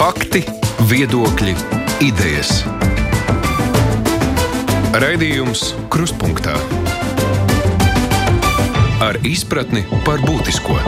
Fakti, 0.00 0.40
viedokļi, 0.88 1.52
idejas. 2.00 2.62
Raidījums 4.96 5.74
Kruspunkta 5.92 6.54
ar 9.04 9.18
izpratni 9.28 9.82
par 10.06 10.22
būtisko. 10.24 10.78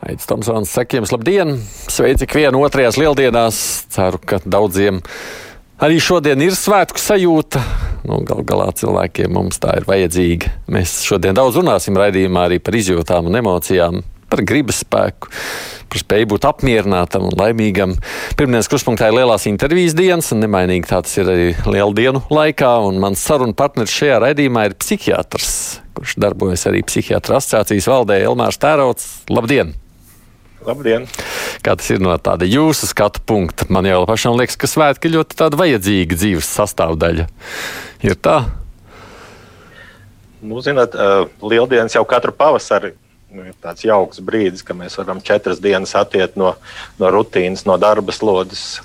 Aizsmeļamies, 0.00 0.30
Tomsons, 0.30 0.72
sakiem, 0.72 1.04
labdien! 1.12 1.52
Sveici 1.92 2.24
ikvienu 2.24 2.64
otrajās 2.64 2.96
lieldienās. 2.96 3.60
Ceru, 3.92 4.22
ka 4.24 4.40
daudziem 4.48 5.02
arī 5.76 6.00
šodien 6.00 6.40
ir 6.40 6.56
svētku 6.56 7.04
sajūta. 7.04 7.60
Nu, 8.08 8.22
Galu 8.24 8.48
galā 8.48 8.70
cilvēkiem 8.80 9.36
mums 9.36 9.60
tā 9.60 9.76
ir 9.76 9.84
vajadzīga. 9.92 10.56
Mēs 10.72 11.02
šodien 11.04 11.36
daudz 11.36 11.60
runāsim 11.60 12.00
raidījumā 12.00 12.48
arī 12.48 12.62
par 12.64 12.80
izjūtām 12.80 13.28
un 13.28 13.42
emocijām, 13.44 14.00
par 14.32 14.40
gribas 14.48 14.80
spēku, 14.80 15.28
par 15.92 16.00
spēju 16.00 16.30
būt 16.32 16.46
apmierinātam 16.48 17.26
un 17.28 17.36
laimīgam. 17.36 17.98
Pirmdienas 18.38 18.70
kruspunktā 18.72 19.10
ir 19.10 19.18
lielās 19.18 19.44
intervijas 19.50 19.96
dienas, 19.98 20.30
un 20.32 20.40
nemainīgi 20.40 20.88
tā 20.88 21.02
tas 21.04 21.18
ir 21.20 21.28
arī 21.28 21.50
lielu 21.68 21.92
dienu 21.98 22.24
laikā. 22.32 22.72
Mans 23.02 23.20
sarunu 23.20 23.56
partneris 23.58 23.92
šajā 23.92 24.22
raidījumā 24.24 24.70
ir 24.70 24.78
psihiatrs, 24.80 25.52
kurš 25.98 26.16
darbojas 26.24 26.64
arī 26.70 26.80
psihiatra 26.88 27.36
asociācijas 27.42 27.90
valdē 27.92 28.22
Elmārs 28.24 28.60
Tērots. 28.62 29.10
Labdien! 29.32 29.74
Labdien! 30.64 31.04
Kā 31.62 31.76
tas 31.76 31.90
ir 31.92 32.00
no 32.02 32.14
tāda 32.22 32.48
jūsu 32.48 32.88
skatu 32.88 33.20
punkta? 33.26 33.68
Man 33.68 33.86
jau 33.90 34.00
pašam 34.08 34.38
liekas, 34.38 34.56
ka 34.56 34.70
svētki 34.70 35.10
ir 35.10 35.18
ļoti 35.18 35.38
tāda 35.42 35.60
vajadzīga 35.60 36.16
dzīves 36.16 36.48
sastāvdaļa. 36.56 37.28
Ir 38.06 38.16
tā? 38.16 38.38
Nu, 40.42 40.58
zināt, 40.64 40.96
lieldienas 41.44 41.94
jau 41.94 42.02
katru 42.08 42.32
pavasari 42.34 42.94
ir 43.40 43.54
tāds 43.62 43.84
jauks 43.86 44.20
brīdis, 44.24 44.64
ka 44.66 44.76
mēs 44.76 44.98
varam 45.00 45.22
četras 45.24 45.60
dienas 45.62 45.94
attiekt 45.98 46.36
no, 46.40 46.54
no 47.00 47.12
rutīnas, 47.14 47.64
no 47.68 47.78
darba 47.80 48.12
slodzes. 48.14 48.82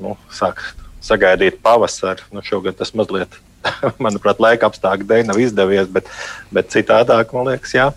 Nu, 0.00 0.16
sāk 0.32 0.62
sagaidīt 1.04 1.58
pavasari. 1.64 2.24
Nu, 2.34 2.44
šogad 2.46 2.78
tas 2.78 2.94
mazliet, 2.96 3.34
manuprāt, 4.04 4.40
laika 4.42 4.70
apstākļu 4.70 5.08
dēļ 5.10 5.26
nav 5.32 5.42
izdevies, 5.42 5.90
bet, 5.92 6.08
bet 6.54 6.72
citādāk, 6.72 7.34
man 7.36 7.50
liekas, 7.50 7.74
jā, 7.76 7.90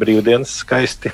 brīvdienas 0.00 0.60
skaisti. 0.62 1.12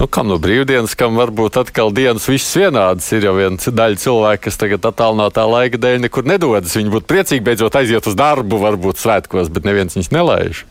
Nu, 0.00 0.06
kam 0.08 0.30
no 0.30 0.38
brīvdienas, 0.40 0.94
kam 0.96 1.18
varbūt 1.20 1.58
atkal 1.60 1.90
dienas 1.92 2.24
visas 2.30 2.54
vienādas. 2.56 3.08
Ir 3.12 3.26
jau 3.26 3.34
viena 3.36 3.72
daļa 3.80 4.00
cilvēku, 4.00 4.46
kas 4.46 4.56
tagad 4.60 4.86
attālinātā 4.88 5.44
laika 5.44 5.80
dēļ 5.80 5.98
nekur 6.06 6.24
nedodas. 6.28 6.76
Viņi 6.78 6.92
būtu 6.94 7.08
priecīgi 7.10 7.44
beidzot 7.44 7.76
aiziet 7.76 8.08
uz 8.08 8.16
darbu, 8.16 8.62
varbūt 8.62 9.00
svētkos, 9.00 9.52
bet 9.52 9.68
neviens 9.68 9.98
viņus 9.98 10.12
nelaiž. 10.16 10.62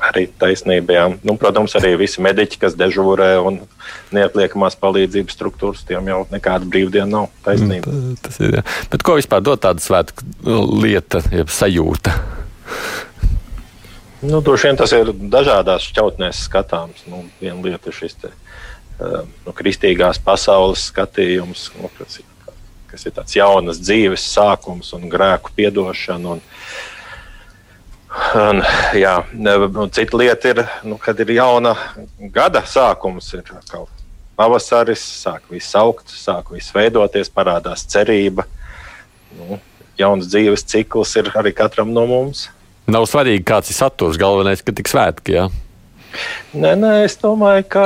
Arī 0.00 0.24
taisnība, 0.40 0.94
jā. 0.96 1.04
Nu, 1.26 1.34
protams, 1.40 1.74
arī 1.76 1.92
visi 2.00 2.22
mediķi, 2.24 2.58
kas 2.62 2.76
dežūrē 2.78 3.34
un 3.44 3.58
neatliekamās 4.16 4.78
palīdzības 4.80 5.36
struktūras, 5.36 5.84
tiem 5.88 6.08
jau 6.08 6.22
nekāda 6.32 6.64
brīvdiena 6.64 7.08
nav 7.10 7.28
taisnība. 7.44 7.92
Mm, 7.92 8.16
tas 8.24 8.40
ir, 8.40 8.56
jā. 8.58 8.64
Bet 8.92 9.04
ko 9.04 9.18
vispār 9.18 9.44
dod 9.44 9.60
tāda 9.60 9.84
svētku 9.84 10.24
lieta, 10.80 11.20
jeb 11.34 11.52
sajūta? 11.52 12.16
Nu, 14.22 14.40
Droši 14.44 14.68
vien 14.68 14.80
tas 14.80 14.92
ir 14.92 15.12
dažādās 15.32 15.86
šķautnēs 15.88 16.42
skatāms. 16.48 17.04
Nu, 17.08 17.22
viena 17.40 17.60
lieta 17.64 17.88
ir 17.88 17.96
šis 17.96 18.18
te, 18.20 18.32
uh, 18.32 19.22
nu, 19.46 19.54
kristīgās 19.56 20.20
pasaules 20.24 20.88
skatījums, 20.90 21.70
nu, 21.80 21.88
kas, 21.96 22.20
ir, 22.20 22.54
kas 22.90 23.06
ir 23.08 23.16
tāds 23.16 23.36
jaunas 23.36 23.80
dzīves 23.80 24.26
sākums 24.32 24.92
un 24.96 25.08
grēku 25.12 25.54
piedošana. 25.56 26.36
Un, 26.36 26.44
Un, 28.10 28.64
jā, 28.98 29.14
un 29.38 29.90
cita 29.94 30.18
lieta 30.18 30.50
ir, 30.50 30.64
nu, 30.82 30.98
kad 30.98 31.18
ir 31.22 31.30
jauna 31.36 31.76
gada 32.34 32.64
sākums, 32.66 33.30
ir 33.36 33.46
kaut 33.70 33.88
pavasaris, 34.40 35.02
sāk 35.20 35.50
viss 35.52 35.76
augt, 35.76 36.08
sāk 36.08 36.54
viss 36.54 36.72
veidoties, 36.72 37.28
parādās 37.32 37.84
cerība. 37.90 38.46
Nu, 39.36 39.60
jauns 40.00 40.30
dzīves 40.32 40.64
cikls 40.70 41.12
ir 41.20 41.28
arī 41.36 41.52
katram 41.56 41.92
no 41.92 42.06
mums. 42.08 42.48
Nav 42.90 43.06
svarīgi, 43.10 43.44
kāds 43.46 43.70
ir 43.70 43.76
saturs, 43.76 44.18
galvenais, 44.20 44.64
ka 44.64 44.74
tik 44.74 44.88
svētki. 44.90 45.36
Jā. 45.36 45.48
Nē, 46.56 46.72
nē, 46.80 46.94
es 47.04 47.18
domāju, 47.20 47.66
ka 47.70 47.84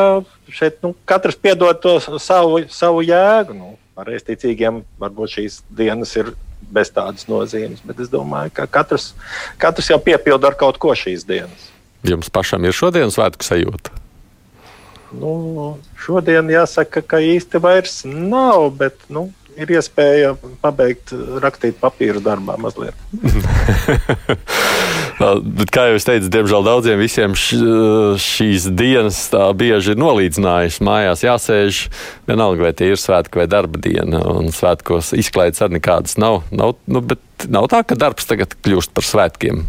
šeit 0.54 0.78
nu, 0.84 0.94
katrs 1.08 1.36
piedod 1.36 1.80
to 1.82 1.98
savu, 2.22 2.62
savu 2.72 3.02
jēgu. 3.04 3.56
Nu, 3.58 3.74
Pareizticīgiem 3.94 4.80
varbūt 4.98 5.36
šīs 5.36 5.60
dienas 5.70 6.14
ir 6.18 6.32
bez 6.72 6.92
tādas 6.94 7.28
nozīmes. 7.30 7.82
Bet 7.84 8.00
es 8.04 8.10
domāju, 8.12 8.52
ka 8.56 8.69
katrs, 8.70 9.12
katrs 9.60 9.91
jau 9.92 10.00
piepilda 10.02 10.50
ar 10.50 10.58
kaut 10.60 10.80
ko 10.82 10.94
šīs 10.97 11.26
dienas. 11.28 11.70
Jums 12.04 12.28
pašam 12.32 12.64
ir 12.69 12.76
šodienas 12.76 13.16
svētku 13.16 13.47
sajūta? 13.47 13.94
Nu, 15.14 15.78
šodien 16.00 16.48
jāsaka, 16.50 17.02
ka 17.06 17.20
īsti 17.22 17.60
vairs 17.62 18.00
nav, 18.04 18.66
bet 18.80 18.98
nu, 19.12 19.28
ir 19.60 19.70
iespēja 19.76 20.34
pabeigt 20.62 21.12
rakstīt 21.42 21.78
papīru 21.81 22.22
darbā 22.25 22.56
mazliet. 22.60 22.97
Bet, 25.15 25.70
kā 25.70 25.87
jau 25.88 25.98
es 25.98 26.06
teicu, 26.06 26.31
diemžēl 26.32 26.66
daudziem 26.66 26.98
visiem 26.98 27.37
š, 27.38 27.59
šīs 28.20 28.66
dienas 28.75 29.20
tā 29.31 29.47
bieži 29.56 29.94
ir 29.94 30.00
nolīdzinājušas. 30.03 30.82
Mājās 30.84 31.22
jāsēž, 31.26 31.81
vienalga 32.28 32.66
vai 32.66 32.72
tie 32.76 32.91
ir 32.93 33.00
svētki 33.00 33.43
vai 33.43 33.47
darba 33.50 33.81
diena, 33.82 34.25
un 34.34 34.50
svētkos 34.54 35.12
izklaides 35.19 35.62
arī 35.64 35.78
nekādas 35.78 36.19
nav. 36.20 36.43
nav 36.50 36.75
nu, 36.91 37.04
bet 37.04 37.47
nav 37.50 37.70
tā, 37.72 37.84
ka 37.87 37.98
darbs 37.98 38.26
tagad 38.31 38.56
kļūst 38.66 38.94
par 38.97 39.06
svētkiem, 39.06 39.64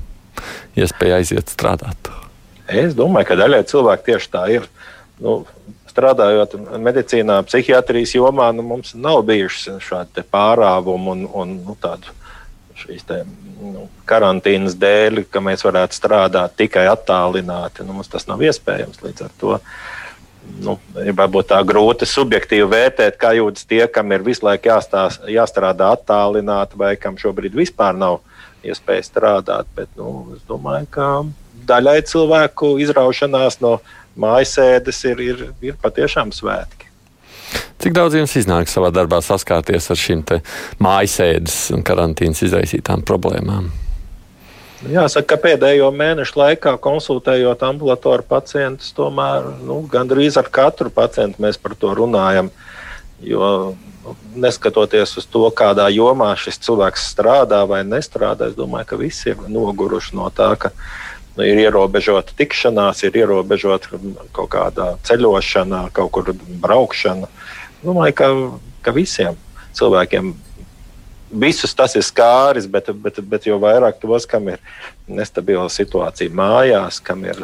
iespēja 0.79 1.22
aiziet 1.22 1.53
strādāt. 1.53 2.09
Es 2.66 2.97
domāju, 2.97 3.29
ka 3.29 3.40
daļai 3.44 3.62
cilvēki 3.69 4.09
tieši 4.09 4.31
tā 4.34 4.47
ir. 4.56 4.66
Nu, 5.22 5.44
strādājot 5.95 6.57
medicīnā, 6.83 7.39
psihiatrijas 7.47 8.17
jomā, 8.17 8.51
nu, 8.56 8.66
mums 8.67 8.94
nav 9.00 9.23
bijušas 9.28 9.79
šādi 9.85 10.25
pārāvumi 10.31 11.11
un, 11.13 11.25
un 11.31 11.57
nu, 11.63 11.75
tādu 11.79 12.11
šīs 12.75 13.06
te, 13.07 13.22
nu, 13.61 13.88
karantīnas 14.09 14.75
dēļ, 14.79 15.23
ka 15.31 15.41
mēs 15.44 15.63
varētu 15.66 15.95
strādāt 15.95 16.57
tikai 16.59 16.85
attālināti. 16.91 17.85
Nu, 17.88 17.95
mums 17.95 18.11
tas 18.11 18.28
nav 18.28 18.44
iespējams 18.44 19.00
līdz 19.06 19.28
ar 19.28 19.38
to. 19.39 19.59
Nu, 20.61 20.75
ir 21.01 21.16
varbūt 21.17 21.50
tā 21.50 21.61
grūti 21.66 22.06
subjektīvi 22.06 22.67
vērtēt, 22.69 23.16
kā 23.17 23.31
jūtas 23.33 23.66
tie, 23.66 23.85
kam 23.89 24.12
ir 24.13 24.25
visu 24.27 24.45
laiku 24.45 24.69
jāstās, 24.69 25.17
jāstrādā 25.31 25.89
attālināti, 25.95 26.77
vai 26.77 26.94
kam 27.01 27.17
šobrīd 27.17 27.56
vispār 27.57 27.95
nav 27.97 28.19
iespēja 28.66 29.07
strādāt. 29.07 29.72
Bet 29.77 29.89
nu, 29.97 30.35
es 30.35 30.44
domāju, 30.50 30.91
ka 30.94 31.09
daļai 31.66 32.01
cilvēku 32.06 32.75
izraušanās 32.83 33.57
no 33.63 33.79
mājasēdes 34.19 35.03
ir, 35.11 35.23
ir, 35.23 35.45
ir 35.71 35.79
patiešām 35.81 36.33
svētki. 36.35 36.91
Cik 37.81 37.93
daudz 37.95 38.15
jums 38.17 38.33
iznāk 38.39 38.69
savā 38.71 38.89
darbā 38.95 39.19
saskārties 39.23 39.91
ar 39.91 39.99
šīm 39.99 40.23
mājasēdes 40.81 41.57
un 41.75 41.83
karantīnas 41.85 42.43
izraisītām 42.47 43.03
problēmām? 43.05 43.69
Jāsaka, 44.85 45.33
ka 45.33 45.41
pēdējo 45.41 45.87
mēnešu 45.95 46.37
laikā 46.37 46.75
konsultējot 46.81 47.63
ambulatoru 47.65 48.25
pacientus, 48.27 48.91
tomēr 48.93 49.47
nu, 49.65 49.79
gandrīz 49.89 50.37
ar 50.37 50.49
katru 50.53 50.91
pacientu 50.93 51.41
mēs 51.41 51.57
par 51.61 51.73
to 51.79 51.93
runājam. 51.97 52.51
Jo 53.23 53.47
nu, 54.03 54.15
neskatoties 54.35 55.15
uz 55.17 55.25
to, 55.31 55.47
kādā 55.55 55.87
jomā 55.93 56.33
šis 56.37 56.59
cilvēks 56.67 57.07
strādā 57.15 57.63
vai 57.69 57.81
nestrādā, 57.87 58.51
es 58.51 58.57
domāju, 58.57 58.89
ka 58.91 58.99
visi 58.99 59.31
ir 59.31 59.41
noguruši 59.49 60.17
no 60.19 60.27
tā, 60.35 60.51
ka 60.59 60.71
nu, 60.75 60.83
ir 61.44 61.59
ierobežota 61.66 62.35
tikšanās, 62.40 63.03
ir 63.03 63.18
ierobežota 63.23 64.00
kaut 64.35 64.50
kāda 64.53 64.94
ceļošana, 65.07 65.90
kaut 65.96 66.13
kur 66.16 66.31
braukšana. 66.63 67.28
Domāju, 67.84 68.16
ka, 68.16 68.29
ka 68.85 68.96
visiem 68.96 69.35
cilvēkiem 69.75 70.34
visus 71.41 71.75
tas 71.78 71.96
ir 71.96 72.03
skāris, 72.06 72.68
bet, 72.72 72.91
bet, 73.03 73.22
bet 73.22 73.47
jau 73.50 73.59
vairāk 73.62 74.00
tos, 74.01 74.28
kam 74.29 74.50
ir 74.53 74.62
nestabila 75.07 75.68
situācija 75.72 76.34
mājās, 76.34 77.01
kam 77.03 77.25
ir, 77.28 77.41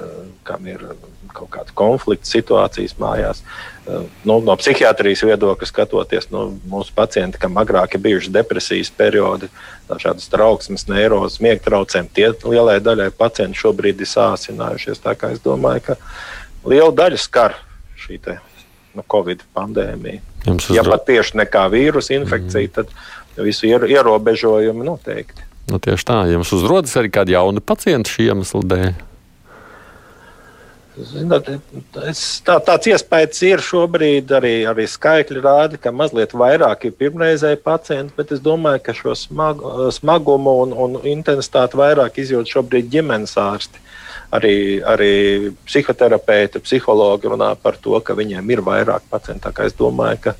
kam 0.48 0.68
ir 0.70 0.84
kaut 1.32 1.50
kāda 1.54 1.74
konflikta 1.78 2.28
situācijas 2.28 2.98
mājās. 3.00 3.42
Nu, 4.28 4.38
no 4.44 4.56
psihiatrijas 4.60 5.24
viedokļa 5.26 5.68
skatoties, 5.68 6.30
nu, 6.34 6.48
mūsu 6.70 6.94
pacienti, 6.96 7.40
kam 7.42 7.58
agrāk 7.62 7.96
ir 7.96 8.04
bijušas 8.04 8.34
depresijas 8.36 8.92
periodi, 8.98 9.50
dažādas 9.90 10.30
trauksmes, 10.32 10.88
neirozes, 10.92 11.42
miega 11.44 11.64
traucējumi, 11.66 12.14
tie 12.16 12.30
lielai 12.44 12.80
daļai 12.84 13.10
pacientu 13.18 13.66
šobrīd 13.66 14.04
ir 14.04 14.12
sāsinājušies. 14.12 15.02
Tā 15.04 15.16
kā 15.20 15.34
es 15.36 15.44
domāju, 15.44 15.92
ka 15.92 16.00
liela 16.68 16.92
daļa 16.96 17.22
skar 17.22 17.58
šī 18.00 18.20
te, 18.26 18.38
nu, 18.98 19.06
Covid 19.12 19.44
pandēmija. 19.56 20.28
Ja 20.74 20.82
pat 20.86 21.06
tieši 21.06 21.38
nekā 21.44 21.68
vīrusu 21.70 22.16
infekcija, 22.18 22.70
mm. 22.70 22.76
tad 22.78 22.94
visu 23.38 23.70
ierobežojumi 23.70 24.88
noteikti. 24.88 25.48
Nu, 25.72 25.80
tieši 25.80 26.08
tā, 26.08 26.18
jums 26.32 26.52
uzrodas 26.56 26.98
arī 27.00 27.12
kādi 27.14 27.36
jauni 27.36 27.64
pacienti 27.64 28.12
šī 28.12 28.32
iemesla 28.32 28.62
dēļ. 28.74 28.92
Zināt, 30.92 31.48
es, 32.10 32.22
tā, 32.44 32.58
tāds 32.68 32.90
iespējas 32.92 33.40
ir 33.48 33.62
šobrīd, 33.64 34.32
arī, 34.36 34.52
arī 34.68 34.84
skaitļi 34.92 35.42
rāda, 35.42 35.80
ka 35.80 35.94
mazliet 35.96 36.36
vairāk 36.36 36.84
ir 36.90 36.98
pirmreizēji 37.00 37.62
pacienti, 37.64 38.14
bet 38.18 38.34
es 38.36 38.42
domāju, 38.44 38.82
ka 38.84 38.96
šo 38.98 39.16
smagu, 39.16 39.72
smagumu 39.96 40.58
un, 40.66 40.76
un 40.76 41.00
intensitāti 41.08 41.80
vairāk 41.80 42.20
izjūt 42.22 42.52
šobrīd 42.52 42.92
ģimenes 42.92 43.38
ārsti. 43.40 43.80
Arī, 44.32 44.56
arī 44.88 45.14
psihoterapeiti, 45.68 46.62
psihologi 46.64 47.32
runā 47.32 47.52
par 47.60 47.78
to, 47.82 47.98
ka 48.00 48.16
viņiem 48.18 48.54
ir 48.56 48.64
vairāk 48.66 49.08
pacientu. 49.12 49.52
Es 49.66 49.76
domāju, 49.78 50.22
ka 50.28 50.36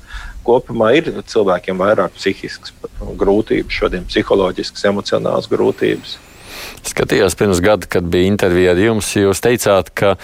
kopumā 0.46 0.92
ir 0.98 1.12
cilvēkiem 1.28 1.78
vairāk 1.80 2.16
psihiskas 2.16 2.74
grūtības, 3.00 3.78
šodien 3.82 4.08
psiholoģiskas, 4.08 4.88
emocionālas 4.90 5.50
grūtības. 5.52 6.18
Skatījos 6.86 7.36
pirms 7.38 7.60
gada, 7.62 7.86
kad 7.86 8.08
bija 8.10 8.30
intervija 8.30 8.74
ar 8.74 8.80
jums, 8.80 9.12
jūs 9.16 9.42
teicāt, 9.44 9.92
ka 9.94 10.16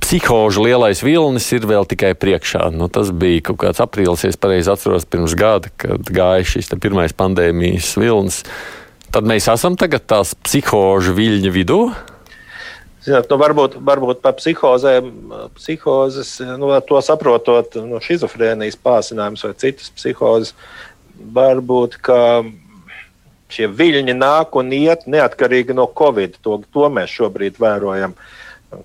psihožu 0.00 0.64
lielais 0.64 1.02
vilnis 1.04 1.48
ir 1.54 1.66
vēl 1.68 1.86
tikai 1.88 2.12
priekšā. 2.18 2.70
Nu, 2.74 2.88
tas 2.92 3.10
bija 3.14 3.44
kaut 3.50 3.60
kāds 3.64 3.82
aprīlis, 3.82 4.24
ja 4.24 4.32
pareizi 4.40 4.72
atceros, 4.72 5.08
pirms 5.08 5.34
gada, 5.38 5.72
kad 5.80 6.08
gāja 6.10 6.46
šis 6.54 6.72
pirmais 6.80 7.14
pandēmijas 7.16 7.92
vilnis. 8.00 8.42
Tad 9.10 9.26
mēs 9.26 9.48
esam 9.50 9.74
tagad 9.78 10.06
tās 10.06 10.36
psihožu 10.46 11.16
viļņa 11.16 11.52
vidū. 11.54 11.80
Zināt, 13.00 13.30
nu, 13.32 13.38
varbūt, 13.40 13.78
varbūt 13.80 14.18
par 14.20 14.34
psihozēm, 14.36 15.06
psihozes, 15.56 16.34
nu, 16.60 16.68
to 16.84 17.00
saprotot, 17.00 17.78
nu, 17.80 17.96
schizofrēnijas 18.04 18.76
pārsinājums 18.76 19.46
vai 19.46 19.54
citas 19.62 19.88
psihozes, 19.96 20.52
varbūt, 21.32 21.96
šie 23.50 23.70
viļņi 23.72 24.14
nāk 24.16 24.56
un 24.58 24.70
iet 24.74 25.08
neatkarīgi 25.10 25.76
no 25.76 25.88
Covid. 25.96 26.38
To, 26.44 26.60
to 26.72 26.90
mēs 26.92 27.12
šobrīd 27.16 27.60
vērojam. 27.62 28.14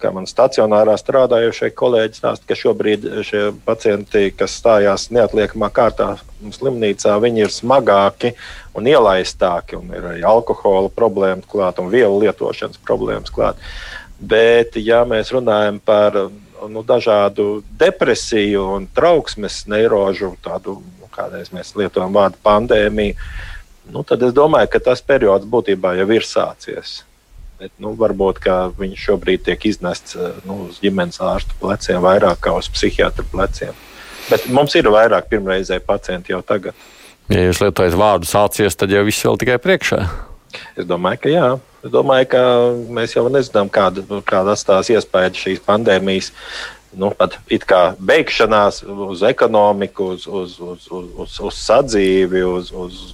Kā 0.02 0.10
man 0.10 0.26
stacionārā 0.26 0.96
strādājošie 0.98 1.68
kolēģi 1.78 2.18
stāsta, 2.18 2.48
ka 2.50 2.56
šobrīd 2.58 3.04
šie 3.28 3.42
pacienti, 3.68 4.32
kas 4.34 4.56
stājās 4.58 5.12
neatliekamā 5.14 5.70
kārtā 5.76 6.16
slimnīcā, 6.56 7.14
viņi 7.22 7.44
ir 7.46 7.54
smagāki 7.54 8.32
un 8.74 8.90
ielaistāki, 8.90 9.78
un 9.78 9.94
ir 9.94 10.08
arī 10.10 10.26
alkohola 10.26 10.90
problēmas 10.90 11.46
klāt 11.52 11.84
un 11.84 11.92
vielu 11.94 12.18
lietošanas 12.24 12.82
problēmas 12.88 13.36
klāt. 13.36 13.62
Bet, 14.26 14.78
ja 14.82 15.04
mēs 15.08 15.32
runājam 15.36 15.80
par 15.84 16.16
nu, 16.72 16.84
dažādu 16.88 17.64
depresiju 17.80 18.64
un 18.78 18.88
trauksmes 18.96 19.66
neirožu, 19.70 20.34
tādu, 20.44 20.80
nu, 21.02 21.10
kādreiz 21.14 21.52
mēs 21.54 21.76
lietojam 21.78 22.16
vārdu 22.16 22.40
pandēmiju, 22.46 23.18
nu, 23.94 24.06
tad 24.08 24.24
es 24.26 24.34
domāju, 24.36 24.72
ka 24.74 24.82
tas 24.90 25.04
periods 25.06 25.46
būtībā 25.50 25.96
jau 26.00 26.08
ir 26.16 26.26
sācies. 26.26 27.02
Bet, 27.60 27.72
nu, 27.80 27.94
varbūt 27.96 28.42
viņš 28.80 29.04
šobrīd 29.08 29.46
tiek 29.46 29.70
iznests 29.70 30.18
nu, 30.48 30.66
uz 30.68 30.82
ģimenes 30.84 31.22
ārsta 31.24 31.56
pleciem 31.62 32.02
vairāk 32.04 32.42
kā 32.44 32.56
uz 32.58 32.68
psihiatra 32.72 33.24
pleciem. 33.32 33.78
Bet 34.28 34.50
mums 34.52 34.76
ir 34.76 34.90
vairāk 34.92 35.30
pirmreizēji 35.32 35.86
pacienti 35.86 36.34
jau 36.34 36.42
tagad. 36.44 36.76
Ja 37.32 37.46
jūs 37.48 37.62
lietojat 37.62 37.96
vārdu 37.98 38.28
sācies, 38.30 38.76
tad 38.78 38.92
jau 38.94 39.06
viss 39.08 39.24
vēl 39.26 39.40
tikai 39.42 39.60
priekšā. 39.62 40.02
Es 40.76 40.88
domāju, 40.90 41.22
ka 41.26 41.34
jā. 41.34 41.50
Es 41.86 41.94
domāju, 41.94 42.30
ka 42.32 42.46
mēs 42.98 43.18
jau 43.18 43.28
nezinām, 43.30 43.70
kāda, 43.74 44.06
kāda 44.26 44.56
atstās 44.56 44.90
iespēja 44.94 45.34
šīs 45.38 45.62
pandēmijas. 45.66 46.32
Nu, 46.96 47.12
pat 47.12 47.36
it 47.52 47.66
kā 47.68 47.90
beigšanās 48.00 48.82
uz 48.88 49.26
ekonomiku, 49.28 50.14
uz, 50.16 50.26
uz, 50.28 50.56
uz, 50.64 50.88
uz, 50.88 51.12
uz, 51.26 51.38
uz 51.44 51.60
sadzīvi, 51.60 52.46
uz, 52.48 52.72
uz 52.72 53.06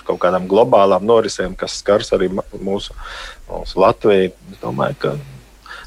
uz 0.00 0.06
kaut 0.06 0.20
kādām 0.22 0.48
globālām 0.50 1.04
norisēm, 1.06 1.54
kas 1.58 1.78
skars 1.82 2.12
arī 2.16 2.30
mūsu, 2.32 2.94
mūsu 3.48 3.80
Latviju. 3.80 4.32
Es 4.52 4.62
domāju, 4.62 4.96
ka 5.02 5.14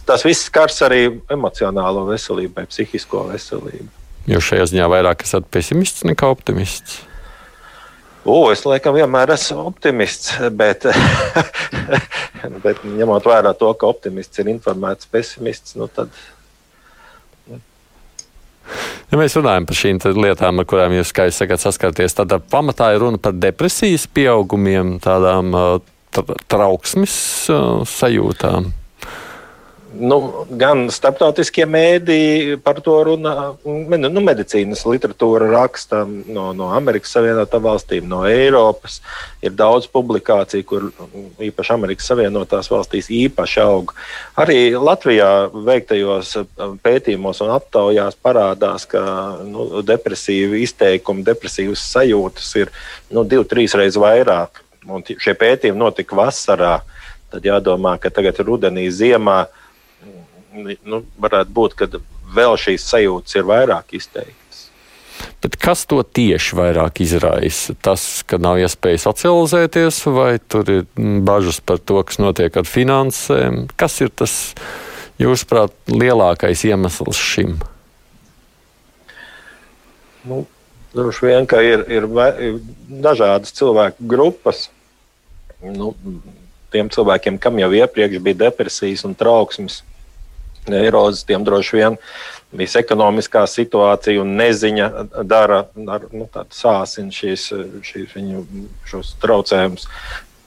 tas 0.07 0.25
viss 0.27 0.47
skars 0.49 0.81
arī 0.85 1.05
emocionālo 1.33 2.05
veselību 2.11 2.67
psihisko 2.69 3.27
veselību. 3.31 3.89
Jūs 4.29 4.51
šajā 4.51 4.69
ziņā 4.71 4.91
vairāk 4.91 5.25
esat 5.25 5.49
pesimists 5.51 6.05
nekā 6.07 6.29
optimists? 6.31 7.01
O, 8.23 8.37
es 8.53 8.63
laikam 8.63 8.95
vienmēr 8.95 9.33
esmu 9.35 9.65
optimists, 9.67 10.37
bet, 10.55 10.85
bet 12.65 12.85
ņemot 12.87 13.25
vērā 13.27 13.51
to, 13.59 13.71
ka 13.75 13.89
optimists 13.89 14.39
ir 14.39 14.51
informēts 14.53 15.09
pesimists, 15.11 15.75
nu 15.79 15.89
tad 15.91 16.13
Ja 19.11 19.17
mēs 19.19 19.35
runājam 19.37 19.65
par 19.69 19.77
šīm 19.77 19.99
lietām, 20.23 20.61
ar 20.61 20.65
kurām 20.65 20.93
jūs 20.95 21.11
skaisti 21.11 21.43
sakat 21.43 21.61
saskarties, 21.61 22.15
tad 22.17 22.31
pamatā 22.49 22.87
ir 22.95 23.03
runa 23.03 23.19
par 23.21 23.35
depresijas 23.37 24.07
pieaugumiem, 24.09 24.95
tādām 25.03 25.51
trauksmes 26.49 27.17
sajūtām 27.91 28.71
nu, 29.99 30.17
gan 30.57 30.87
starptautiskie 30.91 31.65
mēdī 31.69 32.55
par 32.63 32.79
to 32.83 32.95
runā, 33.07 33.33
nu, 33.63 34.23
medicīnas 34.25 34.83
literatūra 34.87 35.49
raksta 35.51 36.03
no, 36.07 36.49
no 36.57 36.69
Amerikas 36.73 37.13
Savienotām 37.13 37.63
valstīm, 37.65 38.07
no 38.09 38.23
Eiropas. 38.27 38.99
Ir 39.43 39.53
daudz 39.57 39.87
publikāciju, 39.93 40.65
kur 40.67 40.89
īpaši 41.43 41.75
Amerikas 41.75 42.09
Savienotās 42.09 42.71
valstīs 42.73 43.11
īpaši 43.13 43.61
aug. 43.63 43.93
Arī 44.39 44.73
Latvijā 44.77 45.31
veiktajos 45.53 46.35
pētījumos 46.85 47.43
un 47.45 47.53
aptaujās 47.57 48.17
parādās, 48.17 48.87
ka 48.89 49.03
nu, 49.45 49.83
depresīvi 49.85 50.63
izteikumi, 50.65 51.25
depresīvas 51.27 51.85
sajūtas 51.93 52.53
ir 52.61 52.73
nu, 53.13 53.25
divi, 53.27 53.45
trīs 53.49 53.77
reizes 53.77 54.01
vairāk. 54.01 54.63
Un 54.89 55.05
šie 55.05 55.35
pētījumi 55.39 55.79
notika 55.79 56.17
vasarā. 56.17 56.79
Tad 57.33 57.45
jādomā, 57.47 57.95
ka 57.97 58.11
tagad 58.13 58.37
rudenī, 58.45 58.83
ziemā 58.93 59.37
uh, 59.47 59.59
nu, 60.53 61.01
varētu 61.21 61.53
būt, 61.55 61.75
ka 61.77 61.89
vēl 62.33 62.55
šīs 62.59 62.85
sajūtas 62.91 63.37
ir 63.39 63.49
vairāk 63.49 63.95
izteiktas. 63.97 64.41
Bet 65.43 65.57
kas 65.61 65.83
to 65.89 65.99
tieši 66.03 66.57
vairāk 66.57 67.01
izraisa? 67.03 67.75
Tas, 67.83 68.23
ka 68.27 68.39
nav 68.41 68.59
iespēja 68.63 69.03
socializēties, 69.05 69.99
vai 70.15 70.37
tur 70.39 70.71
ir 70.71 70.87
bažas 71.25 71.59
par 71.63 71.79
to, 71.83 71.99
kas 72.07 72.19
notiek 72.21 72.55
ar 72.59 72.67
finansēm? 72.67 73.67
Kas 73.79 73.99
ir 74.03 74.11
tas, 74.15 74.33
jūsuprāt, 75.21 75.75
lielākais 75.91 76.65
iemesls 76.69 77.19
šim? 77.19 77.59
Nu, 80.23 80.45
Droši 80.93 81.25
vien, 81.25 81.45
ka 81.49 81.57
ir, 81.65 81.81
ir, 81.89 82.05
ir 82.37 82.59
dažādas 83.01 83.53
cilvēku 83.57 84.05
grupas. 84.05 84.67
Nu, 85.65 85.93
tiem 86.73 86.91
cilvēkiem, 86.93 87.39
kam 87.41 87.57
jau 87.57 87.71
iepriekš 87.73 88.21
bija 88.21 88.43
depresijas 88.45 89.01
un 89.07 89.15
trauksmes, 89.17 89.81
eirozes, 90.71 91.25
tiem 91.27 91.43
droši 91.43 91.77
vien 91.77 91.97
visa 92.53 92.81
ekonomiskā 92.83 93.43
situācija 93.49 94.21
un 94.21 94.35
neziņa 94.37 94.89
dara, 95.25 95.63
dara 95.75 96.09
nu, 96.13 96.27
sāsina 96.53 97.13
šīs, 97.13 97.47
šīs 97.85 98.13
viņu 98.17 98.43
traucējumus, 99.23 99.87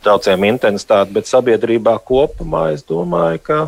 traucējumu 0.07 0.51
intensitāti, 0.53 1.17
bet 1.17 1.31
sabiedrībā 1.31 1.97
kopumā 2.07 2.69
es 2.77 2.87
domāju, 2.87 3.43
ka 3.49 3.59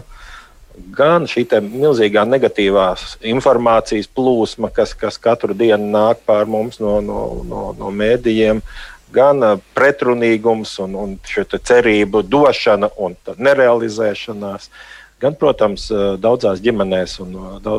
gan 0.94 1.26
šī 1.26 1.48
milzīgā 1.64 2.22
negatīvās 2.28 3.16
informācijas 3.26 4.06
plūsma, 4.14 4.70
kas, 4.74 4.94
kas 4.94 5.18
katru 5.18 5.56
dienu 5.58 5.90
nāk 5.90 6.22
pār 6.26 6.46
mums 6.46 6.78
no, 6.82 7.00
no, 7.02 7.24
no, 7.48 7.64
no 7.78 7.90
mēdījiem, 7.90 8.62
gan 9.10 9.42
pretrunīgums 9.74 10.76
un, 10.84 10.94
un 10.94 11.18
šo 11.26 11.42
cerību 11.56 12.22
došana 12.22 12.92
un 13.02 13.16
nerealizēšanās. 13.34 14.68
Uh, 14.68 14.97
Gan, 15.18 15.34
protams, 15.34 15.88
eh, 15.90 16.14
daudzās 16.22 16.60
ģimenēs 16.62 17.16
un 17.24 17.34
eh, 17.34 17.70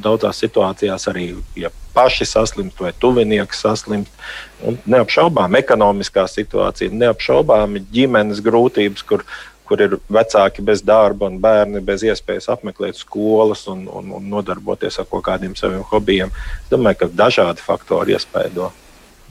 daudzās 0.00 0.38
situācijās 0.40 1.08
arī, 1.12 1.26
ja 1.60 1.68
paši 1.94 2.24
saslimst 2.26 2.80
vai 2.80 2.92
tuvinieki 2.98 3.56
saslimst. 3.56 4.12
Neapšaubām 4.88 5.58
ekonomiskā 5.60 6.24
situācija, 6.30 6.90
neapšaubām 6.90 7.76
ģimenes 7.92 8.40
grūtības, 8.44 9.04
kur, 9.06 9.26
kur 9.68 9.84
ir 9.84 9.98
vecāki 10.08 10.64
bez 10.64 10.82
darba 10.82 11.28
un 11.28 11.36
bērni 11.42 11.84
bez 11.84 12.06
iespējas 12.08 12.48
apmeklēt 12.56 12.96
skolas 12.96 13.66
un, 13.68 13.84
un, 13.84 14.10
un 14.16 14.32
nodarboties 14.32 14.98
ar 14.98 15.10
kaut 15.10 15.26
kādiem 15.28 15.54
saviem 15.60 15.84
hobijiem. 15.92 16.32
Es 16.64 16.72
domāju, 16.72 17.04
ka 17.04 17.12
dažādi 17.24 17.64
faktori 17.64 18.16
iespējo. 18.16 18.72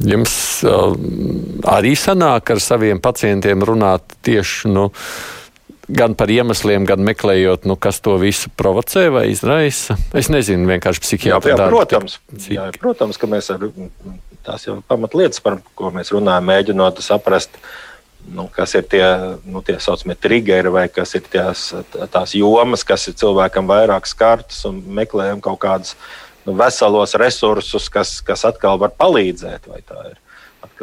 Jums 0.01 0.35
uh, 0.65 0.95
arī 1.69 1.93
sanāk 1.97 2.49
ar 2.55 2.61
saviem 2.61 3.01
pacientiem 3.01 3.61
runāt 3.61 4.15
tieši 4.25 4.71
nu, 4.73 4.87
gan 5.87 6.15
par 6.15 6.31
iemesliem, 6.31 6.85
gan 6.87 7.03
meklējot, 7.03 7.67
nu, 7.69 7.75
kas 7.79 7.99
to 8.03 8.15
visu 8.21 8.51
provocē 8.55 9.09
vai 9.13 9.27
izraisa. 9.31 9.97
Es 10.15 10.29
nezinu, 10.31 10.67
vienkārši 10.71 11.19
jā, 11.27 11.39
protams, 11.73 12.19
cik... 12.31 12.51
jā, 12.55 12.67
protams, 12.79 13.19
ka 13.19 13.29
mēs 13.29 13.51
ar 13.53 13.65
tās 14.43 14.67
jau 14.67 14.79
pamatlietas, 14.87 15.41
par 15.43 15.59
ko 15.77 15.91
mēs 15.95 16.13
runājam, 16.15 16.47
mēģinot 16.51 17.03
saprast. 17.03 17.59
Nu, 18.23 18.45
kas 18.47 18.71
ir 18.79 18.85
tie 18.87 19.03
nu, 19.43 19.59
tā 19.67 19.75
saucamie 19.83 20.15
triggeri, 20.15 20.71
vai 20.71 20.85
kas 20.87 21.11
ir 21.19 21.25
tās, 21.27 21.73
tās 21.91 22.31
jomas, 22.37 22.85
kas 22.87 23.09
ir 23.11 23.17
cilvēkam 23.19 23.67
vairāk 23.67 24.07
skartas, 24.07 24.61
un 24.69 24.79
meklējam 24.95 25.41
kaut 25.43 25.59
kādus 25.65 25.97
nu, 26.47 26.55
veselos 26.55 27.17
resursus, 27.19 27.89
kas, 27.91 28.21
kas 28.23 28.45
atkal 28.47 28.79
var 28.79 28.95
palīdzēt. 28.95 29.67
Vai 29.67 29.83
tā 29.83 30.05
ir 30.13 30.22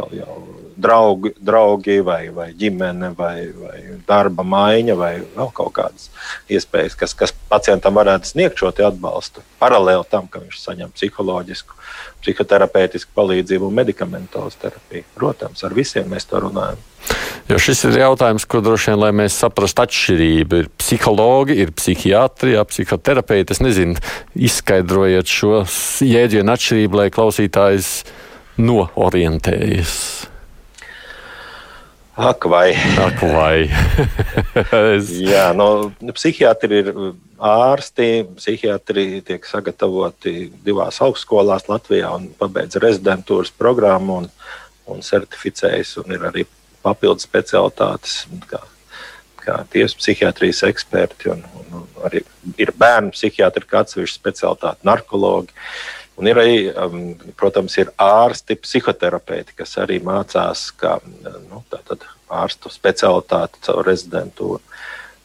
atkal 0.01 0.19
jau 0.19 0.37
draugi, 0.81 1.33
draugi 1.41 2.01
vai, 2.01 2.31
vai 2.33 2.53
ģimene, 2.57 3.13
vai, 3.17 3.51
vai 3.53 3.99
darba 4.09 4.43
maiņa, 4.43 4.95
vai 4.97 5.13
vēl 5.21 5.51
kaut 5.53 5.73
kādas 5.77 6.09
iespējas, 6.49 6.97
kas, 6.97 7.15
kas 7.15 7.35
pacientam 7.51 7.95
varētu 7.95 8.31
sniegt 8.33 8.59
šo 8.59 8.73
atbalstu. 8.73 9.45
Paralēli 9.61 10.09
tam, 10.11 10.29
ka 10.29 10.41
viņš 10.41 10.61
saņem 10.61 10.93
psiholoģisku, 10.97 11.77
psihoterapeitisku 12.23 13.13
palīdzību 13.15 13.69
un 13.69 13.77
medikamentozu 13.77 14.57
terapiju. 14.63 15.05
Protams, 15.15 15.65
ar 15.65 15.77
visiem 15.77 16.09
mēs 16.09 16.29
to 16.31 16.41
runājam. 16.41 16.81
Jo 17.51 17.59
šis 17.59 17.83
ir 17.89 17.99
jautājums, 17.99 18.47
ko 18.47 18.61
droši 18.63 18.93
vien, 18.93 19.01
lai 19.01 19.11
mēs 19.17 19.37
saprastu 19.43 19.83
atšķirību, 19.83 20.63
ir 20.63 20.69
psihologi, 20.79 21.57
ir 21.61 21.73
psihiatri, 21.75 22.57
psihoterapeiti. 22.71 23.57
Es 23.57 23.63
nezinu, 23.65 24.01
izskaidrojiet 24.39 25.29
šo 25.29 25.65
jēdzienu 26.07 26.55
atšķirību, 26.55 27.01
lai 27.01 27.09
klausītājs 27.13 27.91
noorientējas. 28.61 29.97
Ak, 32.21 32.45
vai. 32.45 32.75
Ak, 33.01 33.23
vai. 33.23 33.71
es... 34.97 35.09
Jā, 35.25 35.51
no, 35.57 35.89
psihiatri 36.13 36.83
ir 36.83 36.91
ārsti. 37.41 38.09
Psihiatri 38.37 39.23
tiek 39.25 39.47
sagatavoti 39.49 40.51
divās 40.67 41.01
augstskolās 41.01 41.71
Latvijā 41.71 42.11
un 42.19 42.29
pabeidz 42.37 42.77
rezidentūras 42.83 43.55
programmu 43.57 44.19
un, 44.21 44.29
un 44.93 45.01
certificējas. 45.07 45.95
Un 46.03 46.13
ir 46.19 46.27
arī 46.29 46.45
papildus 46.85 47.25
specialitātes, 47.25 48.19
kā, 48.51 48.61
kā 49.41 49.63
tiesas 49.73 49.97
psihiatrijas 50.03 50.61
eksperti. 50.69 51.33
Un, 51.33 51.47
un, 51.57 51.81
un 51.81 52.05
arī 52.11 52.21
ir 52.61 52.75
bērnu 52.77 53.15
psihiatri, 53.17 53.65
kā 53.71 53.87
atsevišķa 53.87 54.21
specialitāte, 54.21 54.85
narkologi. 54.85 55.57
Un 56.21 56.29
ir 56.29 56.37
arī, 56.37 56.57
um, 56.77 57.15
protams, 57.41 57.79
ir 57.81 57.89
ārsti, 57.97 58.59
psihoterapeiti, 58.61 59.55
kas 59.57 59.79
arī 59.81 59.97
mācās, 60.05 60.67
kā 60.77 60.99
nu, 61.49 61.63
ārstu 62.29 62.69
specialitāti 62.73 63.63
caur 63.65 63.87
rezidentūru. 63.89 64.61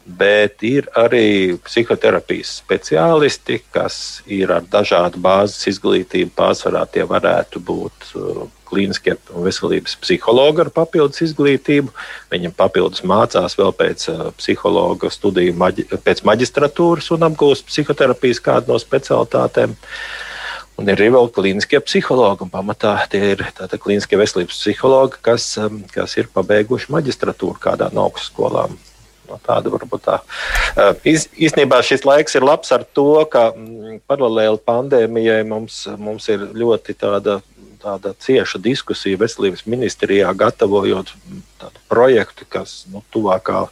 Bet 0.06 0.62
ir 0.64 0.86
arī 0.96 1.58
psihoterapijas 1.66 2.54
speciālisti, 2.62 3.58
kas 3.74 4.22
ir 4.30 4.52
ar 4.54 4.64
dažādu 4.72 5.18
bāzes 5.20 5.66
izglītību. 5.74 6.30
Pārsvarā 6.38 6.84
tie 6.94 7.04
varētu 7.10 7.60
būt 7.60 8.06
uh, 8.14 8.44
klīniskie 8.70 9.16
un 9.34 9.44
veselības 9.44 9.98
psihologi 10.00 10.62
ar 10.62 10.70
papildus 10.78 11.26
izglītību. 11.26 11.92
Viņam 12.32 12.54
papildus 12.56 13.02
mācās 13.04 13.58
vēl 13.58 13.74
pēc 13.82 14.06
uh, 14.14 14.22
psihologa 14.38 15.10
studiju, 15.12 15.58
maģi, 15.58 15.90
pēc 16.06 16.24
maģistratūras 16.30 17.10
un 17.18 17.26
apgūst 17.28 17.68
psihoterapijas 17.68 18.40
kādu 18.46 18.72
no 18.72 18.80
specialitātēm. 18.80 19.74
Uh, 19.74 20.32
Un 20.76 20.90
ir 20.90 20.98
arī 20.98 21.08
vēl 21.14 21.30
klīniskie 21.32 21.80
psihologi, 21.80 22.44
un 22.44 22.52
pamatā 22.52 22.98
tie 23.08 23.32
ir 23.32 23.44
klīniskie 23.80 24.18
veselības 24.20 24.58
psihologi, 24.60 25.22
kas, 25.24 25.48
um, 25.62 25.80
kas 25.92 26.18
ir 26.20 26.28
pabeiguši 26.34 26.92
maģistratūru 26.92 27.56
kādā 27.62 27.88
no 27.96 28.04
augstskolām. 28.10 28.76
No 29.26 29.38
tāda 29.42 29.72
varbūt 29.72 30.04
tā. 30.04 30.20
Iz, 31.08 31.26
īsnībā 31.34 31.80
šis 31.82 32.04
laiks 32.06 32.36
ir 32.38 32.46
labs 32.46 32.70
ar 32.76 32.84
to, 32.94 33.24
ka 33.30 33.48
mm, 33.56 34.00
paralēli 34.06 34.60
pandēmijai 34.68 35.40
mums, 35.48 35.80
mums 35.98 36.28
ir 36.30 36.44
ļoti 36.54 36.94
tāda, 37.00 37.40
tāda 37.82 38.12
cieša 38.22 38.60
diskusija 38.62 39.18
veselības 39.18 39.64
ministrijā, 39.66 40.30
gatavojot 40.36 41.10
tādu 41.58 41.82
projektu, 41.90 42.46
kas 42.52 42.84
nu, 42.92 43.02
tuvākā 43.14 43.66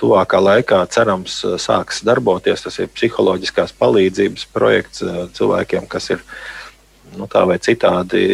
tuvākā 0.00 0.40
laikā 0.42 0.82
cerams 0.92 1.38
sāks 1.62 2.02
darboties. 2.06 2.64
Tas 2.66 2.78
ir 2.82 2.92
psiholoģiskās 2.92 3.74
palīdzības 3.80 4.46
projekts 4.54 5.04
cilvēkiem, 5.36 5.86
kas 5.90 6.10
ir 6.14 6.24
nu, 7.16 7.28
tā 7.30 7.44
vai 7.48 7.58
citādi 7.62 8.26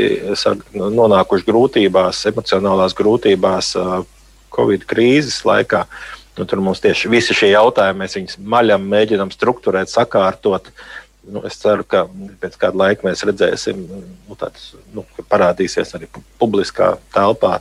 nonākuši 0.75 1.47
grūtībās, 1.49 2.25
emocionālās 2.33 2.97
grūtībās 2.99 3.77
Covid 4.53 4.85
krīzes 4.89 5.43
laikā. 5.49 5.87
Nu, 6.39 6.47
tur 6.49 6.63
mums 6.65 6.81
tieši 6.81 7.11
visi 7.13 7.37
šie 7.37 7.53
jautājumi, 7.53 8.01
mēs 8.01 8.17
viņus 8.17 8.39
maļam, 8.41 8.85
mēģinām 8.89 9.33
struktūrēt, 9.35 9.93
sakārtot. 9.93 10.71
Nu, 11.29 11.43
es 11.47 11.59
ceru, 11.61 11.85
ka 11.87 12.07
pēc 12.43 12.57
kāda 12.59 12.81
laika 12.81 13.07
mēs 13.07 13.23
redzēsim, 13.29 13.85
nu, 14.29 14.37
tāds, 14.41 14.73
nu, 14.97 15.05
ka 15.17 15.25
parādīsies 15.29 15.93
arī 15.99 16.09
publiskā 16.41 16.95
telpā 17.15 17.59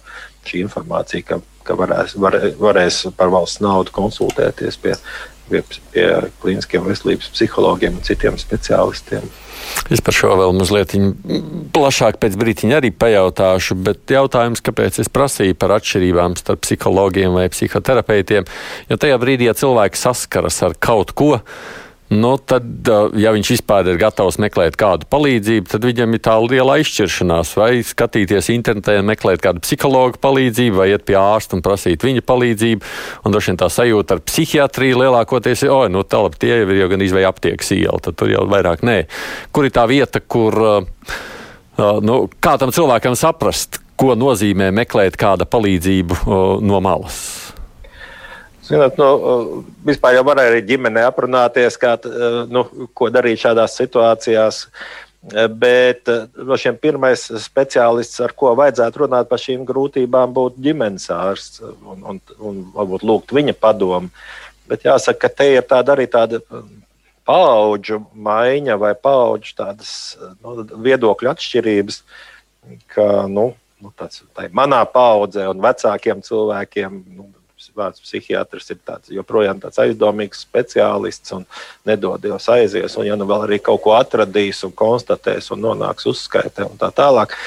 šī 0.48 0.64
informācija, 0.64 1.28
ka 1.28 1.42
ka 1.68 1.78
varēs, 1.80 2.16
varēs, 2.20 2.56
varēs 2.60 3.04
par 3.18 3.32
valsts 3.34 3.62
naudu 3.64 3.94
konsultēties 3.96 4.80
pie, 4.82 4.96
pie, 5.50 5.64
pie 5.94 6.08
klīniskiem 6.42 6.86
veselības 6.88 7.32
psihologiem 7.36 7.98
un 8.00 8.06
citiem 8.06 8.40
speciālistiem. 8.42 9.26
Es 9.94 10.02
par 10.04 10.16
šo 10.16 10.34
vēl 10.40 10.56
mazliet 10.58 10.96
plašāk 11.76 12.18
pēc 12.22 12.38
brīdiņa 12.40 12.80
arī 12.80 12.92
pajautāšu, 12.96 13.78
bet 13.86 14.14
jautājums, 14.14 14.64
kāpēc 14.66 14.98
es 15.04 15.12
prasīju 15.12 15.58
par 15.60 15.76
atšķirībām 15.78 16.36
starp 16.40 16.64
psihologiem 16.66 17.38
vai 17.38 17.48
psihoterapeitiem, 17.54 18.50
jo 18.90 19.00
tajā 19.02 19.20
brīdī, 19.22 19.48
ja 19.50 19.56
cilvēks 19.58 20.08
saskaras 20.08 20.62
ar 20.68 20.76
kaut 20.82 21.14
ko, 21.18 21.36
nu, 22.12 22.32
tad, 22.38 22.66
ja 23.16 23.32
viņš 23.32 23.50
vispār 23.54 23.88
ir 23.88 24.00
gatavs 24.02 24.38
meklēt 24.42 24.76
kādu 24.80 25.08
palīdzību, 25.12 25.70
tad 25.72 25.86
viņam 25.88 26.16
ir 26.18 26.22
tā 26.26 26.36
liela 26.44 26.76
izšķiršanās, 26.82 27.54
vai 27.60 27.70
skatīties 27.88 28.52
internetā, 28.52 28.98
meklēt 29.06 29.44
kādu 29.44 29.64
psihologu 29.64 30.20
palīdzību, 30.24 30.76
vai 30.82 30.90
iet 30.92 31.06
pie 31.08 31.16
ārsta 31.20 31.56
un 31.58 31.64
prasīt 31.66 32.04
viņa 32.04 32.26
palīdzību. 32.28 32.92
Un 33.24 33.36
droši 33.36 33.54
vien 33.54 33.62
tā 33.62 33.70
sajūta 33.72 34.18
ar 34.18 34.24
psihiatriju 34.28 35.00
lielākoties 35.04 35.66
ir, 35.66 35.76
oi, 35.76 35.92
nu, 35.94 36.04
tā 36.04 36.20
labi, 36.26 36.42
tie 36.42 36.62
ir 36.66 36.74
jau 36.82 36.90
gan 36.92 37.06
izvēja 37.06 37.32
aptiekas 37.32 37.72
iela, 37.78 38.02
tad 38.04 38.20
tur 38.20 38.34
jau 38.34 38.44
vairāk 38.52 38.84
nē. 38.88 38.98
Kur 39.56 39.70
ir 39.70 39.76
tā 39.76 39.88
vieta, 39.92 40.20
kur, 40.20 40.58
nu, 41.80 42.20
kā 42.44 42.58
tam 42.60 42.76
cilvēkam 42.76 43.16
saprast, 43.20 43.80
ko 43.96 44.18
nozīmē 44.20 44.72
meklēt 44.76 45.16
kāda 45.20 45.48
palīdzību 45.48 46.26
no 46.66 46.84
malas? 46.84 47.51
Zināt, 48.72 48.98
nu, 49.00 49.64
vispār 49.84 50.16
jau 50.16 50.26
varēja 50.28 50.54
arī 50.54 50.62
ģimenē 50.70 51.04
aprunāties, 51.10 51.78
kā, 51.80 51.98
nu, 52.52 52.66
ko 52.96 53.10
darīt 53.12 53.42
šādās 53.44 53.76
situācijās. 53.80 54.66
Bet 55.62 56.10
no 56.34 56.58
šiem 56.58 56.80
pirmais 56.82 57.28
speciālists, 57.44 58.22
ar 58.26 58.32
ko 58.34 58.56
vajadzētu 58.58 59.04
runāt 59.04 59.28
par 59.30 59.42
šīm 59.44 59.68
grūtībām, 59.68 60.32
būtu 60.34 60.64
ģimenes 60.66 61.10
ārsts 61.14 61.62
un, 61.62 62.00
un, 62.00 62.22
un 62.40 62.64
varbūt 62.74 63.06
lūgt 63.06 63.36
viņa 63.38 63.54
padomu. 63.60 64.10
Bet 64.72 64.88
jāsaka, 64.88 65.28
ka 65.28 65.42
te 65.42 65.50
ir 65.60 65.68
tāda 65.68 65.94
arī 65.94 66.08
tāda 66.10 66.40
paudžu 67.28 68.00
maiņa 68.18 68.78
vai 68.82 68.96
paudžu 68.98 69.54
tādas 69.60 69.92
nu, 70.42 70.64
viedokļu 70.88 71.30
atšķirības, 71.36 72.02
ka 72.96 73.08
nu, 73.30 73.52
nu, 73.84 73.94
tāds, 74.00 74.24
manā 74.56 74.82
paudzē 74.90 75.46
un 75.52 75.62
vecākiem 75.62 76.24
cilvēkiem 76.26 76.98
nu, 77.18 77.30
vārds 77.78 78.02
psihiatrs 78.04 78.74
ir 78.74 78.80
tāds, 78.86 79.12
joprojām 79.14 79.62
tāds 79.62 79.82
aizdomīgs 79.84 80.44
speciālists 80.48 81.36
un 81.38 81.46
nedodies 81.88 82.50
aizies. 82.52 82.98
Un, 82.98 83.08
ja 83.10 83.20
nu 83.20 83.28
vēl 83.30 83.48
arī 83.48 83.62
kaut 83.64 83.84
ko 83.86 83.96
atradīs 83.98 84.64
un 84.68 84.76
konstatēs 84.76 85.52
un 85.54 85.64
nonāks 85.68 86.10
uzskaitē 86.12 86.68
un 86.70 86.82
tā 86.82 86.92
tālāk. 86.96 87.38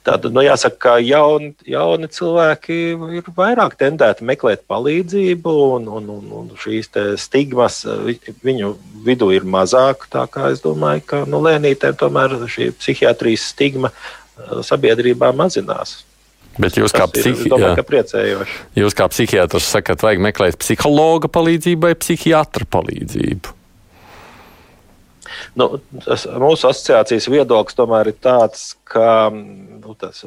Tad, 0.00 0.24
nu, 0.32 0.40
jāsaka, 0.40 0.78
ka 0.80 0.92
jauni, 1.04 1.50
jauni 1.68 2.08
cilvēki 2.08 2.76
ir 3.18 3.26
vairāk 3.36 3.74
tendēti 3.80 4.24
meklēt 4.24 4.62
palīdzību, 4.70 5.52
un, 5.76 5.90
un, 5.98 6.06
un, 6.14 6.30
un 6.38 6.46
šīs 6.56 6.88
stigmas 7.20 7.82
viņu 8.40 8.72
vidū 9.04 9.28
ir 9.36 9.44
mazāk. 9.44 10.08
Es 10.48 10.64
domāju, 10.64 11.04
ka 11.12 11.24
nu, 11.28 11.42
lēnītēm 11.44 12.00
tomēr 12.00 12.38
šī 12.48 12.70
psihiatrijas 12.80 13.50
stigma 13.52 13.92
eh, 13.92 14.62
sabiedrībā 14.64 15.34
mazinās. 15.36 15.98
Bet 16.60 16.76
jūs 16.76 16.92
kā, 16.94 17.06
psihi... 17.08 17.48
domāju, 17.50 18.48
jūs 18.78 18.96
kā 18.96 19.06
psihiatrs 19.12 19.70
sakat, 19.76 20.02
vajag 20.04 20.20
meklēt 20.28 20.58
psihologa 20.60 21.30
palīdzību 21.32 21.88
vai 21.88 21.96
psihiatra 21.98 22.68
palīdzību? 22.76 23.56
Nu, 25.58 25.68
tas, 26.04 26.26
mūsu 26.40 26.68
asociācijas 26.70 27.28
viedoklis 27.32 27.78
tomēr 27.78 28.12
ir 28.12 28.18
tāds, 28.22 28.74
ka 28.88 29.30
nu, 29.32 29.94
tas, 29.98 30.24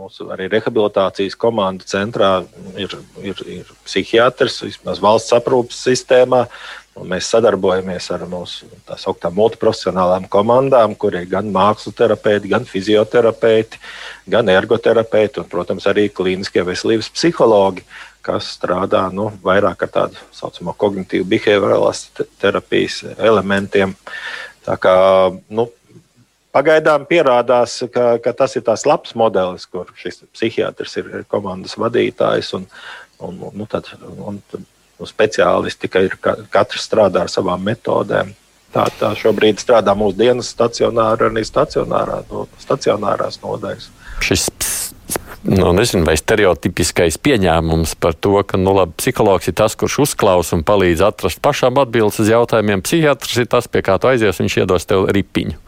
mūsu 0.00 0.30
arī 0.32 0.48
rehabilitācijas 0.50 1.36
komandu 1.40 1.86
centrā 1.88 2.40
ir, 2.80 2.94
ir, 3.22 3.40
ir 3.46 3.72
psihiatrs, 3.84 4.62
vismaz 4.64 5.00
valsts 5.02 5.34
aprūpas 5.36 5.80
sistēmā. 5.88 6.46
Mēs 7.06 7.30
sadarbojamies 7.32 8.10
ar 8.12 8.26
mūsu 8.28 8.66
tā 8.88 8.96
sauktām 9.00 9.36
multiprofesionālām 9.38 10.26
komandām, 10.32 10.96
kur 10.98 11.14
ir 11.16 11.28
gan 11.30 11.48
terapeiti, 11.96 12.50
gan 12.50 12.66
fizioterapeiti, 12.68 13.78
gan 14.28 14.48
ergoterapeiti 14.52 15.40
un, 15.40 15.48
protams, 15.48 15.86
arī 15.86 16.08
klīniskie 16.12 16.64
veselības 16.66 17.08
psihologi, 17.14 17.86
kas 18.26 18.50
strādā 18.58 19.06
nu, 19.14 19.30
vairāk 19.44 19.86
ar 19.86 19.92
tādu 19.94 20.24
saucamo 20.36 20.74
kognitīvu 20.76 21.28
behaviorālās 21.30 22.10
terapijas 22.42 23.04
elementiem. 23.16 23.94
Tā 24.66 24.76
kā, 24.76 24.96
nu, 25.48 25.70
Pagaidām 26.50 27.04
pierādās, 27.06 27.76
ka, 27.94 28.16
ka 28.22 28.32
tas 28.34 28.56
ir 28.58 28.64
tāds 28.66 28.82
labs 28.88 29.14
modelis, 29.14 29.68
kur 29.70 29.90
šis 29.98 30.24
psihiatrs 30.34 30.96
ir 30.98 31.10
komandas 31.30 31.76
vadītājs 31.78 32.54
un, 32.58 32.66
un, 33.22 33.38
nu, 33.54 33.66
tad, 33.70 33.86
un, 34.10 34.40
nu, 34.58 35.06
speciālisti, 35.06 35.90
ka 35.92 36.02
ir, 36.08 36.16
katrs 36.50 36.88
strādā 36.88 37.24
ar 37.24 37.32
savām 37.32 37.62
metodēm. 37.64 38.34
Tā, 38.70 38.84
tā 39.00 39.08
šobrīd 39.18 39.58
strādā 39.58 39.96
mūsu 39.98 40.18
dienas 40.20 40.52
stacionārā, 40.54 41.30
arī 41.30 41.42
stacionārā, 41.46 42.20
no, 42.30 42.44
stacionārās 42.62 43.40
nodaļas. 43.42 43.88
Šis 44.22 44.46
nu, 45.42 45.72
nezinu, 45.74 46.04
vai 46.06 46.14
stereotipiskais 46.18 47.16
pieņēmums 47.22 47.96
par 48.02 48.14
to, 48.14 48.36
ka 48.46 48.60
nu, 48.60 48.74
labi, 48.76 48.94
psihologs 49.00 49.50
ir 49.50 49.56
tas, 49.58 49.74
kurš 49.78 50.02
uzklausa 50.04 50.58
un 50.58 50.62
palīdz 50.66 51.02
atrast 51.06 51.42
pašām 51.42 51.80
atbildes 51.82 52.20
uz 52.22 52.30
jautājumiem. 52.30 52.84
Psihiatrs 52.84 53.42
ir 53.42 53.50
tas, 53.50 53.66
pie 53.70 53.82
kā 53.86 53.98
tu 53.98 54.10
aizies, 54.10 54.38
viņš 54.42 54.60
iedos 54.62 54.86
tev 54.90 55.08
ripiņu. 55.14 55.58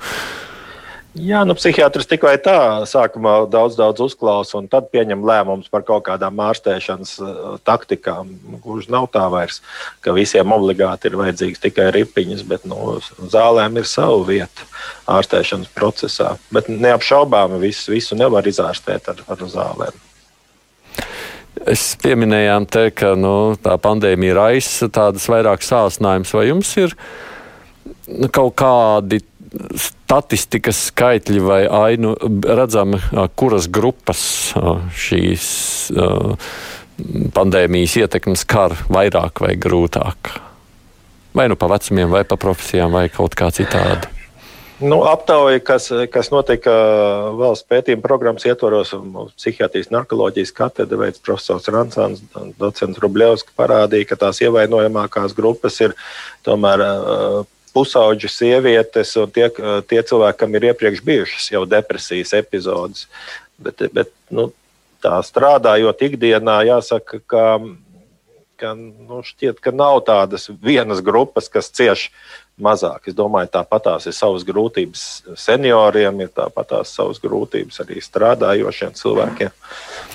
Jā, 1.12 1.42
nu, 1.44 1.52
psihiatrs 1.52 2.08
tikai 2.08 2.38
tā 2.40 2.56
sākumā 2.88 3.42
daudz, 3.52 3.74
daudz 3.76 4.00
uzklausa 4.00 4.56
un 4.56 4.68
tad 4.72 4.86
pieņem 4.94 5.20
lēmumus 5.28 5.68
par 5.68 5.82
kaut 5.84 6.06
kādām 6.06 6.38
ārstēšanas 6.40 7.10
uh, 7.20 7.32
taktikām. 7.68 8.30
Gluži 8.64 8.88
nav 8.94 9.10
tā 9.12 9.26
vairs, 9.32 9.60
ka 10.00 10.14
visiem 10.16 10.54
obligāti 10.56 11.10
ir 11.10 11.18
vajadzīgs 11.20 11.60
tikai 11.60 11.90
ripiņas, 11.98 12.46
bet 12.48 12.64
nu, 12.64 12.94
zālēm 13.28 13.76
ir 13.76 13.88
sava 13.90 14.22
vieta 14.24 14.64
ārstēšanas 15.12 15.68
procesā. 15.76 16.30
Bet 16.48 16.70
neapšaubāmi 16.72 17.60
visu, 17.60 17.92
visu 17.92 18.16
nevar 18.16 18.48
izārstēt 18.48 19.10
ar, 19.12 19.20
ar 19.28 19.44
zālēm. 19.52 19.98
Es 21.68 21.90
pieminējām 22.00 22.64
te, 22.72 22.86
ka 22.96 23.12
nu, 23.20 23.52
tā 23.60 23.76
pandēmija 23.84 24.38
raisa 24.38 24.88
tādas 24.88 25.28
vairāk 25.28 25.60
sāsinājumus. 25.60 26.32
Vai 26.34 26.46
jums 26.48 26.72
ir 26.80 26.96
nu, 28.08 28.32
kaut 28.32 28.56
kādi 28.64 29.20
statistikas 29.76 30.86
skaitļi 30.90 31.42
vai 31.44 31.60
ainu 31.66 32.14
redzami, 32.46 33.00
kuras 33.36 33.68
grupas 33.72 34.22
šīs 34.96 35.46
pandēmijas 37.36 37.98
ietekmes 38.04 38.46
kar 38.48 38.76
vairāk 38.92 39.44
vai 39.44 39.54
grūtāk? 39.60 40.32
Vai 41.32 41.48
nu 41.48 41.56
pa 41.56 41.70
vecumiem, 41.72 42.10
vai 42.12 42.26
pa 42.28 42.36
profesijām, 42.36 42.92
vai 42.92 43.06
kaut 43.12 43.36
kā 43.38 43.48
citādi? 43.54 44.10
Nu, 44.82 45.04
aptauja, 45.06 45.60
kas, 45.62 45.86
kas 46.10 46.32
notika 46.32 46.72
valsts 47.38 47.68
pētījuma 47.70 48.02
programmas 48.02 48.44
ietvaros, 48.48 48.90
psihiatrijas 49.38 49.92
narkoloģijas 49.94 50.50
katedra 50.56 50.98
veids 51.04 51.22
profesors 51.22 51.70
Rancāns, 51.70 52.24
docents 52.58 52.98
Rubļevski 53.02 53.54
parādīja, 53.58 54.08
ka 54.10 54.18
tās 54.24 54.42
ievainojamākās 54.42 55.36
grupas 55.38 55.78
ir 55.84 55.94
tomēr 56.42 56.82
pusauģu 57.74 58.30
sievietes 58.30 59.14
un 59.20 59.30
tie, 59.34 59.48
tie 59.88 60.02
cilvēki, 60.02 60.38
kam 60.40 60.58
ir 60.58 60.70
iepriekš 60.72 61.04
bijušas 61.06 61.50
jau 61.54 61.64
depresijas 61.68 62.34
epizodes. 62.38 63.06
Bet, 63.62 63.84
bet 63.94 64.10
nu, 64.34 64.50
tā 65.02 65.18
strādājot 65.24 66.04
ikdienā, 66.08 66.60
jāsaka, 66.68 67.20
ka, 67.26 67.46
ka 68.60 68.72
nu, 68.78 69.22
šķiet, 69.26 69.60
ka 69.62 69.74
nav 69.74 70.02
tādas 70.06 70.48
vienas 70.62 71.02
grupas, 71.04 71.50
kas 71.52 71.70
cieši 71.74 72.10
mazāk. 72.62 73.08
Es 73.10 73.16
domāju, 73.18 73.50
tāpat 73.56 73.86
tās 73.88 74.08
ir 74.08 74.16
savas 74.16 74.44
grūtības 74.46 75.04
senioriem, 75.40 76.24
ir 76.24 76.32
tāpat 76.34 76.72
tās 76.74 76.92
savas 76.96 77.20
grūtības 77.22 77.82
arī 77.84 78.02
strādājošiem 78.04 78.94
cilvēkiem. 78.98 79.54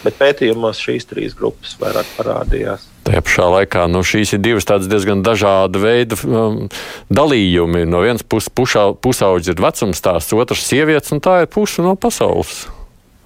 Bet 0.04 0.20
pētījumos 0.20 0.84
šīs 0.84 1.10
trīs 1.10 1.38
grupas 1.38 1.76
vairāk 1.82 2.14
parādījās. 2.20 2.88
Tajā 3.08 3.24
pašā 3.24 3.46
laikā 3.54 3.86
nu, 3.88 4.02
šīs 4.04 4.34
ir 4.36 4.42
divas 4.44 4.68
diezgan 4.68 5.22
dažāda 5.24 5.80
veida 5.80 6.18
um, 6.28 6.66
dalījumi. 7.08 7.86
No 7.88 8.02
vienas 8.04 8.26
puses, 8.28 8.52
pusauģis 9.00 9.54
ir 9.54 9.62
vecums 9.64 10.02
stāsts, 10.02 10.36
otrs- 10.36 10.66
sievietes, 10.70 11.14
un 11.16 11.24
tā 11.24 11.42
ir 11.46 11.48
puse 11.48 11.86
no 11.86 11.96
pasaules. 11.96 12.66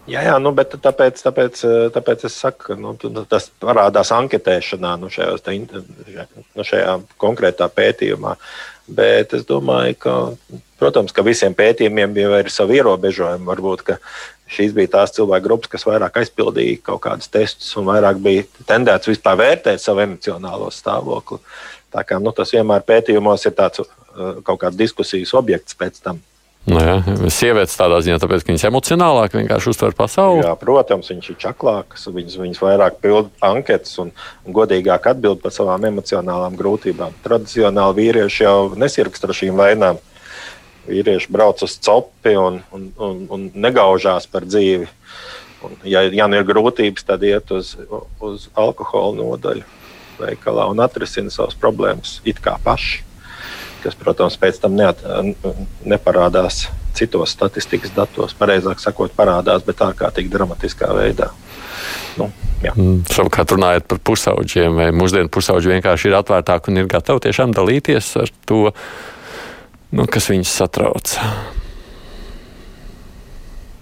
Jā, 0.09 0.21
jā 0.25 0.35
nu, 0.41 0.51
bet 0.53 0.73
tāpēc, 0.81 1.21
tāpēc, 1.25 1.63
tāpēc 1.95 2.25
es 2.29 2.35
saku, 2.43 2.75
nu, 2.77 2.93
tas 3.29 3.50
parādās 3.61 4.11
anketēšanā, 4.13 4.95
nu, 5.01 5.09
šajos, 5.13 5.45
nu, 5.50 6.65
šajā 6.65 6.95
konkrētā 7.21 7.69
pētījumā. 7.69 8.35
Bet 8.88 9.33
es 9.38 9.45
domāju, 9.47 9.97
ka, 10.01 10.13
protams, 10.81 11.13
ka 11.15 11.23
visiem 11.25 11.53
pētījumiem 11.57 12.15
jau 12.17 12.31
ir 12.39 12.50
savi 12.51 12.79
ierobežojumi. 12.79 13.47
Varbūt 13.47 13.93
šīs 14.51 14.73
bija 14.75 14.95
tās 14.97 15.13
cilvēku 15.15 15.47
grupas, 15.47 15.71
kas 15.71 15.85
vairāk 15.88 16.17
aizpildīja 16.21 16.81
kaut 16.89 17.03
kādus 17.05 17.31
testus 17.31 17.69
un 17.79 17.88
vairāk 17.88 18.19
bija 18.23 18.47
tendēts 18.67 19.11
vispār 19.11 19.39
vērtēt 19.39 19.83
savu 19.83 20.03
emocionālo 20.07 20.71
stāvokli. 20.73 21.39
Tā 21.91 22.03
kā, 22.07 22.19
nu, 22.23 22.33
tas 22.35 22.51
vienmēr 22.55 22.83
pētījumos 22.88 23.45
ir 23.47 23.55
tāds 23.55 23.83
uh, 23.83 23.88
kaut 24.47 24.61
kāds 24.63 24.79
diskusijas 24.79 25.33
objekts 25.38 25.77
pēc 25.77 26.01
tam. 26.03 26.19
Nu 26.70 26.77
jā, 26.77 26.98
sievietes 27.34 27.74
tādā 27.74 27.98
ziņā, 28.06 28.20
tāpēc, 28.22 28.44
ka 28.46 28.51
viņas 28.51 28.68
emocionālāk 28.70 29.34
vienkārši 29.34 29.72
uztver 29.72 29.96
pasauli. 29.98 30.44
Jā, 30.44 30.51
protams, 30.62 31.10
viņas 31.10 31.32
ir 31.34 31.39
čaklākas, 31.41 32.06
viņas, 32.13 32.38
viņas 32.38 32.62
vairāk 32.62 33.00
pild 33.01 33.32
anketas 33.41 33.98
un 34.03 34.13
godīgāk 34.46 35.10
atbild 35.10 35.41
par 35.41 35.56
savām 35.56 35.89
emocionālām 35.89 36.60
grūtībām. 36.60 37.18
Tradicionāli 37.25 37.98
vīrieši 38.03 38.46
jau 38.46 38.56
nesirgst 38.77 39.25
ar 39.25 39.34
šīm 39.41 39.58
vainām. 39.58 39.98
Vīrieši 40.86 41.34
brauc 41.34 41.65
uz 41.65 41.80
copi 41.82 42.38
un, 42.38 42.62
un, 42.77 42.88
un, 43.01 43.25
un 43.34 43.50
negaužās 43.58 44.30
par 44.30 44.46
dzīvi. 44.46 44.86
Un, 45.65 45.77
ja, 45.86 46.06
ja 46.13 46.30
nu 46.30 46.38
ir 46.38 46.46
grūtības, 46.46 47.10
tad 47.10 47.25
iet 47.25 47.50
uz, 47.54 47.74
uz 48.21 48.50
alkohola 48.54 49.17
nodaļu 49.17 49.65
veikalā 50.21 50.69
un 50.69 50.82
atrisina 50.86 51.34
savas 51.34 51.58
problēmas 51.58 52.19
it 52.30 52.41
kā 52.41 52.60
paši 52.62 53.02
kas, 53.84 53.98
protams, 54.00 54.38
pēc 54.39 54.60
tam 54.63 54.76
neat, 54.78 55.02
neparādās 55.88 56.65
citos 56.98 57.34
statistikas 57.36 57.94
datos. 57.96 58.36
Pareizāk 58.38 58.82
sakot, 58.84 59.13
parādās, 59.15 59.63
bet 59.67 59.82
ārkārtīgi 59.86 60.32
dramatiskā 60.32 60.91
veidā. 60.96 61.32
Nu, 62.20 62.28
jā. 62.63 62.74
mm, 62.76 63.06
savukārt, 63.12 63.56
runājot 63.56 63.88
par 63.89 64.02
pusauģiem, 64.12 64.78
vai 64.78 64.89
mūsdienu 64.96 65.32
pusauģi 65.32 65.76
vienkārši 65.76 66.12
ir 66.12 66.20
atvērtāki 66.20 66.72
un 66.72 66.84
ir 66.84 66.91
gatavi 66.91 67.24
tiešām 67.28 67.56
dalīties 67.56 68.13
ar 68.22 68.32
to, 68.50 68.62
nu, 69.96 70.08
kas 70.12 70.30
viņus 70.32 70.56
satrauc. 70.62 71.15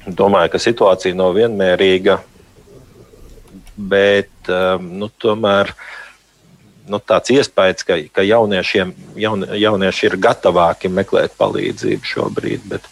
Domāju, 0.10 0.54
ka 0.54 0.62
situācija 0.62 1.18
nav 1.18 1.36
vienmērīga, 1.38 2.18
bet 3.90 4.50
um, 4.54 4.88
nu, 5.02 5.10
tomēr 5.22 5.74
uh, 5.74 5.99
nu, 6.90 7.00
tāds 7.00 7.32
iespējas, 7.34 7.86
ka, 7.88 7.98
ka 8.14 8.26
jauniešiem, 8.26 8.94
jaun, 9.20 9.46
jaunieši 9.62 10.10
ir 10.10 10.18
gatavāki 10.22 10.92
meklēt 10.92 11.36
palīdzību 11.40 12.10
šobrīd. 12.12 12.66
Bet 12.72 12.86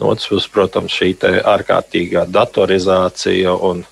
no 0.00 0.10
otras 0.12 0.28
puses, 0.30 0.50
protams, 0.52 0.94
šī 0.94 1.14
ārkārtīgā 1.54 2.26
datorizācija 2.34 3.54
un, 3.54 3.84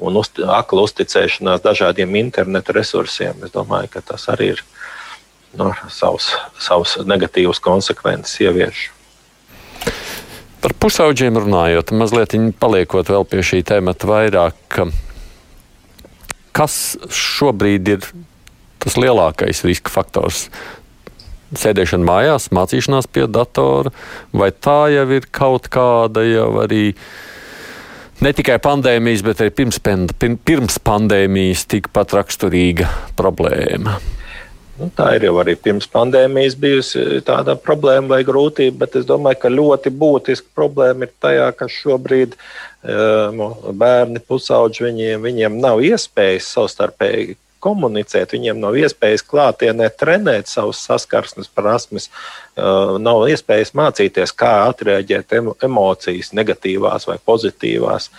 un 0.00 0.20
uz, 0.20 0.32
akla 0.44 0.86
uzticēšanās 0.86 1.64
dažādiem 1.64 2.14
internetu 2.20 2.76
resursiem, 2.76 3.40
es 3.46 3.56
domāju, 3.56 3.94
ka 3.96 4.04
tas 4.12 4.28
arī 4.32 4.54
ir 4.54 4.64
nu, 5.58 5.72
savs, 5.90 6.32
savs 6.60 6.96
negatīvs 7.06 7.62
konsekvences 7.64 8.40
ievieš. 8.44 8.88
Par 10.60 10.74
pusauģiem 10.76 11.38
runājot, 11.40 11.94
mazliet 11.96 12.34
paliekot 12.60 13.08
vēl 13.08 13.24
pie 13.24 13.40
šī 13.40 13.62
temata 13.64 14.08
vairāk. 14.10 14.82
Kas 16.52 16.74
šobrīd 17.08 17.88
ir 17.94 18.04
tas 18.80 18.98
lielākais 19.00 19.64
riska 19.66 19.92
faktors. 19.92 20.46
Sēdēšana 21.50 22.06
mājās, 22.06 22.50
mācīšanās 22.54 23.08
pie 23.10 23.26
datora, 23.26 23.90
vai 24.30 24.52
tā 24.54 24.84
jau 24.94 25.08
ir 25.16 25.26
kaut 25.34 25.66
kāda 25.72 26.22
jau 26.22 26.52
arī 26.62 26.92
ne 28.22 28.32
tikai 28.36 28.60
pandēmijas, 28.62 29.24
bet 29.26 29.42
arī 29.42 29.54
pirms, 29.58 29.80
pirms 29.82 30.78
pandēmijas 30.86 31.66
tikpat 31.72 32.14
raksturīga 32.20 32.86
problēma. 33.18 33.98
Nu, 34.80 34.86
tā 34.96 35.10
ir 35.18 35.26
jau 35.26 35.34
arī 35.42 35.58
pirms 35.60 35.90
pandēmijas 35.92 36.54
bijusi 36.56 37.02
tāda 37.26 37.52
problēma 37.60 38.14
vai 38.14 38.22
grūtība, 38.24 38.86
bet 38.86 38.96
es 39.02 39.04
domāju, 39.08 39.42
ka 39.42 39.52
ļoti 39.52 39.92
būtiska 39.92 40.54
problēma 40.56 41.04
ir 41.04 41.12
tajā, 41.20 41.50
ka 41.58 41.68
šobrīd 41.68 42.38
um, 42.38 43.42
bērni, 43.76 44.22
pusauģi, 44.24 44.86
viņiem, 44.86 45.26
viņiem 45.26 45.60
nav 45.60 45.82
iespējas 45.84 46.48
savstarpēji 46.54 47.36
komunicēt, 47.62 48.34
viņiem 48.34 48.60
nav 48.62 48.76
iespējas 48.80 49.24
klātienē 49.26 49.90
trenēt 50.00 50.50
savus 50.50 50.80
saskarsmes 50.86 51.50
prasmes, 51.54 52.08
nav 52.56 53.26
iespējas 53.30 53.74
mācīties, 53.78 54.32
kā 54.36 54.54
atreaģēt 54.70 55.36
emocijas, 55.66 56.32
negatīvās 56.36 57.08
vai 57.10 57.18
pozitīvās. 57.26 58.10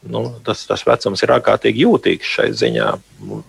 Nu, 0.00 0.22
tas, 0.44 0.62
tas 0.64 0.80
vecums 0.88 1.20
ir 1.20 1.32
ārkārtīgi 1.34 1.82
jūtīgs 1.84 2.28
šai 2.38 2.46
ziņā. 2.56 2.86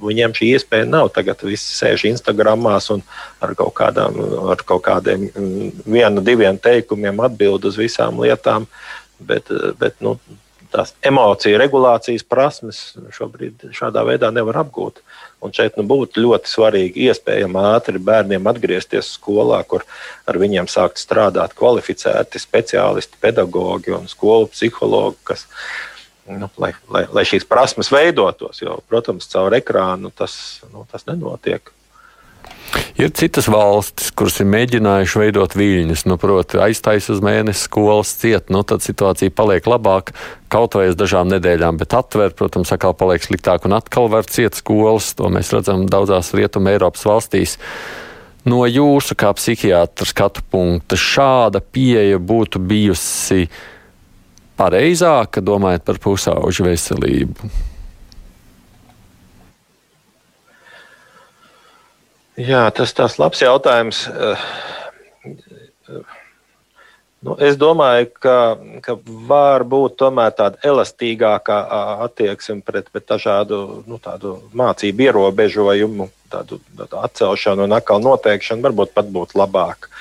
Viņiem 0.04 0.34
šī 0.36 0.50
iespēja 0.58 0.90
nav. 0.90 1.08
Tagad 1.16 1.46
viss 1.48 1.78
sēž 1.78 2.10
Instagram 2.10 2.68
un 2.68 3.04
ar 3.40 3.54
kaut, 3.56 3.72
kādām, 3.78 4.20
ar 4.52 4.60
kaut 4.68 4.84
kādiem 4.84 5.30
viena, 5.88 6.20
diviem 6.20 6.60
teikumiem 6.60 7.24
atbild 7.24 7.70
uz 7.72 7.80
visām 7.80 8.20
lietām. 8.20 8.68
Bet, 9.24 9.48
bet 9.80 9.96
nu, 10.04 10.18
tās 10.72 10.94
emociju 11.06 11.60
regulācijas 11.60 12.24
prasmes 12.28 12.80
šobrīd 13.16 13.68
šādā 13.76 14.04
veidā 14.08 14.32
nevar 14.34 14.62
apgūt. 14.64 15.02
Un 15.42 15.54
šeit 15.56 15.78
nu, 15.80 15.86
būtu 15.90 16.22
ļoti 16.22 16.50
svarīgi, 16.52 17.08
iespējami 17.10 17.64
ātri 17.72 18.02
bērniem 18.02 18.50
atgriezties 18.52 19.10
skolā, 19.18 19.62
kur 19.68 19.86
ar 20.30 20.38
viņiem 20.42 20.70
sākt 20.70 21.02
strādāt 21.02 21.56
kvalificēti 21.58 22.42
speciālisti, 22.42 23.20
pedagogi 23.22 23.96
un 23.98 24.06
skolu 24.12 24.52
psihologi, 24.54 25.18
kas, 25.32 25.48
nu, 26.30 26.52
lai, 26.62 26.74
lai, 26.94 27.08
lai 27.10 27.26
šīs 27.28 27.48
prasmes 27.50 27.90
veidotos. 27.94 28.62
Jo, 28.62 28.80
protams, 28.88 29.30
caur 29.34 29.58
ekrānu 29.58 30.14
tas, 30.14 30.36
nu, 30.74 30.86
tas 30.92 31.10
nenotiek. 31.10 31.74
Ir 33.02 33.10
citas 33.18 33.48
valstis, 33.52 34.12
kuras 34.16 34.38
ir 34.40 34.48
mēģinājušas 34.52 35.20
veidot 35.20 35.56
viļņus, 35.58 36.06
nu, 36.08 36.18
proti, 36.22 36.60
aiztaisīt 36.62 37.16
uz 37.16 37.24
mēnesi 37.26 37.66
skolas 37.66 38.14
ciet, 38.22 38.52
nu, 38.54 38.62
tad 38.68 38.84
situācija 38.86 39.34
paliek 39.36 39.68
labāka 39.68 40.16
kaut 40.52 40.76
vai 40.78 40.90
uz 40.92 40.98
dažām 41.00 41.32
nedēļām, 41.32 41.80
bet 41.82 41.96
atver, 41.98 42.36
protams, 42.38 42.72
atkal 42.76 42.94
paliek 42.98 43.24
sliktāk 43.24 43.66
un 43.68 43.76
atkal 43.80 44.12
var 44.12 44.28
ciet 44.30 44.60
skolas. 44.60 45.14
To 45.20 45.32
mēs 45.32 45.52
redzam 45.56 45.88
daudzās 45.92 46.34
Rietumē 46.36 46.76
Eiropas 46.76 47.08
valstīs. 47.08 47.58
No 48.48 48.64
jūsu 48.66 49.16
kā 49.20 49.32
psihiatra 49.38 50.08
skatu 50.10 50.44
punkta 50.52 50.98
šāda 51.00 51.62
pieeja 51.62 52.20
būtu 52.20 52.60
bijusi 52.60 53.46
pareizāka, 54.60 55.44
domājot 55.46 55.86
par 55.88 56.02
pusauģu 56.02 56.72
veselību. 56.72 57.52
Jā, 62.42 62.66
tas 62.74 62.94
ir 62.98 63.18
labs 63.22 63.42
jautājums. 63.44 64.06
Nu, 67.22 67.36
es 67.38 67.58
domāju, 67.60 68.08
ka, 68.18 68.38
ka 68.82 68.96
var 69.30 69.62
būt 69.70 70.00
tāda 70.02 70.58
elastīgākā 70.66 71.58
attieksme 72.08 72.64
pret, 72.66 72.90
pret 72.90 73.06
dažādu 73.12 73.84
nu, 73.86 74.00
mācību 74.58 75.06
ierobežojumu, 75.06 76.10
tādu, 76.34 76.58
tādu 76.80 77.04
atcelšanu 77.04 77.68
un 77.68 77.78
atkal 77.78 78.02
noteikšanu. 78.02 78.66
Varbūt 78.66 78.96
pat 78.98 79.14
būtu 79.14 79.38
labāk. 79.38 79.92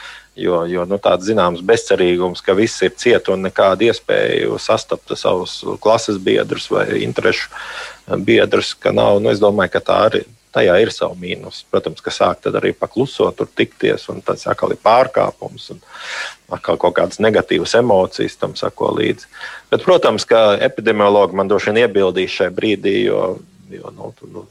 Jo, 0.40 0.62
jo 0.64 0.86
nu, 0.88 0.96
tāds 1.02 1.28
zināms 1.28 1.60
bezcerīgums, 1.66 2.40
ka 2.40 2.56
viss 2.56 2.80
ir 2.86 2.96
cieta 2.96 3.34
un 3.34 3.44
nekāda 3.44 3.90
iespēja 3.90 4.56
sastapt 4.62 5.12
savus 5.18 5.58
klases 5.82 6.16
biedrus 6.16 6.70
vai 6.72 6.86
interešu 7.04 7.50
biedrus, 8.24 8.72
ka 8.72 8.94
nav. 8.96 9.20
Nu, 9.20 9.28
es 9.34 9.42
domāju, 9.42 9.76
ka 9.76 9.88
tā 9.90 10.04
arī 10.08 10.24
tajā 10.54 10.76
ir 10.82 10.92
savu 10.94 11.16
mīnus. 11.20 11.62
Protams, 11.70 12.02
ka 12.04 12.12
sāk 12.14 12.48
arī 12.50 12.72
paklusot, 12.76 13.36
tur 13.38 13.48
tikties, 13.56 14.08
un 14.12 14.20
tas 14.24 14.46
atkal 14.50 14.74
ir 14.74 14.80
pārkāpums, 14.82 15.70
un 15.74 15.82
atkal 16.50 16.78
kaut 16.80 16.96
kādas 16.98 17.20
negatīvas 17.22 17.76
emocijas 17.78 18.38
tam 18.40 18.56
sako 18.58 18.94
līdzi. 18.98 19.28
Bet, 19.70 19.84
protams, 19.86 20.26
ka 20.28 20.56
epidemiologi 20.60 21.38
man 21.38 21.50
droši 21.50 21.70
vien 21.70 21.84
iebildīs 21.84 22.36
šajā 22.38 22.54
brīdī, 22.56 22.96
jo, 23.06 23.24
jo 23.70 23.94
nu, 23.96 24.12
nu, 24.32 24.46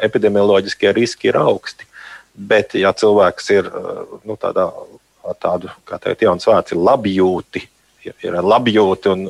epidemioloģiskie 0.00 0.92
riski 0.96 1.32
ir 1.32 1.40
augsti. 1.40 1.88
Bet, 2.32 2.78
ja 2.80 2.94
cilvēks 2.96 3.50
ir 3.52 3.68
nu, 4.24 4.38
tādā, 4.40 4.70
tādu, 5.42 5.72
kā 5.88 6.00
teikt, 6.00 6.24
jauns 6.24 6.48
vārds, 6.48 6.72
ir 6.72 6.80
labjūti, 6.80 7.66
ir 8.08 8.38
labjūti 8.42 9.10
un, 9.12 9.26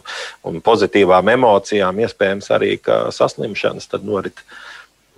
un 0.49 0.61
pozitīvām 0.65 1.33
emocijām, 1.35 1.99
iespējams 2.07 2.53
arī 2.55 2.77
saslimšanas, 3.13 3.91
tad 3.91 4.07
norit 4.07 4.45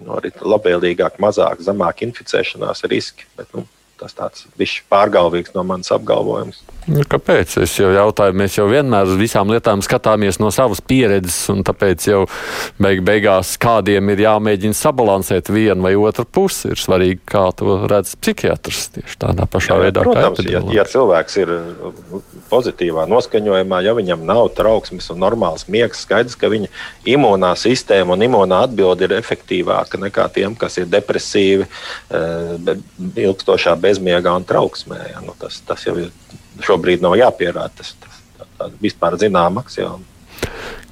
norit 0.02 0.40
labvēlīgāk, 0.42 1.20
mazāk, 1.22 1.62
zemāk 1.64 2.02
inficēšanās 2.06 2.84
riski. 2.90 3.28
Bet, 3.38 3.50
nu, 3.54 3.66
tas 4.00 4.16
tāds 4.16 4.48
bijis 4.58 4.80
pārgalvīgs 4.90 5.54
no 5.54 5.64
manas 5.66 5.92
apgalvojums. 5.94 6.62
Nu, 6.84 7.00
kāpēc? 7.08 7.54
Es 7.64 7.74
jau 7.78 7.88
jautāju, 7.94 8.34
mēs 8.36 8.58
jau 8.58 8.66
vienmēr 8.68 9.08
uz 9.08 9.16
visām 9.16 9.48
lietām 9.48 9.80
skatāmies 9.84 10.36
no 10.42 10.50
savas 10.52 10.82
pieredzes, 10.84 11.38
un 11.52 11.62
tāpēc 11.64 12.08
jau 12.10 12.18
beig 12.82 13.00
beigās 13.06 13.54
kādiem 13.60 14.12
ir 14.12 14.24
jāmēģina 14.26 14.76
sabalansēt 14.76 15.48
vienu 15.54 15.86
vai 15.86 15.94
otru 15.96 16.26
pusi. 16.28 16.74
Ir 16.74 16.80
svarīgi, 16.80 17.22
kā 17.30 17.46
to 17.56 17.78
redz 17.88 18.12
psihiatrs 18.20 18.90
tieši 18.98 19.16
tādā 19.24 19.48
pašā 19.48 19.78
Jā, 19.78 19.80
veidā. 19.86 20.04
Protams, 20.04 20.44
ja, 20.50 20.60
ja 20.76 20.84
cilvēks 20.88 21.40
ir 21.40 21.54
pozitīvā 22.52 23.06
noskaņojumā, 23.08 23.80
ja 23.86 23.96
viņam 23.96 24.28
nav 24.28 24.52
trauksmes 24.58 25.08
un 25.14 25.22
normāls 25.24 25.64
miegs, 25.72 26.04
skaidrs, 26.04 26.36
ka 26.36 26.52
viņa 26.52 26.68
imūnā 27.16 27.54
sistēma 27.64 28.12
un 28.12 28.28
imūnā 28.28 28.60
atbilde 28.68 29.08
ir 29.08 29.16
efektīvāka 29.16 30.02
nekā 30.04 30.28
tiem, 30.36 30.58
kas 30.58 30.76
ir 30.82 30.92
depresīvi, 30.92 31.64
eh, 31.64 32.74
ilgstošā 33.24 33.78
bezmiegā 33.80 34.36
un 34.36 34.44
trauksmē. 34.44 35.00
Ja? 35.14 35.24
Nu, 35.24 35.32
tas, 35.40 35.62
tas 35.64 35.88
jau 35.88 35.96
ir 36.04 36.12
šobrīd 36.62 37.02
nav 37.04 37.16
jāpierāda. 37.18 37.72
Tas, 37.78 37.94
tā, 38.58 38.68
vispār 38.82 39.16
axioma. 39.18 40.02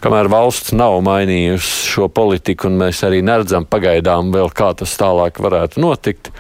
Kamēr 0.03 0.27
valsts 0.27 0.73
nav 0.75 0.97
mainījusi 1.07 1.93
šo 1.93 2.09
politiku, 2.11 2.67
un 2.67 2.81
mēs 2.81 3.05
arī 3.07 3.21
neredzam 3.23 3.69
pagaidām 3.71 4.33
vēl, 4.35 4.51
kā 4.51 4.73
tas 4.75 4.97
tālāk 4.99 5.39
varētu 5.39 5.79
notikt, 5.83 6.33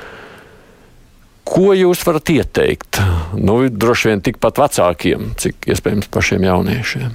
ko 1.47 1.71
jūs 1.77 2.03
varat 2.07 2.33
ieteikt? 2.35 2.99
Nu, 3.39 3.61
droši 3.71 4.11
vien 4.11 4.25
tikpat 4.25 4.59
vecākiem, 4.65 5.31
cik 5.39 5.71
iespējams 5.71 6.11
pašiem 6.11 6.49
jauniešiem. 6.49 7.15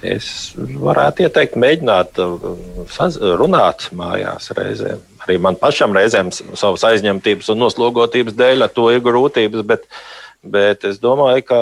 Es 0.00 0.30
varētu 0.56 1.26
ieteikt, 1.26 1.60
mēģināt 1.60 2.22
uh, 2.24 2.40
runāt 3.36 3.90
mājās 3.92 4.48
reizēm 4.56 5.04
arī 5.24 5.38
man 5.42 5.58
pašam 5.60 5.94
reizēm 5.96 6.32
savas 6.32 6.84
aizņemtības 6.88 7.52
un 7.52 7.62
noslogotības 7.64 8.36
dēļ 8.38 8.66
ar 8.66 8.74
to 8.74 8.88
ir 8.94 9.02
grūtības, 9.04 9.64
bet, 9.66 9.86
bet 10.42 10.86
es 10.88 11.00
domāju, 11.02 11.46
ka 11.50 11.60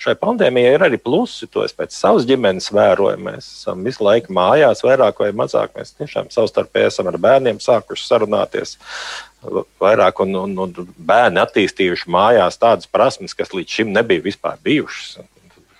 šai 0.00 0.16
pandēmijai 0.20 0.74
ir 0.76 0.84
arī 0.86 0.98
plusi. 1.00 1.48
To 1.52 1.64
es 1.64 1.74
pēc 1.76 1.94
savas 1.96 2.26
ģimenes 2.28 2.68
vēroju. 2.74 3.20
Mēs 3.28 3.48
esam 3.60 3.84
visu 3.86 4.04
laiku 4.04 4.34
mājās, 4.36 4.84
vairāk 4.84 5.22
vai 5.24 5.30
mazāk. 5.36 5.72
Mēs 5.76 5.94
tiešām 5.96 6.28
savstarpēji 6.34 6.90
esam 6.90 7.08
ar 7.10 7.20
bērniem 7.22 7.60
sākuši 7.62 8.08
sarunāties. 8.08 8.76
Vairāk 9.80 10.20
un, 10.24 10.34
un, 10.42 10.58
un 10.66 10.92
bērni 10.98 11.40
attīstījuši 11.42 12.10
mājās 12.12 12.60
tādas 12.60 12.90
prasmes, 12.90 13.36
kas 13.36 13.54
līdz 13.54 13.78
šim 13.78 13.94
nebija 13.94 14.24
vispār 14.24 14.60
bijušas 14.64 15.20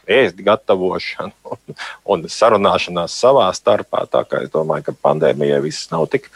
ēst 0.06 0.40
gatavošanu 0.46 1.52
un, 1.52 1.76
un 2.14 2.24
sarunāšanās 2.30 3.14
savā 3.20 3.48
starpā. 3.56 4.04
Tā 4.10 4.22
kā 4.28 4.42
es 4.46 4.52
domāju, 4.54 4.88
ka 4.88 4.96
pandēmijai 5.08 5.60
viss 5.64 5.90
nav, 5.92 6.06
tik, 6.12 6.30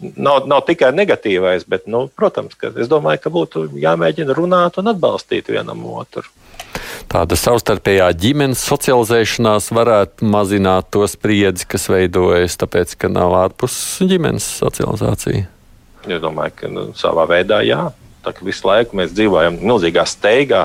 nav, 0.00 0.44
nav 0.48 0.64
tikai 0.68 0.92
negatīvais, 0.96 1.66
bet, 1.68 1.88
nu, 1.90 2.06
protams, 2.08 2.56
ka 2.58 2.72
es 2.76 2.90
domāju, 2.92 3.24
ka 3.24 3.34
būtu 3.34 3.68
jāmēģina 3.82 4.36
runāt 4.36 4.80
un 4.80 4.92
atbalstīt 4.92 5.52
vienam 5.52 5.84
otru. 5.96 6.28
Tāda 7.06 7.36
savstarpējā 7.38 8.08
ģimenes 8.18 8.62
socializēšanās 8.66 9.70
varētu 9.74 10.26
mazināt 10.28 10.90
to 10.92 11.06
spriedzi, 11.08 11.68
kas 11.70 11.86
veidojas, 11.92 12.58
tāpēc, 12.60 12.96
ka 13.00 13.10
nav 13.12 13.36
ārpus 13.38 13.76
ģimenes 14.02 14.48
socializācija. 14.58 15.46
Es 16.06 16.20
domāju, 16.22 16.56
ka 16.58 16.70
nu, 16.70 16.88
savā 16.98 17.26
veidā 17.30 17.62
jā. 17.66 17.86
Tā 18.26 18.32
kā 18.34 18.42
visu 18.42 18.66
laiku 18.66 18.98
mēs 18.98 19.12
dzīvojam 19.14 19.60
milzīgā 19.60 20.02
steigā, 20.10 20.64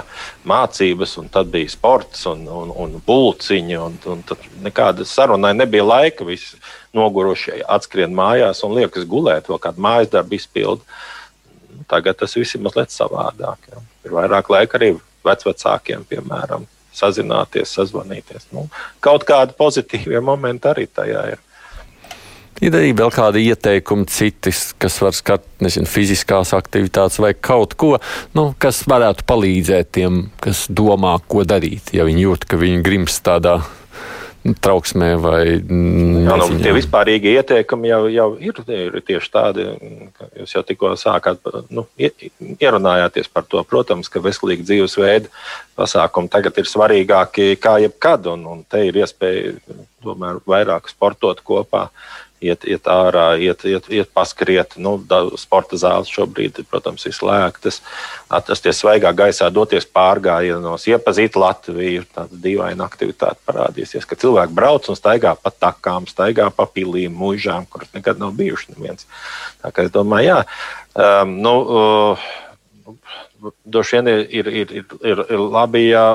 mācības, 0.50 1.14
un 1.22 1.28
tad 1.30 1.52
bija 1.54 1.70
sports 1.70 2.26
un, 2.32 2.42
un, 2.50 2.72
un 2.74 2.96
pulciņi. 3.06 3.78
Un, 3.78 4.00
un 4.10 4.24
tad 4.26 4.48
nekāda 4.66 5.06
sarunai 5.06 5.54
nebija 5.54 5.86
laika. 5.86 6.26
Visi 6.26 6.58
noguruši 6.98 7.62
atskrien 7.70 8.16
mājās 8.18 8.64
un 8.66 8.74
liekas 8.80 9.06
gulēt, 9.10 9.52
vēl 9.52 9.62
kādu 9.62 9.86
mājas 9.86 10.10
darbu 10.16 10.40
izpildu. 10.40 10.82
Tagad 11.92 12.18
tas 12.24 12.34
viss 12.40 12.58
ir 12.58 12.66
mazliet 12.66 12.94
savādāk. 12.94 13.70
Ja. 13.70 13.86
Ir 14.08 14.18
vairāk 14.18 14.50
laika 14.50 14.80
arī 14.80 14.96
vecākiem, 15.28 16.08
piemēram, 16.10 16.66
sazināties, 16.98 17.78
sazvanīties. 17.78 18.50
Nu, 18.56 18.66
kaut 19.06 19.28
kādi 19.30 19.54
pozitīvie 19.60 20.22
momenti 20.26 20.72
arī 20.72 20.90
tajā 20.90 21.28
ir. 21.36 21.46
Ir 22.62 22.76
arī 22.78 22.92
vēl 22.94 23.10
kādi 23.10 23.42
ieteikumi, 23.50 24.06
citas, 24.12 24.68
kas 24.78 25.00
var 25.02 25.16
skart 25.18 25.46
nezinu, 25.64 25.90
fiziskās 25.90 26.52
aktivitātes 26.54 27.18
vai 27.24 27.32
kaut 27.34 27.74
ko, 27.80 27.96
nu, 28.38 28.52
kas 28.62 28.84
varētu 28.92 29.26
palīdzēt 29.30 29.94
tiem, 29.98 30.26
kas 30.44 30.68
domā, 30.70 31.16
ko 31.32 31.46
darīt, 31.48 31.94
ja 31.96 32.06
viņi 32.06 32.28
jūt, 32.28 32.46
ka 32.52 32.60
viņi 32.62 32.84
grims 32.86 33.18
tādā 33.26 33.56
nu, 34.46 34.54
trauksmē 34.54 35.10
vai 35.22 35.42
neziņā. 35.58 36.28
Jā, 36.28 36.38
nu, 36.42 36.60
tie 36.62 36.76
vispārīgi 36.76 37.34
ieteikumi 37.40 37.92
jau, 37.92 38.02
jau 38.14 38.30
ir, 38.42 38.62
ir 38.78 38.98
tieši 39.10 39.34
tādi, 39.34 39.68
ka 40.18 40.30
jūs 40.42 40.56
jau 40.56 40.64
tikko 40.68 40.94
sākāt, 41.00 41.52
nu, 41.74 41.86
ierunājāties 41.98 43.30
par 43.34 43.50
to. 43.50 43.62
Protams, 43.68 44.10
ka 44.12 44.24
veselīgi 44.24 44.66
dzīvesveida 44.70 45.32
pasākumi 45.80 46.30
tagad 46.34 46.62
ir 46.62 46.70
svarīgāki 46.70 47.56
kā 47.62 47.80
jebkad, 47.86 48.34
un, 48.34 48.46
un 48.54 48.66
te 48.70 48.86
ir 48.90 49.02
iespēja 49.02 49.56
tomēr 50.02 50.42
vairāk 50.50 50.90
sportot 50.90 51.42
kopā 51.46 51.88
iet, 52.42 52.66
iet 52.68 52.90
ārā, 52.90 53.28
iet, 53.42 53.64
iet, 53.70 53.88
iet 53.94 54.10
paskriet. 54.16 54.76
Nu, 54.82 54.96
da, 54.98 55.22
sporta 55.40 55.80
zāles 55.80 56.12
šobrīd, 56.12 56.64
protams, 56.70 57.06
ir 57.08 57.16
slēgtas. 57.16 57.82
Atrasties 58.34 58.82
svaigā 58.82 59.14
gaisā, 59.16 59.50
doties 59.54 59.88
pārgājienos, 59.88 60.88
iepazīt 60.92 61.38
Latviju. 61.40 62.06
Tāda 62.16 62.42
dīvaina 62.46 62.88
aktivitāte 62.88 63.40
parādīsies, 63.48 64.08
ka 64.10 64.20
cilvēki 64.20 64.58
brauc 64.58 64.90
un 64.92 65.00
staigā 65.00 65.36
pa 65.40 65.54
takām, 65.54 66.10
staigā 66.10 66.50
pa 66.56 66.68
pilīm, 66.68 67.16
mūžām, 67.18 67.70
kuras 67.72 67.92
nekad 67.96 68.22
nav 68.22 68.36
bijušas 68.40 68.76
neviens. 68.76 69.10
Tā 69.62 69.74
kā 69.74 69.88
es 69.88 69.94
domāju, 69.94 70.34
jā. 70.34 70.40
Um, 70.92 71.38
nu, 71.46 71.58
uh, 71.62 72.32
Droši 73.66 73.98
vien 73.98 74.12
ir, 74.12 74.22
ir, 74.30 74.52
ir, 74.62 74.86
ir, 75.02 75.26
ir 75.30 75.42
labi, 75.42 75.88
ja 75.90 76.06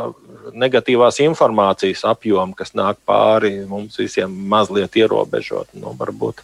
negatīvās 0.55 1.20
informācijas 1.24 2.05
apjomu, 2.07 2.55
kas 2.57 2.74
nāk 2.79 3.00
pāri 3.07 3.59
mums 3.68 3.98
visiem, 3.98 4.33
mazliet 4.50 4.96
ierobežot. 4.98 5.72
Nu, 5.79 5.94
varbūt, 5.98 6.42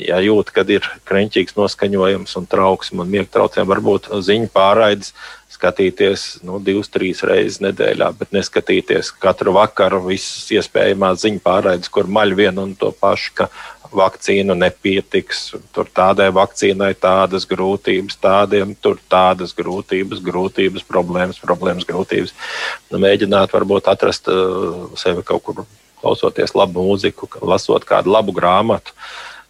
ja 0.00 0.20
jūt, 0.24 0.52
kad 0.54 0.70
ir 0.72 0.86
krenķīgs 1.08 1.56
noskaņojums 1.58 2.36
un 2.40 2.48
trauksme 2.50 3.04
un 3.04 3.12
miega 3.12 3.30
traucējumi, 3.36 3.72
varbūt 3.74 4.10
ziņu 4.24 4.50
pārraides 4.54 5.12
skatīties 5.54 6.24
nu, 6.44 6.58
divas, 6.62 6.90
trīs 6.92 7.22
reizes 7.26 7.60
nedēļā, 7.62 8.10
bet 8.18 8.32
neskatīties 8.34 9.12
katru 9.22 9.54
vakaru 9.54 10.02
visas 10.08 10.48
iespējamās 10.56 11.22
ziņu 11.22 11.42
pārraides, 11.44 11.92
kur 11.94 12.10
maļ 12.10 12.34
vienu 12.38 12.66
un 12.66 12.74
to 12.78 12.90
pašu, 12.98 13.36
ka 13.38 13.48
vakcīnu 13.96 14.56
nepietiks, 14.58 15.44
tur 15.74 15.88
tādai 15.94 16.30
vakcīnai 16.34 16.92
tādas 17.00 17.46
grūtības, 17.50 18.18
tādiem 18.22 18.74
tur 18.80 18.98
tādas 19.10 19.54
grūtības, 19.56 20.22
grūtības, 20.24 20.86
problēmas, 20.88 21.40
problēmas, 21.42 21.86
grūtības. 21.88 22.34
Nu, 22.90 23.00
mēģināt 23.02 23.54
varbūt 23.54 23.90
atrast 23.92 24.30
uh, 24.32 24.90
sevi 25.00 25.24
kaut 25.26 25.46
kur 25.46 25.64
klausoties 26.04 26.54
labu 26.58 26.84
mūziku, 26.84 27.30
lasot 27.42 27.86
kādu 27.88 28.12
labu 28.14 28.34
grāmatu. 28.36 28.96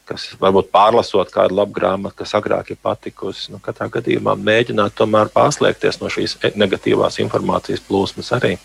Kas 0.05 0.27
varbūt 0.37 0.69
pārlasot 0.69 1.31
kādu 1.33 1.57
labu 1.57 1.73
grāmatu, 1.79 2.19
kas 2.21 2.35
agrāk 2.37 2.75
ir 2.75 2.79
patikusi. 2.85 3.49
Nu, 3.55 3.61
katrā 3.65 3.89
gadījumā 3.93 4.37
mēģināt 4.37 4.99
tomēr 5.01 5.33
pārslēgties 5.33 6.03
no 6.03 6.13
šīs 6.13 6.37
negatīvās 6.61 7.17
informācijas 7.25 7.81
plūsmas 7.89 8.29
arī. 8.37 8.59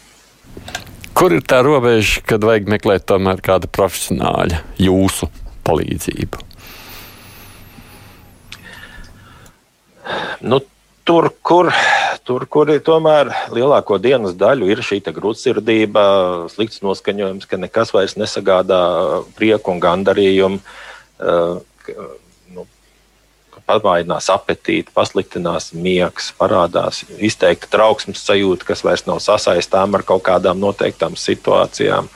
Kur 1.16 1.34
ir 1.36 1.44
tā 1.48 1.62
robeža, 1.64 2.22
kad 2.28 2.44
vajag 2.44 2.68
meklēt 2.72 3.08
tomēr 3.08 3.40
kādu 3.44 3.72
profesionāļu, 3.72 4.60
jūsu 4.84 5.32
palīdzību? 5.70 6.44
Nu, 10.42 10.62
tur, 11.06 11.30
kur, 11.46 11.72
tur, 12.26 12.46
kur 12.50 12.70
ir 12.74 12.82
tomēr 12.86 13.32
lielāko 13.54 14.00
dienas 14.02 14.36
daļu, 14.40 14.70
ir 14.72 14.82
šī 14.86 15.02
grūtsirdība, 15.16 16.04
slikts 16.54 16.84
noskaņojums, 16.86 17.50
ka 17.50 17.60
nekas 17.62 17.94
vairs 17.96 18.18
nesagādā 18.20 18.82
prieku 19.38 19.76
un 19.76 19.84
gandarījumu. 19.84 20.64
Uh, 21.20 21.60
pavainās 23.70 24.30
apetīti, 24.34 24.90
pasliktinās 24.96 25.72
miegs, 25.78 26.32
parādās 26.40 27.04
izteikta 27.22 27.70
trauksmes 27.76 28.24
sajūta, 28.26 28.66
kas 28.72 28.82
vairs 28.86 29.06
nav 29.06 29.22
sasaistām 29.22 29.98
ar 29.98 30.06
kaut 30.08 30.24
kādām 30.26 30.62
noteiktām 30.64 31.18
situācijām. 31.20 32.10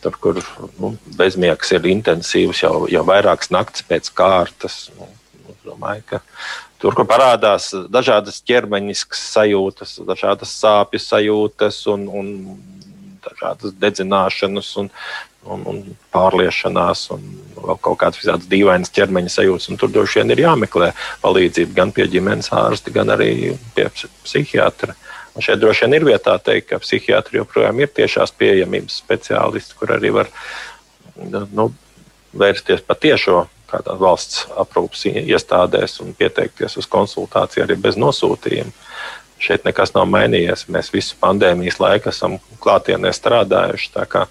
Tur, 0.00 0.16
kur 0.16 0.38
nu, 0.80 0.94
bezmiegs 1.18 1.74
ir 1.76 1.86
intensīvs 1.90 2.62
jau, 2.62 2.74
jau 2.88 3.02
vairākas 3.04 3.52
naktas 3.52 3.84
pēc 3.84 4.08
kārtas. 4.16 4.86
Nu, 4.96 5.08
domāju, 5.66 6.04
ka 6.08 6.20
tur, 6.80 6.96
kur 6.96 7.06
parādās 7.08 7.70
dažādas 7.92 8.40
ķermeņiskas 8.48 9.24
sajūtas, 9.34 9.98
dažādas 10.08 10.54
sāpju 10.62 11.02
sajūtas 11.04 11.82
un, 11.92 12.06
un 12.08 12.30
dažādas 13.24 13.74
dedzināšanas 13.80 14.70
un, 14.80 14.88
un, 15.44 15.66
un 15.68 15.82
pārliešanās, 16.14 17.06
un 17.14 17.26
vēl 17.60 17.80
kaut 17.84 18.00
kādas 18.00 18.20
visādas 18.22 18.48
dīvainas 18.50 18.92
ķermeņa 18.96 19.34
sajūtas. 19.36 19.70
Tur 19.80 19.92
droši 19.92 20.20
vien 20.20 20.34
ir 20.34 20.44
jāmeklē 20.46 20.92
palīdzība 21.24 21.76
gan 21.76 21.94
pie 21.96 22.08
ģimenes 22.10 22.52
ārsta, 22.56 22.92
gan 22.94 23.12
arī 23.16 23.54
pie 23.76 23.88
psihiatra. 24.24 24.96
Un 25.34 25.44
šeit 25.44 25.60
droši 25.62 25.86
vien 25.86 25.96
ir 25.98 26.06
vietā 26.08 26.34
teikt, 26.42 26.70
ka 26.72 26.80
psihiatri 26.82 27.40
joprojām 27.40 27.80
ir 27.80 27.92
tiešās 27.94 28.34
pieejamības 28.38 28.98
speciālisti, 29.04 29.76
kur 29.78 29.94
arī 29.94 30.12
var 30.14 30.30
nu, 31.54 31.70
vērsties 32.34 32.82
patiešo 32.86 33.44
kādā 33.70 33.94
valsts 33.98 34.48
aprūpas 34.58 35.06
iestādēs 35.10 36.00
un 36.02 36.14
pieteikties 36.18 36.74
uz 36.80 36.88
konsultāciju 36.90 37.62
arī 37.64 37.78
bez 37.78 37.98
nosūtījuma. 38.00 38.74
Šeit 39.40 39.64
nekas 39.64 39.94
nav 39.94 40.08
mainījies. 40.10 40.66
Mēs 40.68 40.90
visu 40.92 41.14
pandēmijas 41.22 41.78
laiku 41.80 42.10
esam 42.10 42.36
klātienē 42.60 43.14
strādājuši. 43.16 43.92
Tā 43.94 44.04
kā 44.10 44.26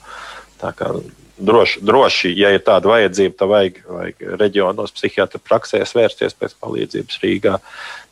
Tā 0.60 0.74
kā 0.76 0.92
droši, 1.40 1.82
droši, 1.86 2.34
ja 2.36 2.52
ir 2.56 2.64
tāda 2.66 2.92
vajadzība, 2.92 3.36
tad 3.40 3.52
vajag, 3.52 3.80
vajag 3.88 4.26
reģionos 4.42 4.94
psihiatra 4.96 5.40
praksēs 5.44 5.96
vērsties 5.96 6.36
pēc 6.36 6.58
palīdzības 6.60 7.22
Rīgā. 7.24 7.56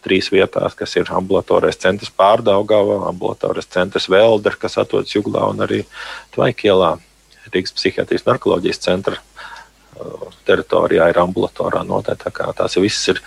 Trīs 0.08 0.30
vietās, 0.32 0.76
kas 0.80 0.96
ir 0.96 1.10
ambulatorais 1.12 1.80
centrs 1.84 2.13
Pārdaugavā, 2.15 3.02
ambulatorais 3.10 3.67
centrs 3.67 4.08
Velder, 4.08 4.56
kas 4.56 4.78
atrodas 4.80 5.12
Juglā 5.12 5.50
un 5.52 5.65
arī 5.65 5.82
Tvaikielā. 6.36 6.96
Rīgas 7.52 7.76
psihiatrijas 7.76 8.26
narkoloģijas 8.28 8.82
centra 8.84 9.17
uh, 9.20 10.30
teritorijā 10.48 11.10
ir 11.12 11.20
ambulatorā 11.20 11.84
noteikti. 11.88 12.32
Tās 12.56 12.80
visas 12.80 13.13
ir 13.13 13.22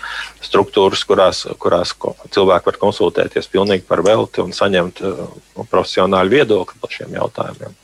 struktūras, 0.45 1.05
kurās, 1.09 1.45
kurās 1.61 1.95
cilvēki 2.33 2.69
var 2.73 2.81
konsultēties 2.81 3.49
pilnīgi 3.53 3.85
par 3.88 4.05
velti 4.05 4.45
un 4.45 4.57
saņemt 4.57 5.05
uh, 5.05 5.23
profesionālu 5.69 6.37
viedokli 6.37 6.81
par 6.81 6.97
šiem 6.97 7.16
jautājumiem. 7.16 7.77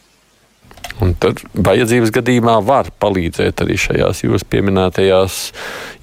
Un 1.04 1.12
tad 1.20 1.42
vajadzības 1.52 2.12
gadījumā 2.16 2.56
var 2.64 2.88
palīdzēt 3.02 3.60
arī 3.64 3.76
šajās 3.80 4.22
jūsu 4.24 4.48
pieminētajās 4.52 5.40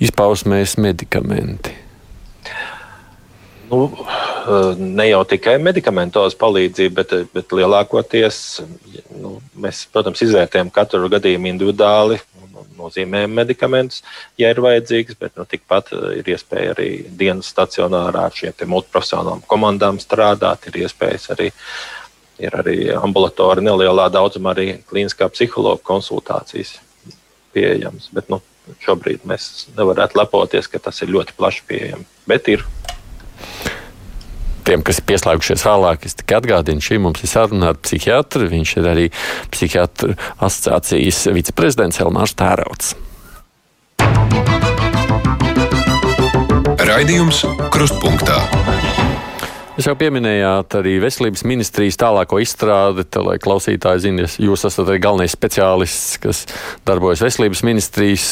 izpausmēs 0.06 0.78
medikamenti. 0.82 1.74
Nu, 3.74 3.88
ne 4.78 5.08
jau 5.08 5.24
tikai 5.26 5.56
medikamentos 5.64 6.36
palīdzība, 6.38 7.02
bet, 7.02 7.14
bet 7.34 7.56
lielākoties 7.58 8.38
nu, 9.18 9.38
mēs, 9.58 9.86
protams, 9.94 10.22
izvērtējam 10.26 10.70
katru 10.74 11.10
gadījumu 11.10 11.50
individuāli 11.50 12.20
nozīmējam 12.78 13.34
medikamentus, 13.38 14.02
ja 14.40 14.52
ir 14.52 14.62
vajadzīgs, 14.64 15.18
bet 15.20 15.36
nu, 15.40 15.46
tikpat 15.50 15.92
ir 16.18 16.30
iespēja 16.36 16.74
arī 16.76 16.90
dienas 17.20 17.52
stacionārā 17.54 18.28
ar 18.28 18.38
šiem 18.38 18.56
multiprofesionālām 18.70 19.44
komandām 19.50 20.00
strādāt. 20.04 20.68
Ir 20.70 20.84
iespējas 20.86 21.30
arī 21.36 21.52
ir 22.44 22.56
arī 22.58 22.78
ambulatori 22.98 23.64
nelielā 23.64 24.10
daudzumā 24.14 24.56
arī 24.56 24.68
klīniskā 24.90 25.30
psihologa 25.32 25.84
konsultācijas 25.86 26.78
pieejamas. 27.54 28.10
Bet 28.16 28.32
nu, 28.34 28.42
šobrīd 28.84 29.28
mēs 29.30 29.70
nevarētu 29.78 30.20
lepoties, 30.20 30.70
ka 30.72 30.82
tas 30.90 31.04
ir 31.06 31.14
ļoti 31.14 31.38
plaši 31.38 31.68
pieejams. 31.70 32.10
Bet 32.28 32.50
ir. 32.52 32.66
Tiem, 34.64 34.80
kas 34.80 35.02
ir 35.02 35.08
pieslēgušies 35.10 35.66
vēlāk, 35.68 36.06
es 36.08 36.16
tikai 36.20 36.38
atgādinu, 36.40 36.84
šī 36.84 37.00
mums 37.04 37.24
ir 37.26 37.32
saruna 37.32 37.74
ar 37.74 37.80
psihiatru. 37.84 38.48
Viņš 38.52 38.76
ir 38.80 38.86
arī 38.88 39.08
psihiatru 39.52 40.14
asociācijas 40.40 41.26
viceprezidents 41.36 42.00
Elmārs 42.04 42.36
Tērauts. 42.40 42.94
Raidījums 46.84 47.42
Krustpunktā. 47.74 48.38
Jūs 49.74 49.88
jau 49.90 49.96
pieminējāt 49.98 50.76
arī 50.78 50.94
veselības 51.02 51.42
ministrijas 51.50 51.98
tālāko 51.98 52.38
izstrādi, 52.40 53.04
tā, 53.10 53.24
lai 53.26 53.40
klausītāji 53.42 54.04
zina, 54.04 54.28
jūs 54.30 54.64
esat 54.70 54.86
arī 54.86 55.00
galvenais 55.02 55.34
speciālists, 55.34 56.20
kas 56.24 56.44
darbojas 56.86 57.24
veselības 57.26 57.64
ministrijas, 57.66 58.28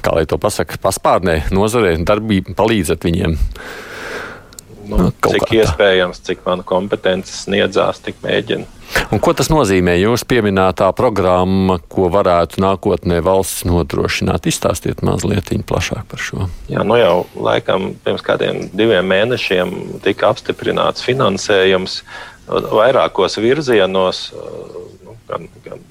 kā 0.00 0.16
lai 0.16 0.24
to 0.26 0.40
pasaka, 0.40 0.80
paspārnē, 0.80 1.42
nozarē, 1.52 1.92
darbība, 2.08 2.56
palīdzat 2.56 3.04
viņiem. 3.04 3.36
Nu, 4.90 4.98
nu, 5.06 5.10
cik 5.22 5.52
iespējams, 5.54 6.20
cik 6.26 6.44
mana 6.46 6.64
kompetences 6.66 7.44
sniedzās, 7.46 8.02
tik 8.02 8.18
mēģinu. 8.24 8.66
Un 9.14 9.20
ko 9.22 9.32
tas 9.38 9.46
nozīmē? 9.52 9.94
Jūs 10.00 10.24
pieminētā 10.26 10.88
programma, 10.98 11.76
ko 11.92 12.08
varētu 12.10 12.58
nākotnē 12.64 13.20
valsts 13.22 13.62
nodrošināt. 13.68 14.48
Izstāstiet 14.50 15.04
mazliet 15.06 15.52
plašāk 15.68 16.08
par 16.10 16.22
šo. 16.22 16.48
Jā, 16.72 16.82
nu 16.86 16.98
jau 16.98 17.14
laikam 17.38 17.92
pirms 18.02 18.24
kādiem 18.26 18.66
diviem 18.74 19.06
mēnešiem 19.06 20.00
tika 20.02 20.32
apstiprināts 20.32 21.06
finansējums 21.06 22.00
vairākos 22.50 23.38
virzienos, 23.38 24.24
nu, 25.06 25.14
gan, 25.30 25.46
gan 25.62 25.86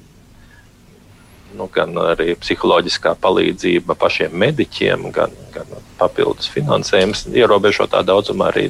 nu, 1.60 1.68
gan 1.74 1.92
arī 2.02 2.34
psiholoģiskā 2.40 3.16
palīdzība 3.20 3.96
pašiem 4.00 4.36
mediķiem, 4.40 5.10
gan, 5.16 5.34
gan 5.54 5.74
papildus 6.00 6.48
finansējums, 6.54 7.26
ierobežotā 7.36 8.02
daudzumā 8.08 8.50
arī 8.54 8.70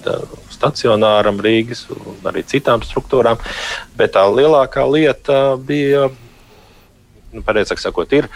stacionāram 0.54 1.38
Rīgas 1.44 1.86
un 1.94 2.26
arī 2.32 2.44
citām 2.50 2.84
struktūrām. 2.86 3.38
Bet 4.00 4.16
tā 4.18 4.26
lielākā 4.26 4.88
lieta 4.90 5.40
bija, 5.62 6.08
nu, 7.34 7.46
pareizāk 7.46 7.82
sakot, 7.84 8.18
ir, 8.18 8.30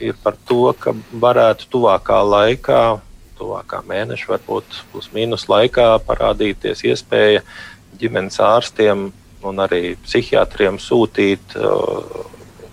ir 0.00 0.16
par 0.24 0.38
to, 0.48 0.72
ka 0.80 0.96
varētu 1.12 1.68
tuvākā 1.72 2.22
laikā, 2.24 2.82
tuvākā 3.38 3.82
mēneša, 3.88 4.30
varbūt 4.32 4.82
plus 4.92 5.10
mīnus 5.14 5.48
laikā 5.50 5.90
parādīties 6.06 6.86
iespēja 6.88 7.44
ģimenes 8.00 8.40
ārstiem 8.42 9.10
un 9.42 9.58
arī 9.62 9.96
psihiatriem 10.06 10.78
sūtīt 10.80 11.56
uh, 11.58 12.22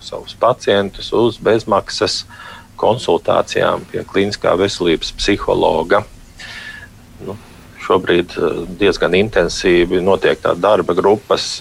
savus 0.00 0.34
pacientus 0.40 1.12
uz 1.16 1.38
bezmaksas 1.42 2.24
konsultācijām 2.80 3.84
pie 3.90 4.04
klīniskā 4.08 4.54
veselības 4.56 5.12
psihologa. 5.18 6.02
Nu, 7.26 7.36
šobrīd 7.84 8.36
eh, 8.36 8.62
diezgan 8.80 9.16
intensīvi 9.18 10.00
notiek 10.04 10.40
tā 10.40 10.56
darba 10.56 10.96
grupas 10.96 11.58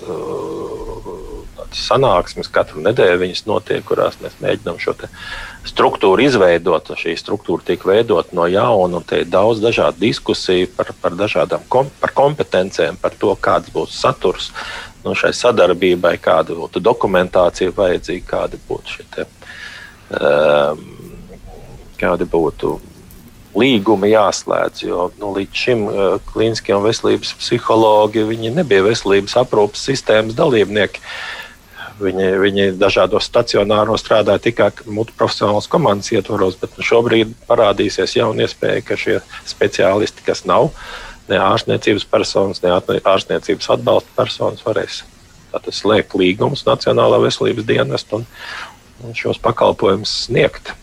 eh, 1.69 1.77
sanāksmes, 1.77 2.49
katru 2.51 2.81
nedēļu 2.85 3.21
viņas 3.23 3.45
notiek, 3.47 3.83
kurās 3.85 4.17
mēs 4.23 4.37
mēģinām 4.41 4.79
šo 4.81 4.95
struktūru 5.69 6.25
izveidot. 6.25 6.91
Šī 6.99 7.15
struktūra 7.19 7.65
tiek 7.65 7.85
veidota 7.85 8.35
no 8.37 8.47
jauna, 8.49 8.99
un 8.99 9.07
te 9.07 9.23
ir 9.23 9.31
daudz 9.31 9.61
dažādu 9.63 10.01
diskusiju 10.01 10.71
par, 10.75 10.93
par 11.01 11.17
dažādām 11.19 11.65
kom, 11.69 11.89
par 12.01 12.13
kompetencēm, 12.17 12.99
par 13.01 13.15
to, 13.19 13.35
kāds 13.39 13.71
būs 13.73 13.95
saturs, 14.01 14.51
nu, 15.05 15.15
šai 15.15 15.31
sadarbībai, 15.35 16.17
kāda 16.21 16.57
būtu 16.57 16.81
dokumentācija 16.83 17.75
vajadzīga, 17.75 18.27
kādi 18.27 18.61
būtu 18.67 18.97
šie 18.97 19.07
te, 19.15 19.27
um, 20.19 20.85
kādi 21.99 22.27
būtu 22.29 22.79
līgumi 23.59 24.11
jāslēdz. 24.13 24.83
Jo 24.85 25.09
nu, 25.19 25.33
līdz 25.37 25.63
šim 25.63 25.85
uh, 25.87 26.15
klīniskie 26.31 26.75
un 26.75 26.85
veselības 26.85 27.33
psihologi 27.39 28.25
nebija 28.49 28.85
veselības 28.85 29.37
aprūpas 29.41 29.85
sistēmas 29.89 30.37
dalībnieki. 30.37 31.03
Viņi, 31.99 32.27
viņi 32.39 32.65
dažādos 32.79 33.27
stacionāros 33.27 34.05
strādāja 34.05 34.39
tikai 34.47 34.69
multiprofesionālas 34.87 35.67
komandas 35.71 36.11
ietvaros, 36.15 36.55
bet 36.61 36.77
šobrīd 36.79 37.33
parādīsies 37.49 38.15
jauna 38.15 38.45
iespēja, 38.45 38.85
ka 38.87 38.97
šie 38.99 39.19
speciālisti, 39.49 40.23
kas 40.23 40.45
nav 40.47 40.71
ne 41.29 41.39
ārstniecības 41.43 42.07
personas, 42.09 42.63
ne 42.63 42.71
ārstniecības 42.73 43.71
atbalsta 43.75 44.15
personas, 44.17 44.63
varēs 44.65 45.03
slēgt 45.73 46.15
līgumus 46.17 46.65
Nacionālā 46.67 47.19
veselības 47.23 47.65
dienesta 47.67 48.19
un, 48.19 48.25
un 49.03 49.15
šos 49.17 49.41
pakalpojumus 49.41 50.11
sniegt. 50.27 50.73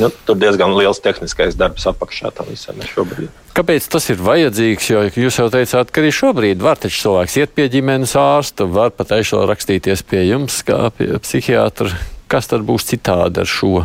Nu, 0.00 0.08
tur 0.24 0.38
diezgan 0.40 0.72
liels 0.78 1.00
tehniskais 1.04 1.58
darbs 1.60 1.84
apakšā 1.90 2.32
tam 2.36 2.48
visam 2.48 2.78
šobrīd. 2.92 3.28
Kāpēc 3.56 3.88
tas 3.92 4.08
ir 4.12 4.20
vajadzīgs? 4.24 4.88
Jo 4.88 5.04
jūs 5.08 5.40
jau 5.42 5.48
teicāt, 5.52 5.92
ka 5.92 6.00
arī 6.00 6.12
šobrīd 6.14 6.64
var 6.64 6.80
taču 6.80 7.02
cilvēks 7.04 7.36
iet 7.42 7.54
pie 7.56 7.68
ģimenes 7.72 8.16
ārsta, 8.16 8.64
var 8.64 8.94
pat 8.96 9.12
ešo 9.18 9.44
rakstīties 9.50 10.04
pie 10.08 10.24
jums, 10.30 10.62
kā 10.64 10.88
pie 10.96 11.12
psihiatra. 11.20 11.92
Kas 12.30 12.48
tad 12.48 12.64
būs 12.64 12.86
citādi 12.86 13.42
ar 13.42 13.50
šo? 13.50 13.82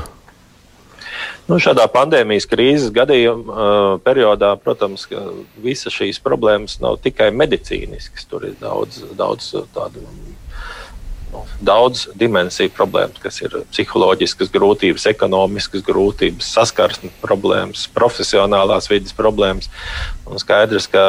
Nu, 1.46 1.60
šādā 1.62 1.86
pandēmijas 1.94 2.48
krīzes 2.50 2.94
gadījumā, 2.94 3.54
uh, 3.54 3.90
periodā, 4.06 4.56
protams, 4.62 5.06
visas 5.62 5.94
šīs 5.94 6.18
problēmas 6.24 6.80
nav 6.82 6.98
tikai 7.04 7.30
medicīniskas. 7.36 8.26
Tur 8.30 8.48
ir 8.50 8.56
daudz, 8.62 9.04
daudz 9.18 9.52
tādu 9.76 10.06
daudz 11.66 12.06
dimensiju 12.20 12.72
problēmas, 12.76 13.20
kas 13.24 13.42
ir 13.42 13.58
psiholoģiskas 13.72 14.52
grūtības, 14.54 15.08
ekonomiskas 15.12 15.84
grūtības, 15.86 16.50
saskarsmes 16.58 17.14
problēmas, 17.24 17.88
profesionālās 17.96 18.90
vidas 18.92 19.16
problēmas. 19.18 19.70
Un 20.26 20.42
skaidrs, 20.42 20.90
ka 20.92 21.04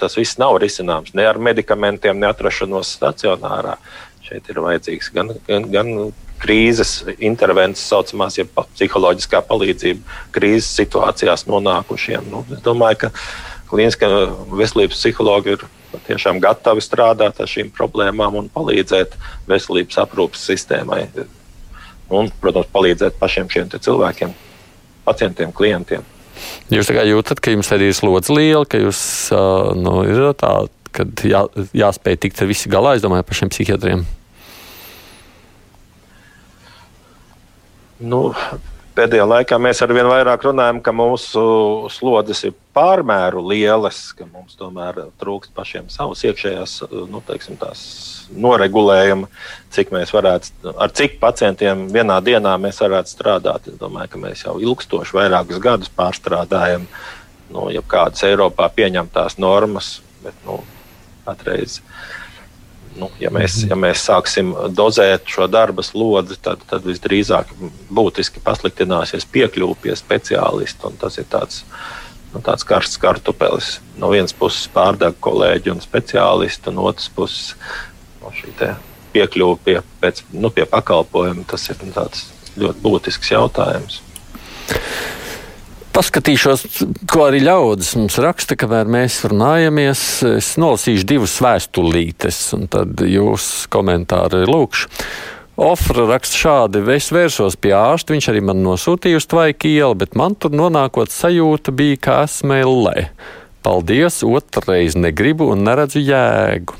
tas 0.00 0.16
viss 0.18 0.40
nav 0.40 0.58
risināms 0.62 1.14
ne 1.18 1.26
ar 1.28 1.40
medikamentiem, 1.42 2.18
ne 2.18 2.30
atrašanos 2.30 2.94
stacionārā. 2.98 3.76
Šeit 4.28 4.48
ir 4.52 4.60
vajadzīgs 4.64 5.12
gan, 5.14 5.32
gan, 5.48 5.68
gan 5.72 5.92
krīzes 6.38 7.02
intervences, 7.18 7.86
saucamās, 7.90 8.38
ja 8.38 8.46
psiholoģiskā 8.58 9.40
palīdzība 9.48 10.18
krīzes 10.34 10.70
situācijās 10.78 11.46
nonākušiem. 11.50 12.28
Nu, 12.30 12.44
es 12.54 12.62
domāju, 12.64 13.06
ka 13.06 13.12
klīniskā 13.68 14.08
veselības 14.58 14.98
psihologi 14.98 15.56
ir 15.56 15.64
tiešām 16.08 16.40
gatavi 16.42 16.82
strādāt 16.84 17.40
ar 17.40 17.50
šīm 17.50 17.72
problēmām 17.76 18.38
un 18.40 18.50
palīdzēt 18.52 19.16
veselības 19.48 20.00
aprūpas 20.04 20.44
sistēmai. 20.50 21.06
Un, 22.08 22.30
protams, 22.40 22.70
palīdzēt 22.72 23.18
pašiem 23.20 23.50
šiem 23.52 23.72
cilvēkiem, 23.74 24.32
pacientiem, 25.04 25.52
klientiem. 25.52 26.06
Jūs 26.72 26.90
jūtat, 26.92 27.40
ka 27.42 27.52
jums 27.52 27.70
arī 27.74 27.90
ir 27.90 27.96
slodze 27.96 28.32
liela, 28.32 28.64
ka 28.68 28.80
jūs 28.80 29.00
nu, 29.76 30.00
ir 30.08 30.30
tā, 30.38 30.52
ka 30.94 31.06
jā, 31.26 31.44
jāspēj 31.76 32.20
tikt 32.24 32.42
ar 32.42 32.50
visu 32.50 32.72
galā, 32.72 32.94
es 32.96 33.04
domāju, 33.04 33.26
par 33.26 33.40
šiem 33.40 33.52
psihiatriem. 33.52 34.06
Nu, 37.98 38.28
pēdējā 38.98 39.26
laikā 39.28 39.58
mēs 39.62 39.80
ar 39.84 39.92
vien 39.94 40.08
vairāk 40.10 40.44
runājam, 40.48 40.80
ka 40.82 40.92
mūsu 40.96 41.42
slodzes 41.94 42.42
ir 42.48 42.54
pārmēru 42.76 43.44
lielas, 43.46 44.00
ka 44.18 44.26
mums 44.26 44.58
tomēr 44.58 45.04
trūkst 45.20 45.54
pašiem 45.56 45.88
savas 45.92 46.24
iekšējās 46.26 46.74
nu, 47.10 47.22
teiksim, 47.26 47.58
noregulējuma, 48.44 49.28
cik 49.74 49.92
mēs 49.94 50.12
varētu, 50.14 50.74
ar 50.74 50.92
cik 50.98 51.18
pacientiem 51.22 51.86
vienā 51.94 52.18
dienā 52.24 52.56
mēs 52.60 52.82
varētu 52.82 53.14
strādāt. 53.14 53.70
Es 53.70 53.78
domāju, 53.80 54.12
ka 54.14 54.22
mēs 54.26 54.44
jau 54.46 54.58
ilgstoši 54.62 55.16
vairākus 55.16 55.62
gadus 55.62 55.92
pārstrādājam 55.94 56.88
nu, 57.54 57.68
kādas 57.88 58.26
Eiropā 58.28 58.68
pieņemtās 58.74 59.38
normas, 59.40 59.98
bet 60.24 60.36
nu, 60.46 60.60
patreiz 61.24 61.80
nu, 62.98 63.08
ja, 63.22 63.30
mēs, 63.34 63.60
ja 63.68 63.76
mēs 63.78 64.02
sāksim 64.08 64.52
dozēt 64.76 65.28
šo 65.30 65.46
darba 65.50 65.84
slodzi, 65.86 66.38
tad, 66.42 66.62
tad 66.70 66.86
visdrīzāk 66.88 67.50
būtiski 67.94 68.42
pasliktināsies 68.44 69.26
piekļuve 69.32 69.78
pie 69.84 69.96
speciālista. 69.98 70.90
Tas 71.00 71.18
ir 71.20 71.28
tāds, 71.30 71.62
nu, 72.34 72.42
tāds 72.44 72.66
karsts 72.68 73.00
kartupelis. 73.00 73.76
No 73.98 74.12
vienas 74.14 74.36
puses 74.36 74.68
pārdeg 74.74 75.18
kolēģi 75.24 75.74
un 75.74 75.84
speciālisti, 75.84 76.74
no 76.74 76.88
otras 76.90 77.10
puses 77.14 77.54
no 78.22 78.34
šī 78.34 78.54
piekļuve 79.14 79.60
pie, 79.64 79.78
pēc, 80.02 80.24
nu, 80.34 80.50
pie 80.54 80.66
pakalpojuma. 80.68 81.46
Tas 81.48 81.70
ir 81.72 81.80
nu, 81.86 81.94
ļoti 82.58 82.84
būtisks 82.84 83.32
jautājums. 83.32 84.02
Paskatīšos, 85.98 86.60
ko 87.10 87.24
arī 87.26 87.40
ļaudis 87.42 87.96
mums 87.98 88.20
raksta, 88.22 88.54
kamēr 88.54 88.86
mēs 88.86 89.16
runājamies. 89.26 90.02
Es 90.28 90.52
nolasīšu 90.54 91.02
divas 91.10 91.32
vēstulītes, 91.42 92.38
un 92.54 92.68
tad 92.70 93.02
jūs 93.02 93.66
komentāri 93.72 94.44
lūkšu. 94.46 94.92
Ofra 95.58 96.04
raksta 96.06 96.38
šādi: 96.38 96.84
Es 96.94 97.10
vērsos 97.10 97.58
pie 97.58 97.74
ārsta, 97.74 98.14
viņš 98.14 98.30
arī 98.30 98.44
man 98.46 98.62
nosūtīja 98.62 99.18
uz 99.18 99.26
tvaika 99.26 99.66
ielu, 99.66 99.98
bet 99.98 100.14
man 100.14 100.38
tur 100.38 100.54
nonākot 100.54 101.10
sajūta 101.10 101.74
bija 101.74 101.98
kā 102.06 102.20
smēlē. 102.30 103.08
Paldies, 103.66 104.22
otrreiz 104.22 104.94
negribu 104.94 105.50
un 105.50 105.66
neredzu 105.66 105.98
jēgu. 105.98 106.78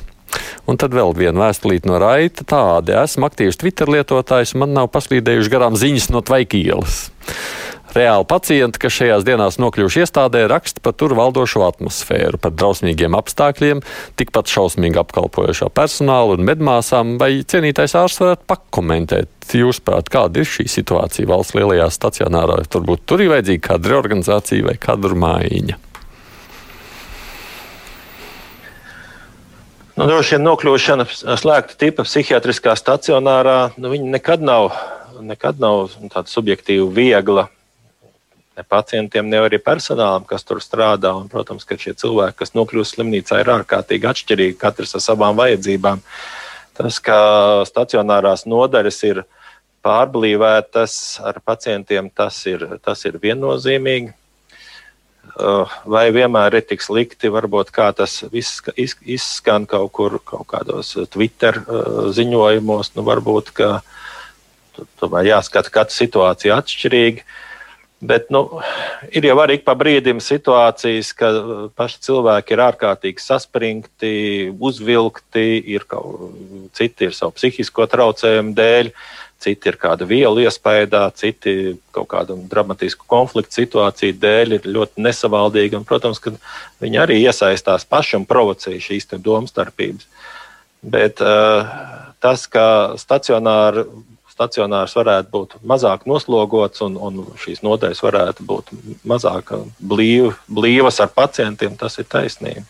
Un 0.70 0.78
tad 0.78 0.94
vēl 0.94 1.10
viena 1.18 1.48
vēstulīte 1.48 1.90
no 1.90 1.98
Raita. 1.98 2.46
Tāda 2.46 3.02
esmu 3.02 3.26
aktīvs 3.26 3.58
Twitter 3.58 3.90
lietotājs, 3.90 4.54
man 4.54 4.78
nav 4.78 4.92
paslīdējuši 4.94 5.50
garām 5.50 5.74
ziņas 5.74 6.12
no 6.14 6.22
tvaika 6.22 6.54
ielas. 6.60 7.08
Reāli 7.96 8.26
pacienti, 8.28 8.80
kas 8.82 8.92
šajās 8.98 9.24
dienās 9.24 9.56
nokļuvuši 9.62 10.02
iestādē, 10.04 10.42
raksta 10.50 10.82
par 10.84 10.92
tur 11.00 11.14
valdošo 11.16 11.62
atmosfēru, 11.64 12.36
par 12.42 12.52
drausmīgiem 12.52 13.16
apstākļiem, 13.16 13.80
tikpat 14.20 14.52
šausmīgi 14.52 15.00
apkalpojošo 15.00 15.70
personālu 15.72 16.36
un 16.36 16.44
medmāsām. 16.44 17.16
Vai 17.20 17.30
cienītais 17.48 17.96
ārsts 17.96 18.20
varētu 18.20 18.44
pakomentēt, 18.52 19.32
jūsuprāt, 19.56 20.12
kāda 20.12 20.44
ir 20.44 20.52
šī 20.52 20.68
situācija 20.68 21.32
valsts 21.32 21.56
lielajā 21.56 21.88
stacionārā? 21.96 22.60
Turbūt 22.68 23.08
tur 23.08 23.24
ir 23.24 23.32
vajadzīga 23.32 23.66
kāda 23.70 23.94
reorganizācija 23.94 24.68
vai 24.68 24.76
kāda 24.76 25.16
maiņa. 25.16 25.80
Nu, 29.98 30.04
droši 30.06 30.36
vien 30.36 30.44
nokļūšana 30.46 31.04
slēgta 31.10 31.74
tipa 31.80 32.04
psihiatriskā 32.06 32.76
stacionārā, 32.78 33.72
nu, 33.82 33.96
nekad 34.12 34.44
nav, 34.44 34.70
nekad 35.24 35.58
nav 35.58 35.88
tāda 36.12 36.30
subjektīva, 36.30 36.86
viegla 36.94 37.48
ne 38.58 38.66
pacientiem, 38.66 39.28
ne 39.30 39.38
arī 39.46 39.60
personālam, 39.62 40.26
kas 40.26 40.44
tur 40.46 40.60
strādā. 40.62 41.14
Un, 41.14 41.30
protams, 41.30 41.66
ka 41.68 41.78
šie 41.78 41.94
cilvēki, 41.98 42.40
kas 42.40 42.54
nokļūst 42.58 42.98
slimnīcā, 42.98 43.40
ir 43.42 43.52
ārkārtīgi 43.54 44.10
atšķirīgi, 44.10 44.58
katrs 44.58 44.96
ar 44.98 45.04
savām 45.04 45.38
vajadzībām. 45.38 46.02
Tas, 46.78 46.98
ka 47.02 47.18
stacionārās 47.68 48.46
nodaļas 48.50 49.02
ir 49.06 49.24
pārblīvētas 49.86 50.94
ar 51.26 51.38
pacientiem, 51.46 52.10
tas 52.10 52.40
ir, 52.50 52.66
tas 52.82 53.04
ir 53.06 53.20
viennozīmīgi. 53.22 54.14
Uh, 55.38 55.70
vai 55.86 56.08
vienmēr 56.10 56.56
ir 56.56 56.64
tik 56.66 56.80
slikti, 56.82 57.28
varbūt 57.30 57.68
kā 57.70 57.90
tas 57.94 58.24
izskan 58.32 59.66
kaut 59.70 59.92
kur, 59.94 60.16
kaut 60.24 60.48
kādos 60.50 60.94
Twitter 61.12 61.60
uh, 61.60 62.08
ziņojumos. 62.16 62.94
Nu, 62.96 63.04
varbūt, 63.06 63.52
ka 63.54 63.68
tomēr 64.98 65.28
jāskata 65.36 65.70
katra 65.74 65.94
situācija 65.94 66.56
atšķirīgi. 66.58 67.22
Uh, 67.22 67.44
Bet 67.98 68.28
nu, 68.30 68.44
ir 69.10 69.24
jau 69.26 69.34
arī 69.42 69.56
pa 69.58 69.74
brīdim 69.74 70.20
situācijas, 70.22 71.08
ka 71.18 71.30
uh, 71.34 71.62
paši 71.74 71.98
cilvēki 72.06 72.54
ir 72.54 72.60
ārkārtīgi 72.62 73.22
saspringti, 73.24 74.12
uzvilkti, 74.54 75.46
ir 75.74 75.86
kaut, 75.90 76.28
citi 76.78 77.08
ir 77.08 77.16
savu 77.16 77.34
psihisko 77.34 77.88
traucējumu 77.90 78.54
dēļ, 78.54 78.92
citi 79.42 79.70
ir 79.70 79.78
kāda 79.82 80.06
viela 80.06 80.44
iespējā, 80.44 81.00
citi 81.18 81.54
kaut 81.94 82.06
kādu 82.12 82.36
dramatisku 82.50 83.06
konfliktu 83.10 83.64
situāciju 83.64 84.14
dēļ 84.22 84.54
ir 84.60 84.68
ļoti 84.78 85.02
nesavaldīgi. 85.02 85.80
Un, 85.80 85.86
protams, 85.88 86.22
ka 86.22 86.36
viņi 86.84 87.02
arī 87.02 87.18
iesaistās 87.24 87.86
paši 87.86 88.20
un 88.20 88.28
provocē 88.30 88.76
šīs 88.78 89.10
domstarpības. 89.18 90.06
Bet 90.86 91.18
uh, 91.18 91.66
tas, 92.22 92.46
ka 92.46 92.94
stacionāri 92.94 93.88
stacionārs 94.38 94.94
varētu 94.94 95.32
būt 95.34 95.54
mazāk 95.66 96.06
noslogots 96.06 96.82
un, 96.86 96.96
un 96.96 97.22
šīs 97.42 97.64
nodaļas 97.66 98.02
varētu 98.04 98.46
būt 98.46 98.72
mazāk 99.08 99.56
blīv, 99.82 100.36
blīvas 100.46 101.00
ar 101.02 101.10
pacientiem, 101.14 101.74
tas 101.78 101.98
ir 101.98 102.06
taisnība. 102.10 102.66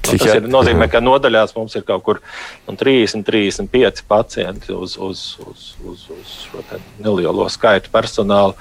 Nu, 0.00 0.16
tas 0.18 0.32
ir, 0.32 0.46
nozīmē, 0.50 0.88
ka 0.90 1.02
nodaļās 1.02 1.52
mums 1.54 1.76
ir 1.78 1.84
kaut 1.86 2.02
kur 2.06 2.20
nu, 2.66 2.74
30, 2.78 3.22
35 3.26 4.02
pacienti 4.10 4.74
uz, 4.74 4.96
uz, 4.98 5.22
uz, 5.46 5.66
uz, 5.86 6.06
uz 6.14 6.32
šo 6.46 6.64
nelielo 6.98 7.46
skaitu 7.52 7.92
personāla. 7.92 8.56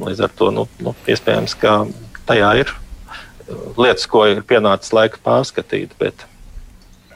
Līdz 0.00 0.26
ar 0.26 0.32
to 0.36 0.50
nu, 0.52 0.66
nu, 0.84 0.92
iespējams, 1.08 1.56
ka 1.60 1.82
tajā 2.28 2.52
ir 2.62 2.72
lietas, 3.76 4.06
ko 4.10 4.24
ir 4.30 4.44
pienācis 4.46 4.94
laika 4.96 5.20
pārskatīt. 5.24 5.92
Bet, 6.00 6.24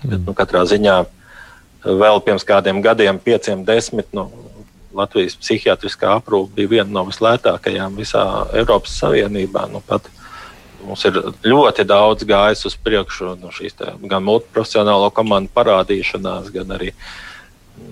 bet 0.03 0.21
nu, 0.27 0.37
katrā 0.37 0.65
ziņā 0.69 0.99
vēl 1.85 2.21
pirms 2.25 2.45
kādiem 2.47 2.83
gadiem, 2.85 3.19
pieciem, 3.23 3.65
desmit. 3.65 4.09
Nu, 4.17 4.29
Latvijas 4.97 5.37
psihiatriskā 5.39 6.17
aprūpe 6.19 6.57
bija 6.57 6.71
viena 6.75 6.91
no 6.91 7.05
vislētākajām 7.07 7.95
visā 7.99 8.25
Eiropas 8.59 8.97
Savienībā. 8.99 9.69
Nu, 9.71 9.83
pat, 9.87 10.09
mums 10.83 11.05
ir 11.07 11.21
ļoti 11.47 11.87
daudz 11.87 12.27
gājis 12.27 12.67
uz 12.67 12.77
priekšu 12.81 13.37
no 13.39 13.53
šīs 13.55 13.79
tā, 13.79 13.95
gan 14.11 14.27
multiprofesionālo 14.27 15.13
komandu 15.15 15.53
parādīšanās, 15.55 16.51
gan 16.55 16.75
arī 16.75 16.91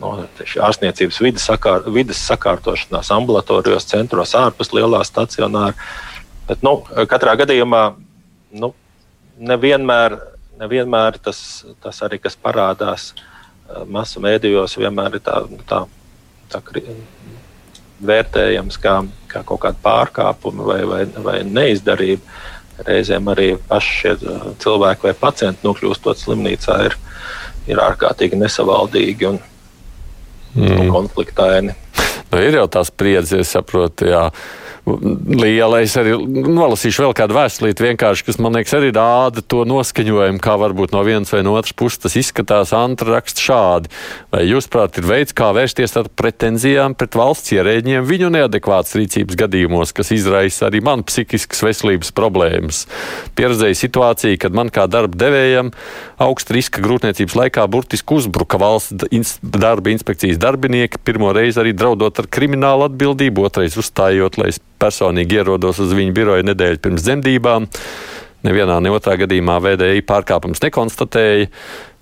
no, 0.00 0.16
ārstniecības 0.42 1.22
vidas, 1.22 1.46
sakār, 1.46 1.86
vidas 1.94 2.20
sakārtošanās 2.26 3.12
ambulatorijos 3.14 3.86
centros 3.88 4.34
ārpus 4.38 4.74
lielā 4.74 5.04
stacionāra. 5.06 5.78
Bet, 6.50 6.66
nu, 6.66 6.80
katrā 7.08 7.36
gadījumā 7.38 7.82
nu, 8.58 8.72
nevienmēr, 9.38 10.18
nevienmēr 10.58 11.22
tas, 11.22 11.62
tas 11.84 12.02
arī, 12.02 12.18
kas 12.24 12.34
parādās 12.40 13.12
eh, 13.12 13.37
masu 13.88 14.22
mēdījos, 14.24 14.78
vienmēr 14.80 15.18
ir 15.18 15.24
tā, 15.24 15.40
tā, 15.68 15.82
tā 16.52 16.62
vērtējams 18.08 18.78
kā, 18.80 19.00
kā 19.30 19.42
kaut 19.46 19.62
kāda 19.64 19.82
pārkāpuma 19.82 20.66
vai, 20.68 20.78
vai, 20.88 21.02
vai 21.24 21.40
neizdarība. 21.46 22.22
Reizēm 22.86 23.26
arī 23.32 23.56
paši 23.68 23.94
šie 23.96 24.12
cilvēki 24.62 25.08
vai 25.08 25.14
pacienti 25.18 25.66
nokļūstot 25.66 26.20
slimnīcā 26.20 26.76
ir, 26.86 26.94
ir 27.66 27.80
ārkārtīgi 27.82 28.38
nesavaldīgi 28.38 29.26
un, 29.32 29.40
mm. 30.54 30.76
un 30.76 30.92
konfliktaini. 30.94 31.74
Nu, 32.28 32.38
ir 32.38 32.60
jau 32.60 32.68
tās 32.70 32.92
spriedzes, 32.92 33.50
saprotu, 33.50 34.06
jā 34.12 34.28
liela. 34.28 34.67
Es 34.88 35.96
arī 36.00 36.14
nolasīšu 36.18 37.04
vēl 37.04 37.14
kādu 37.16 37.36
vēstulīti, 37.36 37.84
vienkārši, 37.90 38.24
kas 38.28 38.38
man 38.42 38.56
liekas, 38.56 38.74
arī 38.78 38.90
rāda 38.94 39.42
to 39.44 39.64
noskaņojumu, 39.68 40.40
kā 40.42 40.56
varbūt 40.60 40.94
no 40.94 41.02
vienas 41.06 41.32
vai 41.34 41.42
no 41.46 41.54
otras 41.58 41.76
puses 41.76 42.00
tas 42.02 42.16
izskatās. 42.18 42.72
Antra 42.76 43.16
raksta 43.16 43.42
šādi. 43.42 43.92
Vai 44.32 44.44
jūs, 44.48 44.68
prāt, 44.72 44.98
ir 45.00 45.08
veids, 45.08 45.34
kā 45.36 45.50
vērsties 45.56 45.96
ar 46.00 46.10
pretenzijām 46.18 46.96
pret 46.98 47.18
valsts 47.18 47.52
ierēģiem 47.56 48.06
viņu 48.08 48.30
neadekvātas 48.34 48.96
rīcības 48.98 49.38
gadījumos, 49.42 49.94
kas 49.96 50.12
izraisa 50.16 50.68
arī 50.68 50.82
man 50.84 51.04
psihiskas 51.08 51.64
veselības 51.66 52.12
problēmas? 52.16 52.84
Pieredzēju 53.38 53.80
situāciju, 53.82 54.40
kad 54.44 54.56
man 54.56 54.72
kā 54.74 54.88
darba 54.90 55.18
devējam 55.18 55.72
augsta 56.22 56.56
riska 56.56 56.82
grūtniecības 56.84 57.36
laikā 57.38 57.66
burtiski 57.70 58.18
uzbruka 58.18 58.60
valsts 58.60 59.38
darba 59.42 59.92
inspekcijas 59.92 60.40
darbinieki, 60.42 61.02
pirmo 61.04 61.32
reizi 61.36 61.60
arī 61.62 61.74
draudot 61.76 62.18
ar 62.18 62.30
kriminālu 62.30 62.88
atbildību, 62.88 63.46
otrais 63.48 63.76
uzstājot, 63.78 64.38
lai 64.40 64.52
es 64.54 64.60
personīgi 64.80 65.40
ierodos 65.40 65.82
uz 65.84 65.92
viņu 65.96 66.14
biroju 66.16 66.48
nedēļu 66.48 66.82
pirms 66.84 67.04
dzemdībām. 67.06 67.68
Nevienā, 68.46 68.78
ne 68.78 68.94
otrā 68.94 69.16
gadījumā 69.18 69.58
VDI 69.64 70.04
pārkāpums 70.06 70.62
nekonstatēja. 70.62 71.48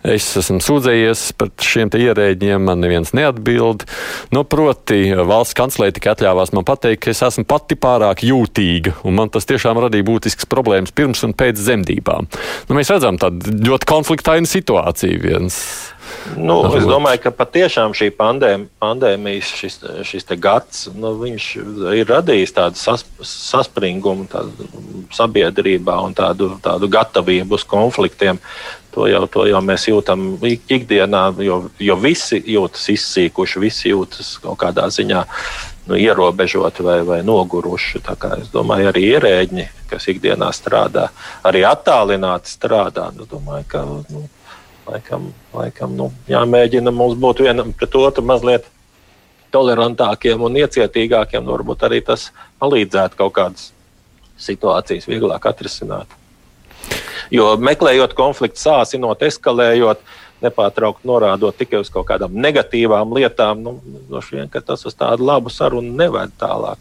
Es 0.06 0.26
esmu 0.38 0.60
sūdzējies 0.62 1.22
par 1.40 1.48
šiem 1.64 1.90
ierēģiem, 1.96 2.62
man 2.68 2.78
neviens 2.84 3.10
neatbild. 3.16 3.82
Nu, 4.30 4.44
proti, 4.46 5.00
valsts 5.26 5.56
kanclere 5.58 5.96
tikai 5.96 6.12
atļāvās 6.12 6.52
man 6.54 6.66
pateikt, 6.68 7.00
ka 7.02 7.10
es 7.10 7.24
esmu 7.26 7.42
pati 7.48 7.74
pārāk 7.80 8.22
jūtīga, 8.28 9.00
un 9.08 9.16
man 9.18 9.32
tas 9.34 9.48
tiešām 9.50 9.80
radīja 9.82 10.06
būtiskas 10.06 10.46
problēmas 10.52 10.94
pirms 10.94 11.24
un 11.26 11.34
pēc 11.34 11.58
dzemdībām. 11.58 12.30
Nu, 12.68 12.78
mēs 12.78 12.92
redzam 12.94 13.18
tādu 13.18 13.56
ļoti 13.66 13.90
konfliktainu 13.90 14.50
situāciju. 14.50 15.24
Viens 15.26 15.58
Nu, 16.36 16.58
es 16.76 16.84
domāju, 16.86 17.20
ka 17.24 17.32
patiešām 17.34 17.94
šī 17.96 18.10
pandēm, 18.16 18.66
pandēmijas 18.82 19.52
šis, 19.60 19.78
šis 20.08 20.26
gads 20.42 20.86
nu, 20.94 21.12
ir 21.26 22.08
radījis 22.10 22.54
tādu 22.56 22.80
sas, 22.80 23.04
saspringumu 23.22 24.26
tādu 24.30 24.66
sabiedrībā 25.14 25.96
un 26.04 26.16
tādu, 26.16 26.56
tādu 26.62 26.90
gatavību 26.92 27.56
uz 27.56 27.64
konfliktiem. 27.68 28.40
To 28.96 29.04
jau, 29.10 29.26
to 29.28 29.44
jau 29.44 29.60
mēs 29.60 29.90
jūtam 29.90 30.38
ikdienā, 30.40 31.26
jo, 31.44 31.66
jo 31.78 31.96
visi 32.00 32.40
jūtas 32.40 32.86
izsīkuši, 32.94 33.60
visi 33.60 33.90
jūtas 33.92 34.38
kaut 34.40 34.56
kādā 34.62 34.86
ziņā 34.88 35.24
nu, 35.86 35.98
ierobežoti 36.00 36.82
vai, 36.82 37.02
vai 37.04 37.20
noguruši. 37.26 38.00
Es 38.40 38.48
domāju, 38.54 38.88
arī 38.90 39.04
ierēģi, 39.12 39.66
kas 39.90 40.08
ikdienā 40.10 40.48
strādā, 40.56 41.10
arī 41.46 41.66
attālināti 41.68 42.50
strādā. 42.50 43.10
Nu, 43.16 43.28
domāju, 43.30 43.68
ka, 43.68 43.84
nu, 43.84 44.24
laikam, 44.86 45.30
laikam 45.54 45.94
nu, 45.98 46.10
jāmēģina 46.30 46.92
mums 46.94 47.18
būt 47.20 47.44
vienam 47.46 47.72
pret 47.76 47.94
otru 47.98 48.24
mazliet 48.26 48.68
tolerantākiem 49.54 50.42
un 50.42 50.58
iecietīgākiem. 50.62 51.44
Nu, 51.44 51.54
varbūt 51.56 51.86
arī 51.88 52.02
tas 52.04 52.30
palīdzētu 52.62 53.18
kaut 53.18 53.34
kādas 53.38 53.70
situācijas 54.40 55.08
vieglāk 55.08 55.48
atrisināt. 55.48 56.10
Jo 57.32 57.54
meklējot 57.58 58.14
konfliktu, 58.14 58.60
sācinot, 58.62 59.22
eskalējot, 59.26 60.02
nepārtraukti 60.44 61.08
norādot 61.08 61.56
tikai 61.56 61.80
uz 61.82 61.90
kaut 61.90 62.06
kādām 62.10 62.36
negatīvām 62.38 63.14
lietām, 63.16 63.62
nu, 63.64 63.78
no 64.10 64.20
šiem, 64.22 64.50
tas 64.52 64.84
uz 64.86 64.94
tādu 64.94 65.26
labu 65.26 65.50
sarunu 65.50 65.96
neved 65.96 66.36
tālāk. 66.40 66.78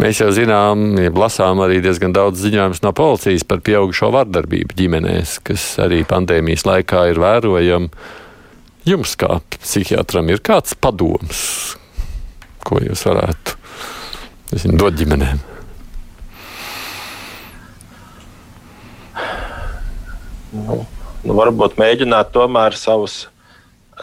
Mēs 0.00 0.16
jau 0.22 0.30
zinām, 0.32 0.94
ja 0.96 1.10
lasām 1.12 1.58
arī 1.60 1.82
diezgan 1.84 2.14
daudz 2.16 2.40
ziņojumus 2.40 2.80
no 2.80 2.92
policijas 2.96 3.42
par 3.44 3.60
pieaugušo 3.66 4.08
vardarbību 4.14 4.72
ģimenēs, 4.78 5.34
kas 5.44 5.64
arī 5.84 5.98
pandēmijas 6.08 6.64
laikā 6.64 7.02
ir 7.10 7.20
vērojama. 7.20 7.90
Jums, 8.88 9.12
kā 9.20 9.42
psihiatram, 9.58 10.30
ir 10.32 10.40
kāds 10.40 10.72
padoms, 10.72 11.42
ko 12.64 12.80
jūs 12.80 13.04
varētu 13.10 13.58
zinu, 14.62 14.78
dot 14.80 14.96
ģimenēm? 14.96 15.44
Nu, 20.56 20.80
nu 21.28 21.36
varbūt 21.42 21.76
mēģināt 21.82 22.32
tomēr 22.32 22.78
savus 22.78 23.26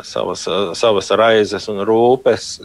savas, 0.04 0.46
savas 0.78 1.10
raizes 1.18 1.68
un 1.72 1.82
rūpes 1.88 2.58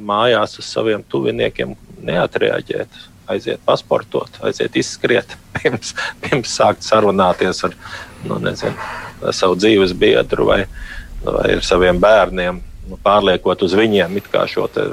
mājās 0.00 0.58
uz 0.60 0.68
saviem 0.68 1.02
tuviniekiem 1.10 1.74
neatreaģēt, 2.08 3.00
aiziet 3.28 3.60
pasportot, 3.66 4.40
aiziet 4.44 4.76
izskriet, 4.80 5.36
pirms, 5.56 5.94
pirms 6.24 6.54
sākt 6.60 6.86
sarunāties 6.86 7.64
ar, 7.68 7.76
nu, 8.24 8.40
nezinu, 8.42 8.76
savu 9.34 9.58
dzīves 9.58 9.94
biedru 9.98 10.48
vai, 10.48 10.62
vai 11.24 11.52
ar 11.58 11.64
saviem 11.66 12.00
bērniem, 12.02 12.62
nu, 12.88 13.00
pārliekot 13.04 13.66
uz 13.66 13.76
viņiem 13.78 14.20
šo, 14.48 14.66
te, 14.72 14.88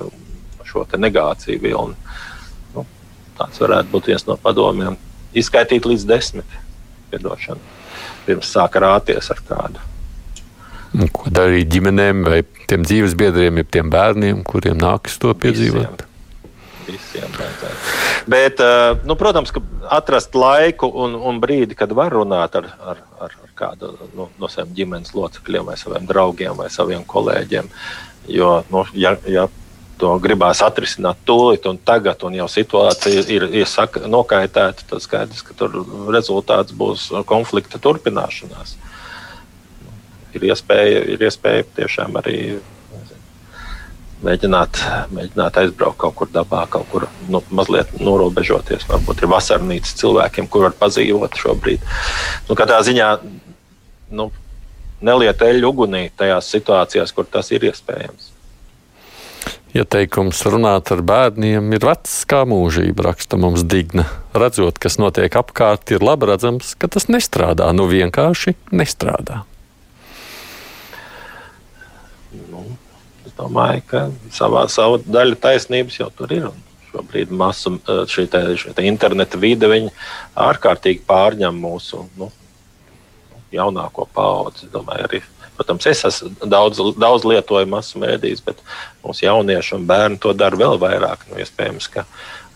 šo 0.66 0.86
te 0.90 1.00
negāciju 1.00 1.62
vilni. 1.62 1.96
Nu, 2.76 2.86
tāds 3.38 3.62
varētu 3.62 3.92
būt 3.94 4.12
viens 4.12 4.28
no 4.28 4.38
padomiem. 4.42 4.98
Izskaitīt 5.36 5.86
līdz 5.86 6.08
desmit, 6.08 6.60
piedošanu, 7.12 7.60
pirms 8.26 8.52
sāk 8.52 8.80
rāties 8.80 9.32
ar 9.32 9.44
kādu. 9.48 9.95
Ko 11.16 11.32
darīt 11.34 11.72
ģimenēm 11.74 12.24
vai 12.28 12.42
tiem 12.70 12.86
dzīves 12.88 13.16
biedriem, 13.20 13.62
ja 13.62 13.68
tiem 13.78 13.90
bērniem, 13.92 14.44
kuriem 14.48 14.78
nākas 14.80 15.18
to 15.22 15.34
piedzīvot? 15.36 16.06
Visiem 16.06 16.14
visiem. 16.88 17.32
Bet, 18.26 18.60
eh, 18.60 18.98
nu, 19.04 19.16
protams, 19.16 19.52
ka 19.52 19.62
atrast 19.90 20.36
laiku 20.36 20.90
un, 20.90 21.16
un 21.16 21.42
brīdi, 21.42 21.78
kad 21.78 21.92
var 21.92 22.14
runāt 22.14 22.56
ar, 22.56 22.70
ar, 22.80 23.02
ar, 23.20 23.36
kādu 23.56 23.94
nu, 24.16 24.30
no 24.40 24.48
saviem 24.52 24.74
ģimenes 24.76 25.14
locekļiem, 25.16 25.70
vai 25.70 25.78
saviem 25.80 26.08
draugiem, 26.10 26.56
vai 26.58 26.68
saviem 26.70 27.06
kolēģiem. 27.08 27.70
Jo, 28.28 28.64
nu, 28.72 28.84
ja, 28.94 29.14
ja 29.32 29.46
to 29.98 30.12
gribās 30.20 30.60
atrisināt 30.66 31.22
tūlīt 31.28 31.68
un 31.70 31.78
tagad, 31.78 32.24
un 32.28 32.36
jau 32.36 32.48
situācija 32.52 33.24
ir, 33.32 33.48
ir 33.62 33.70
saka, 33.70 34.04
nokaitēta, 34.12 34.84
tad 34.90 35.04
skaidrs, 35.04 35.46
ka 35.46 35.56
tur 35.56 35.78
rezultāts 36.12 36.76
būs 36.76 37.08
konflikta 37.30 37.80
turpināšanās. 37.80 38.76
Ir 40.36 40.48
iespēja, 40.52 41.04
ir 41.16 41.22
iespēja 41.28 41.68
tiešām 41.78 42.18
arī 42.20 42.40
mēģināt, 44.26 44.80
mēģināt 45.16 45.60
aizbraukt 45.62 46.00
kaut 46.02 46.16
kur 46.20 46.32
dabā, 46.34 46.66
kaut 46.72 46.88
kur 46.92 47.08
nu, 47.32 47.42
mazliet 47.56 47.94
norobežoties. 48.00 48.88
Varbūt 48.90 49.24
ir 49.24 49.32
vasarnīca 49.32 49.98
cilvēkiem, 50.02 50.50
kur 50.52 50.68
var 50.68 50.78
padzīvot 50.80 51.40
šobrīd. 51.42 51.84
Nu, 52.50 52.58
katrā 52.58 52.82
ziņā 52.86 53.10
nu, 54.16 54.30
neliet 55.06 55.44
eļļu 55.46 55.74
ugunī 55.74 56.08
tajās 56.18 56.50
situācijās, 56.54 57.14
kur 57.16 57.28
tas 57.30 57.52
ir 57.56 57.68
iespējams. 57.70 58.32
Ieteikums 59.76 60.40
runāt 60.48 60.88
ar 60.96 61.02
bērniem 61.04 61.74
ir 61.76 61.84
vecs 61.84 62.22
kā 62.32 62.46
mūžība, 62.48 63.10
raksta 63.10 63.36
mums 63.36 63.66
Digna. 63.68 64.06
Redzot, 64.32 64.80
kas 64.80 64.96
notiek 65.02 65.36
apkārt, 65.36 65.92
ir 65.92 66.06
labi 66.06 66.30
redzams, 66.30 66.78
ka 66.80 66.88
tas 66.88 67.10
nestrādā. 67.12 67.68
Nu 67.76 67.90
vienkārši 67.92 68.56
nestrādā. 68.72 69.44
Domāju, 73.38 73.84
ka 73.90 74.06
savā 74.34 74.66
savu 74.72 75.02
daļu 75.04 75.38
taisnības 75.42 76.00
jau 76.00 76.10
tur 76.16 76.34
ir. 76.36 76.48
Šobrīd 76.92 77.32
masu, 77.36 77.76
eh, 77.76 78.06
šī, 78.08 78.28
te, 78.32 78.42
šī 78.56 78.74
te 78.76 78.88
interneta 78.88 79.38
vide 79.38 79.68
ārkārtīgi 80.36 81.04
pārņem 81.08 81.60
mūsu 81.60 82.06
nu, 82.18 82.32
jaunāko 83.52 84.08
paudzi. 84.14 84.70
Domāju, 84.72 85.08
arī, 85.10 85.22
protams, 85.58 85.88
es 85.92 86.04
esmu 86.06 86.50
daudz, 86.52 86.80
daudz 86.98 87.28
lietoju 87.28 87.68
masu 87.68 88.00
mēdīs, 88.00 88.44
bet 88.46 88.64
mūsu 89.04 89.28
jaunieši 89.28 89.76
un 89.76 89.88
bērni 89.88 90.20
to 90.20 90.34
dara 90.34 90.56
vēl 90.56 90.80
vairāk. 90.80 91.28
Nu, 91.30 91.40
iespējams, 91.44 91.90
ka 91.92 92.06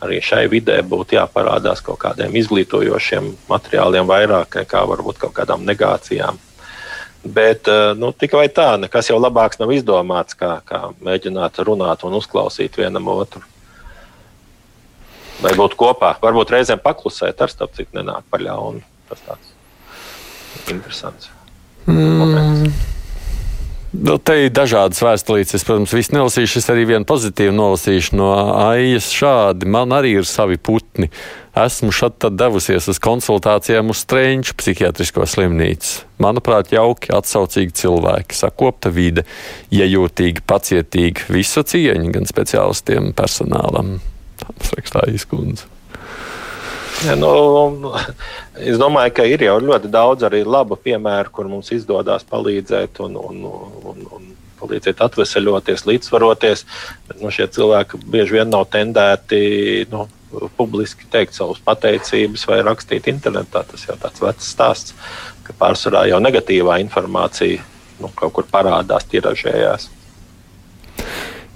arī 0.04 0.22
šai 0.24 0.48
vidē 0.52 0.80
būtu 0.88 1.18
jāparādās 1.18 1.84
kaut 1.84 2.00
kādiem 2.04 2.36
izglītojošiem 2.40 3.34
materiāliem 3.50 4.08
vairāk 4.08 4.62
nekā 4.64 4.86
varbūt 4.94 5.20
kaut 5.26 5.36
kādām 5.42 5.68
negācijām. 5.68 6.40
Bet 7.24 7.68
eh, 7.68 7.94
nu, 8.00 8.12
tikai 8.16 8.48
tā, 8.56 8.74
nekas 8.80 9.10
jau 9.12 9.20
labāks 9.20 9.60
nav 9.60 9.74
izdomāts, 9.76 10.38
kā, 10.40 10.60
kā 10.68 10.90
mēģināt 11.04 11.60
runāt 11.68 12.06
un 12.08 12.16
uzklausīt 12.20 12.80
vienam 12.80 13.10
otru. 13.12 13.44
Vai 15.40 15.52
būt 15.56 15.76
kopā, 15.80 16.14
varbūt 16.20 16.56
reizēm 16.56 16.80
paklusēt, 16.84 17.40
ar 17.40 17.52
starp 17.52 17.76
citu 17.76 18.00
nenāk 18.00 18.26
par 18.32 18.44
ļaunu. 18.44 18.84
Tas 19.12 19.24
tāds 19.28 20.72
interesants. 20.72 21.30
Mm. 21.88 22.72
Nu, 23.90 24.20
te 24.22 24.36
ir 24.46 24.52
dažādas 24.54 25.02
vēstulītes. 25.02 25.56
Es, 25.58 25.66
protams, 25.66 25.94
visu 25.98 26.14
nelasīšu. 26.14 26.60
Es 26.62 26.70
arī 26.70 26.84
vienu 26.92 27.08
pozitīvu 27.10 27.56
nolasīšu 27.56 28.20
no 28.20 28.30
Aijas. 28.68 29.10
Šādi 29.16 29.70
man 29.70 29.96
arī 29.98 30.14
ir 30.20 30.28
savi 30.30 30.60
putni. 30.62 31.10
Esmu 31.60 31.92
šeit 31.92 32.24
devusies 32.40 32.86
uz 32.92 33.00
konsultācijām 33.04 33.90
uz 33.92 34.04
Strēņķu 34.06 34.54
psihiatrisko 34.60 35.26
slimnīcu. 35.28 36.06
Manuprāt, 36.24 36.70
jauki, 36.72 37.12
atsaucīgi 37.16 37.76
cilvēki, 37.82 38.38
sakopta 38.38 38.92
vide, 38.94 39.26
iejūtīgi, 39.74 40.46
pacietīgi, 40.48 41.26
visu 41.34 41.66
cieņu 41.68 42.14
gan 42.16 42.30
speciālistiem, 42.30 43.12
personālam. 43.18 43.98
Tas 44.46 44.72
rakstā 44.78 45.04
izkundze. 45.12 45.68
Ja, 47.08 47.16
nu, 47.20 47.94
es 48.60 48.80
domāju, 48.80 49.14
ka 49.16 49.28
ir 49.28 49.44
jau 49.44 49.58
ļoti 49.64 49.92
daudz 49.92 50.26
arī 50.28 50.42
labu 50.48 50.76
piemēru, 50.80 51.32
kur 51.32 51.48
mums 51.52 51.72
izdodas 51.76 52.28
palīdzēt 52.28 53.00
un, 53.06 53.16
un, 53.20 53.46
un, 53.92 54.06
un 54.16 54.32
palīdzēt 54.60 55.04
atvesaļoties, 55.06 55.86
līdzsvaroties. 55.90 56.66
Bet 57.10 57.24
nu, 57.24 57.34
šie 57.34 57.50
cilvēki 57.56 58.02
bieži 58.06 58.40
vien 58.40 58.52
nav 58.54 58.68
tendēti 58.74 59.42
nu, 59.92 60.08
publiski 60.58 61.08
teikt 61.12 61.38
savus 61.38 61.62
pateicības 61.66 62.46
vai 62.50 62.62
rakstīt 62.66 63.10
internetā. 63.12 63.64
Tas 63.72 63.88
jau 63.88 63.98
tāds 64.02 64.24
vecs 64.24 64.52
stāsts, 64.54 64.98
ka 65.48 65.56
pārsvarā 65.60 66.06
jau 66.12 66.22
negatīvā 66.24 66.80
informācija 66.84 67.64
nu, 68.00 68.12
kaut 68.16 68.36
kur 68.36 68.48
parādās, 68.52 69.08
tiražējās. 69.12 69.90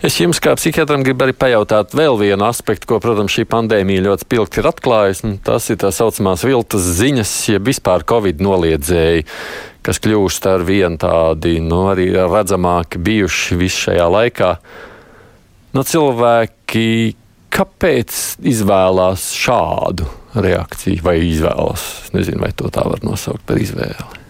Es 0.04 0.18
jums, 0.20 0.42
kā 0.44 0.52
psihiatram, 0.60 1.00
gribu 1.08 1.24
arī 1.24 1.32
pajautāt 1.32 1.94
vēl 1.96 2.18
vienu 2.20 2.44
aspektu, 2.44 2.90
ko, 2.90 2.98
protams, 3.00 3.32
šī 3.32 3.46
pandēmija 3.48 4.04
ļoti 4.04 4.26
spilgti 4.26 4.60
ir 4.60 4.66
atklājusi. 4.68 5.30
Tas 5.48 5.70
ir 5.72 5.78
tā 5.80 5.94
saucamās 5.96 6.42
viltus 6.44 6.90
ziņas, 6.98 7.32
jeb 7.54 7.70
vispār 7.70 8.04
covid 8.10 8.44
noliedzēji, 8.44 9.24
kas 9.80 10.02
kļūst 10.04 10.50
ar 10.52 10.66
vien 10.68 10.98
tādi, 11.00 11.54
nu, 11.64 11.86
arī 11.94 12.10
redzamāki 12.18 13.00
bijuši 13.00 13.60
visu 13.62 13.86
šajā 13.86 14.10
laikā. 14.12 14.50
Nu, 15.72 15.86
cilvēki, 15.88 16.84
kāpēc 17.56 18.18
izvēlās 18.52 19.30
šādu 19.40 20.10
reakciju 20.36 21.00
vai 21.08 21.16
izvēlas? 21.30 21.88
Nezinu, 22.12 22.44
vai 22.44 22.52
to 22.52 22.68
tā 22.76 22.84
var 22.92 23.08
nosaukt 23.08 23.48
par 23.48 23.64
izvēli. 23.64 24.23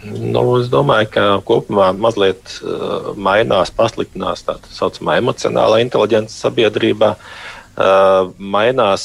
Nu, 0.00 0.42
es 0.56 0.70
domāju, 0.72 1.10
ka 1.12 1.24
kopumā 1.44 1.90
mazliet 1.92 2.54
uh, 2.64 3.12
mainās, 3.20 3.72
pasliktinās 3.76 4.46
tā 4.46 4.56
saucamā 4.72 5.18
emocionālā 5.20 5.82
inteligence 5.84 6.38
sabiedrībā. 6.40 7.14
Uh, 7.80 8.30
mainās 8.40 9.04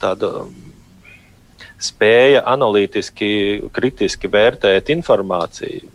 tāda 0.00 0.44
spēja 1.80 2.44
analītiski, 2.48 3.70
kritiski 3.72 4.28
vērtēt 4.30 4.92
informāciju. 4.94 5.90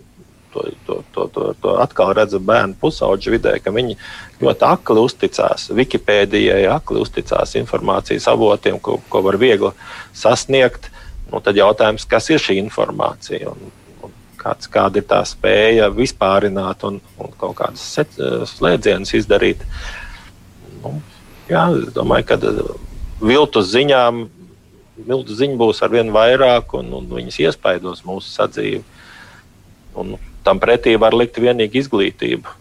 To, 0.49 0.63
to, 0.85 0.95
to, 1.13 1.27
to, 1.29 1.43
to 1.61 1.73
atkal 1.77 2.09
redzu 2.17 2.39
bērnu 2.41 2.73
pusauģu 2.81 3.35
vidē, 3.35 3.51
ka 3.61 3.69
viņi 3.69 3.93
ļoti 4.41 4.65
akli 4.65 5.03
uzticās 5.05 5.67
Wikipēdijai, 5.77 6.63
akli 6.73 7.03
uzticās 7.03 7.53
informācijas 7.59 8.25
avotiem, 8.33 8.79
ko, 8.81 8.97
ko 9.13 9.21
var 9.27 9.37
viegli 9.37 9.69
sasniegt. 10.17 10.89
Nu, 11.29 11.37
tad 11.45 11.59
jautājums, 11.61 12.07
kas 12.09 12.31
ir 12.33 12.41
šī 12.41 12.57
informācija? 12.63 13.53
Un 13.53 13.69
kāds, 14.39 14.69
kāda 14.71 15.01
ir 15.01 15.07
tā 15.09 15.19
spēja 15.27 15.89
vispārināt 15.93 16.85
un, 16.87 16.99
un 17.19 17.33
kaut 17.39 17.57
kādas 17.59 17.85
slēdzienus 18.53 19.15
izdarīt. 19.19 19.65
Nu, 20.79 20.95
jā, 21.51 21.65
es 21.81 21.91
domāju, 21.95 22.29
ka 22.29 22.39
uh, 22.39 22.71
viltus 23.21 23.71
ziņām, 23.73 24.23
viltus 25.07 25.41
ziņu 25.41 25.59
būs 25.59 25.83
ar 25.85 25.93
vien 25.93 26.13
vairāk 26.15 26.73
un, 26.79 26.93
un 27.01 27.11
viņas 27.19 27.41
iespaidos 27.47 28.05
mūsu 28.07 28.31
sadzīvi. 28.31 28.83
Un 29.99 30.15
tam 30.45 30.61
pretī 30.61 30.95
var 30.99 31.17
likt 31.17 31.39
vienīgi 31.41 31.83
izglītību. 31.83 32.55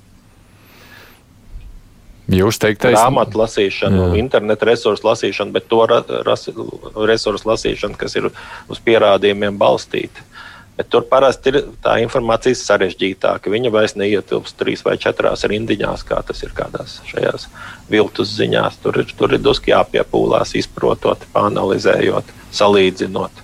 Jūs 2.28 2.58
teiktais, 2.60 2.92
grāmatu 2.92 3.38
lasīšanu, 3.40 4.10
internetu 4.20 4.66
resursu 4.68 5.06
lasīšanu, 5.06 5.52
bet 5.54 5.64
to 5.70 5.78
ra, 5.88 6.02
ras, 6.26 6.44
resursu 7.08 7.48
lasīšanu, 7.48 7.96
kas 7.96 8.18
ir 8.20 8.28
uz 8.68 8.80
pierādījumiem 8.84 9.56
balstīta. 9.56 10.26
Bet 10.78 10.92
tur 10.94 11.02
parasti 11.10 11.50
ir 11.50 11.56
tā 11.82 11.96
informācija 12.04 12.54
sarežģītāka. 12.54 13.50
Viņa 13.50 13.72
vairs 13.74 13.96
neietilpst 13.98 14.54
trīs 14.60 14.84
vai 14.86 14.94
četrās 15.02 15.42
rindiņās, 15.50 16.04
kā 16.06 16.20
tas 16.26 16.44
ir 16.46 16.52
kādās 16.54 17.00
šajās 17.08 17.48
viltus 17.90 18.36
ziņās. 18.38 18.78
Tur 18.84 19.00
ir, 19.02 19.10
tur 19.18 19.34
ir 19.34 19.42
drusku 19.42 19.72
jāpiepūlās, 19.72 20.54
izprotot, 20.60 21.26
panalizējot, 21.34 22.30
salīdzinot. 22.54 23.42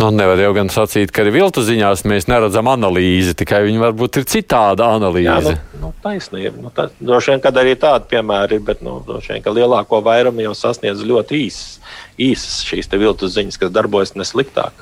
Nu, 0.00 0.06
nevar 0.08 0.40
jau 0.40 0.54
gan 0.56 0.70
sacīt, 0.72 1.10
ka 1.12 1.20
arī 1.20 1.34
viltu 1.34 1.60
ziņās 1.64 2.06
mēs 2.08 2.24
neredzam 2.30 2.70
analīzi, 2.72 3.34
tikai 3.36 3.60
viņi 3.66 3.82
varbūt 3.82 4.22
ir 4.22 4.24
citāda 4.32 4.86
analīze. 4.96 5.26
Jā, 5.52 5.58
nu, 5.76 5.82
nu, 5.82 5.90
taisnība. 6.04 6.54
Nu, 6.62 6.72
tā, 6.72 6.86
droši 6.96 7.34
vien, 7.34 7.42
kad 7.44 7.60
arī 7.60 7.74
tādi 7.80 8.08
piemēri 8.14 8.56
ir, 8.56 8.62
bet 8.64 8.80
nu, 8.80 8.96
droši 9.04 9.34
vien, 9.34 9.44
ka 9.44 9.52
lielāko 9.52 10.00
vairumu 10.06 10.46
jau 10.46 10.54
sasniedz 10.56 11.04
ļoti 11.04 11.42
īsas, 11.44 11.76
īsas 12.16 12.62
šīs 12.70 12.88
viltu 12.96 13.28
ziņas, 13.28 13.60
kas 13.60 13.74
darbojas 13.74 14.16
nesliktāk. 14.16 14.80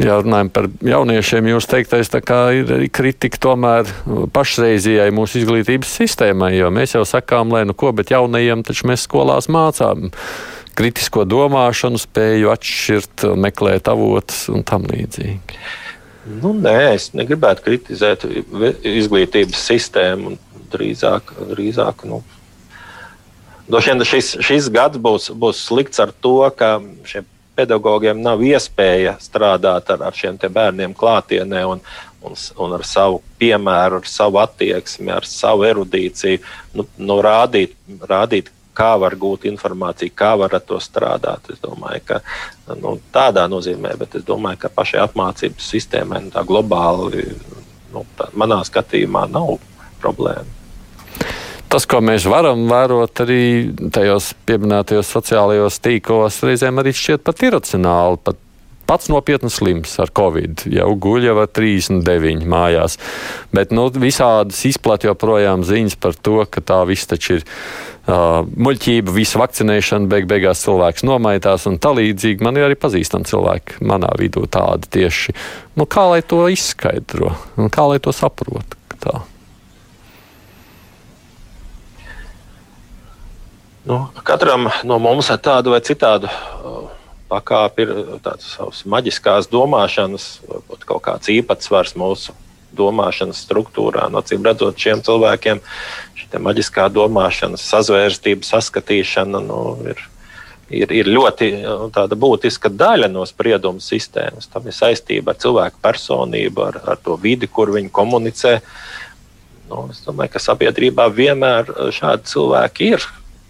Ja 0.00 0.16
runājam 0.22 0.48
par 0.48 0.66
jauniešiem, 0.88 1.50
jūs 1.52 1.68
teiktais 1.68 2.08
ir 2.08 2.70
arī 2.78 2.88
kritika 2.88 3.38
tomēr 3.44 3.90
pašreizējai 4.32 5.12
mūsu 5.12 5.42
izglītības 5.42 5.92
sistēmai, 6.00 6.54
jo 6.56 6.70
mēs 6.72 6.96
jau 6.96 7.04
sakām, 7.06 7.52
lai 7.52 7.66
nu 7.68 7.76
ko, 7.76 7.92
bet 7.92 8.10
jaunajiem 8.14 8.64
taču 8.64 8.88
mēs 8.88 9.04
skolās 9.04 9.50
mācām 9.52 10.08
kritisko 10.78 11.26
domāšanu, 11.28 12.00
spēju 12.00 12.50
atšķirt, 12.54 13.26
meklēt 13.36 13.90
avotus 13.92 14.46
un 14.48 14.64
tam 14.64 14.88
līdzīgi. 14.88 15.60
Nu, 16.40 16.52
nē, 16.54 16.94
es 16.94 17.10
negribētu 17.18 17.64
kritizēt 17.66 18.24
izglītības 18.86 19.66
sistēmu. 19.68 20.36
Drīzāk, 20.72 21.34
drīzāk 21.50 22.06
nu, 22.08 22.22
vien 23.68 24.04
šis, 24.08 24.38
šis 24.40 24.70
gads 24.72 24.96
būs, 25.02 25.28
būs 25.36 25.60
slikts 25.66 26.00
ar 26.00 26.14
to, 26.24 26.38
ka 26.56 26.78
šie 27.04 27.26
pedagogiem 27.58 28.22
nav 28.22 28.42
iespēja 28.44 29.16
strādāt 29.22 29.90
ar, 29.92 30.06
ar 30.08 30.16
šiem 30.16 30.38
bērniem 30.42 30.94
klātienē 30.96 31.64
un, 31.68 31.82
un, 32.24 32.38
un 32.64 32.74
ar 32.78 32.86
savu 32.88 33.20
piemēru, 33.40 34.00
ar 34.00 34.08
savu 34.08 34.40
attieksmi, 34.42 35.12
ar 35.12 35.28
savu 35.28 35.66
erudīciju, 35.68 36.40
nu, 36.78 36.86
nu, 36.98 37.20
rādīt, 37.24 37.76
rādīt, 38.08 38.52
kā 38.72 38.94
var 38.96 39.18
gūt 39.20 39.44
informāciju, 39.50 40.14
kā 40.16 40.32
var 40.40 40.54
ar 40.56 40.64
to 40.64 40.78
strādāt. 40.80 41.50
Es 41.52 41.60
domāju, 41.60 42.06
ka 42.08 42.22
nu, 42.80 42.96
tādā 43.12 43.44
nozīmē, 43.52 43.92
bet 44.00 44.16
es 44.16 44.24
domāju, 44.24 44.62
ka 44.64 44.72
pašai 44.72 45.02
apmācības 45.04 45.68
sistēmai 45.74 46.22
nu, 46.24 46.32
tā 46.32 46.44
globāli, 46.48 47.28
nu, 47.92 48.06
tā, 48.16 48.30
manā 48.32 48.62
skatījumā, 48.64 49.26
nav 49.28 49.58
problēma 50.00 51.41
tas, 51.72 51.88
ko 51.88 52.02
mēs 52.04 52.26
varam 52.28 52.66
vērot 52.68 53.24
arī 53.24 53.42
tajos 53.94 54.32
pieminētajos 54.48 55.12
sociālajos 55.16 55.80
tīklos, 55.82 56.42
reizēm 56.44 56.82
arī 56.82 56.92
šķiet 56.96 57.24
pat 57.24 57.44
iracionāli. 57.48 58.20
Pat 58.26 58.40
pats 58.92 59.08
nopietni 59.08 59.48
slims 59.48 59.94
ar 60.02 60.10
covid, 60.12 60.66
jau 60.68 60.90
guļ 61.00 61.28
jau 61.30 61.36
ar 61.40 61.48
39 61.48 62.44
mājās. 62.50 62.98
Bet 63.54 63.72
nu, 63.72 63.86
visādas 64.02 64.60
izplatītas 64.68 65.14
joprojām 65.14 65.64
ziņas 65.64 65.96
par 66.02 66.18
to, 66.18 66.42
ka 66.44 66.60
tā 66.60 66.82
viss 66.90 67.08
taču 67.08 67.38
ir. 67.38 67.48
Uh, 68.02 68.42
muļķība, 68.58 69.12
visa 69.14 69.38
vakcinēšana, 69.38 70.08
beig 70.10 70.26
beigās 70.26 70.64
cilvēks 70.64 71.04
nomaitās 71.06 71.68
un 71.70 71.78
tā 71.78 71.94
līdzīgi. 71.94 72.42
Man 72.42 72.58
ir 72.58 72.66
arī 72.66 72.74
pazīstami 72.82 73.30
cilvēki 73.30 73.78
manā 73.86 74.10
vidū 74.18 74.42
tādi 74.50 74.90
tieši. 74.98 75.36
Nu, 75.78 75.86
kā 75.86 76.08
lai 76.10 76.18
to 76.26 76.42
izskaidro 76.50 77.30
un 77.62 77.70
kā 77.70 77.86
lai 77.86 78.02
to 78.02 78.10
saprotu? 78.10 78.82
Nu, 83.84 84.08
katram 84.22 84.68
no 84.86 84.98
mums 85.02 85.26
ir 85.34 85.40
tāda 85.42 85.72
vai 85.72 85.80
citāda 85.82 86.30
uh, 86.30 86.84
pakāpe, 87.32 87.82
ir 87.82 88.20
tādas 88.22 88.52
savas 88.54 88.84
maģiskās 88.86 89.48
domāšanas, 89.50 90.26
varbūt 90.46 90.84
kaut 90.86 91.02
kāds 91.08 91.30
īpatsvars 91.32 91.96
mūsu 91.98 92.34
domāšanas 92.78 93.40
struktūrā. 93.42 94.06
No 94.12 94.22
cīm 94.22 94.44
redzot, 94.46 94.78
šiem 94.78 95.02
cilvēkiem 95.02 95.58
šī 96.20 96.40
maģiskā 96.46 96.86
domāšana, 96.94 97.58
sazvērstība, 97.58 98.46
saskatīšana 98.46 99.40
nu, 99.48 99.58
ir, 99.90 100.04
ir, 100.70 100.94
ir 101.02 101.10
ļoti 101.10 101.48
uh, 101.58 102.14
būtiska 102.14 102.70
daļa 102.70 103.08
no 103.10 103.26
sprieduma 103.26 103.82
sistēmas. 103.82 104.46
Tam 104.52 104.68
ir 104.70 104.76
saistība 104.76 105.34
ar 105.34 105.40
cilvēku 105.42 105.82
personību, 105.82 106.68
ar, 106.68 106.78
ar 106.94 107.02
to 107.02 107.18
vidi, 107.18 107.50
kur 107.50 107.74
viņi 107.74 107.90
komunicē. 107.90 108.54
Nu, 109.72 109.88
es 109.90 110.04
domāju, 110.06 110.36
ka 110.36 110.44
sabiedrībā 110.46 111.08
vienmēr 111.10 111.74
uh, 111.74 111.90
šādi 111.90 112.30
cilvēki 112.30 112.92
ir. 112.94 113.08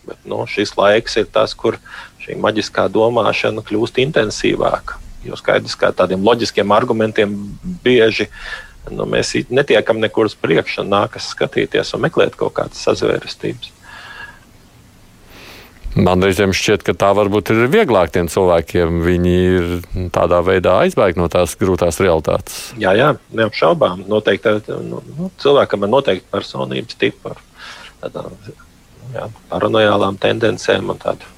Bet 0.08 0.18
nu, 0.26 0.42
šis 0.50 0.74
laiks 0.78 1.16
ir 1.20 1.28
tas, 1.30 1.54
kur 1.54 1.78
šī 2.22 2.36
maģiskā 2.42 2.88
domāšana 2.92 3.62
kļūst 3.66 4.00
intensīvāka. 4.02 4.98
Jo 5.22 5.38
skaidrs, 5.38 5.76
ka 5.78 5.92
tādiem 5.94 6.24
loģiskiem 6.26 6.74
argumentiem 6.74 7.36
bieži 7.84 8.26
nu, 8.90 9.06
mēs 9.06 9.36
netiekam 9.50 10.00
nekur 10.02 10.26
uz 10.26 10.34
priekšu 10.38 10.82
nākas 10.86 11.30
skatīties 11.36 11.94
un 11.94 12.02
meklēt 12.08 12.34
kaut 12.38 12.56
kādas 12.58 12.82
sazvērestības. 12.82 13.70
Man 15.92 16.24
reizēm 16.24 16.54
šķiet, 16.56 16.86
ka 16.86 16.94
tā 16.96 17.10
varbūt 17.12 17.50
ir 17.52 17.66
vieglāk 17.68 18.14
tiem 18.14 18.30
cilvēkiem. 18.32 19.02
Viņi 19.04 19.34
ir 19.58 19.66
tādā 20.14 20.38
veidā 20.44 20.78
aizbēgt 20.86 21.20
no 21.20 21.28
tās 21.32 21.52
grūtās 21.60 22.00
realitātes. 22.00 22.62
Jā, 22.80 22.94
jā 22.96 23.10
neapšaubām. 23.36 24.06
Noteikti, 24.08 24.56
nu, 24.88 25.02
nu, 25.04 25.28
cilvēkam 25.42 25.84
ir 25.84 25.92
noteikti 25.92 26.32
personības 26.32 26.96
tipi 26.96 27.34
ar 27.34 27.42
tādām 28.06 28.32
jā, 29.14 29.28
paranojālām 29.50 30.18
tendencēm 30.20 30.90
un 30.92 31.00
tādu 31.02 31.28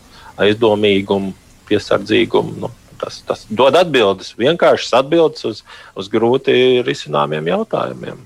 aizdomīgumu, 0.41 1.35
piesardzīgumu. 1.69 2.57
Nu, 2.65 2.71
tas, 3.01 3.21
tas 3.27 3.45
dod 3.51 3.77
atbildes, 3.79 4.35
vienkāršas 4.41 4.97
atbildes 5.01 5.47
uz, 5.49 5.63
uz 5.99 6.11
grūti 6.13 6.83
risināmiem 6.87 7.51
jautājumiem. 7.53 8.23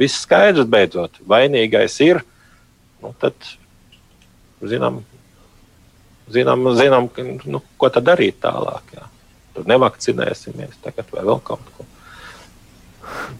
Viss 0.00 0.22
skaidrs 0.26 0.68
beidzot, 0.68 1.20
vainīgais 1.28 1.96
ir. 2.04 2.20
Nu, 3.02 3.12
tad, 3.20 3.34
zinām, 4.60 5.00
zinām, 6.32 6.68
zinām 6.76 7.10
nu, 7.48 7.62
ko 7.80 7.90
tad 7.92 8.08
darīt 8.08 8.40
tālāk. 8.44 8.96
Jā. 8.96 9.08
Tur 9.56 9.68
nevakcinēsimies 9.70 10.82
tagad 10.84 11.08
vai 11.14 11.24
vēl 11.24 11.40
kaut 11.44 11.72
ko. 11.76 11.86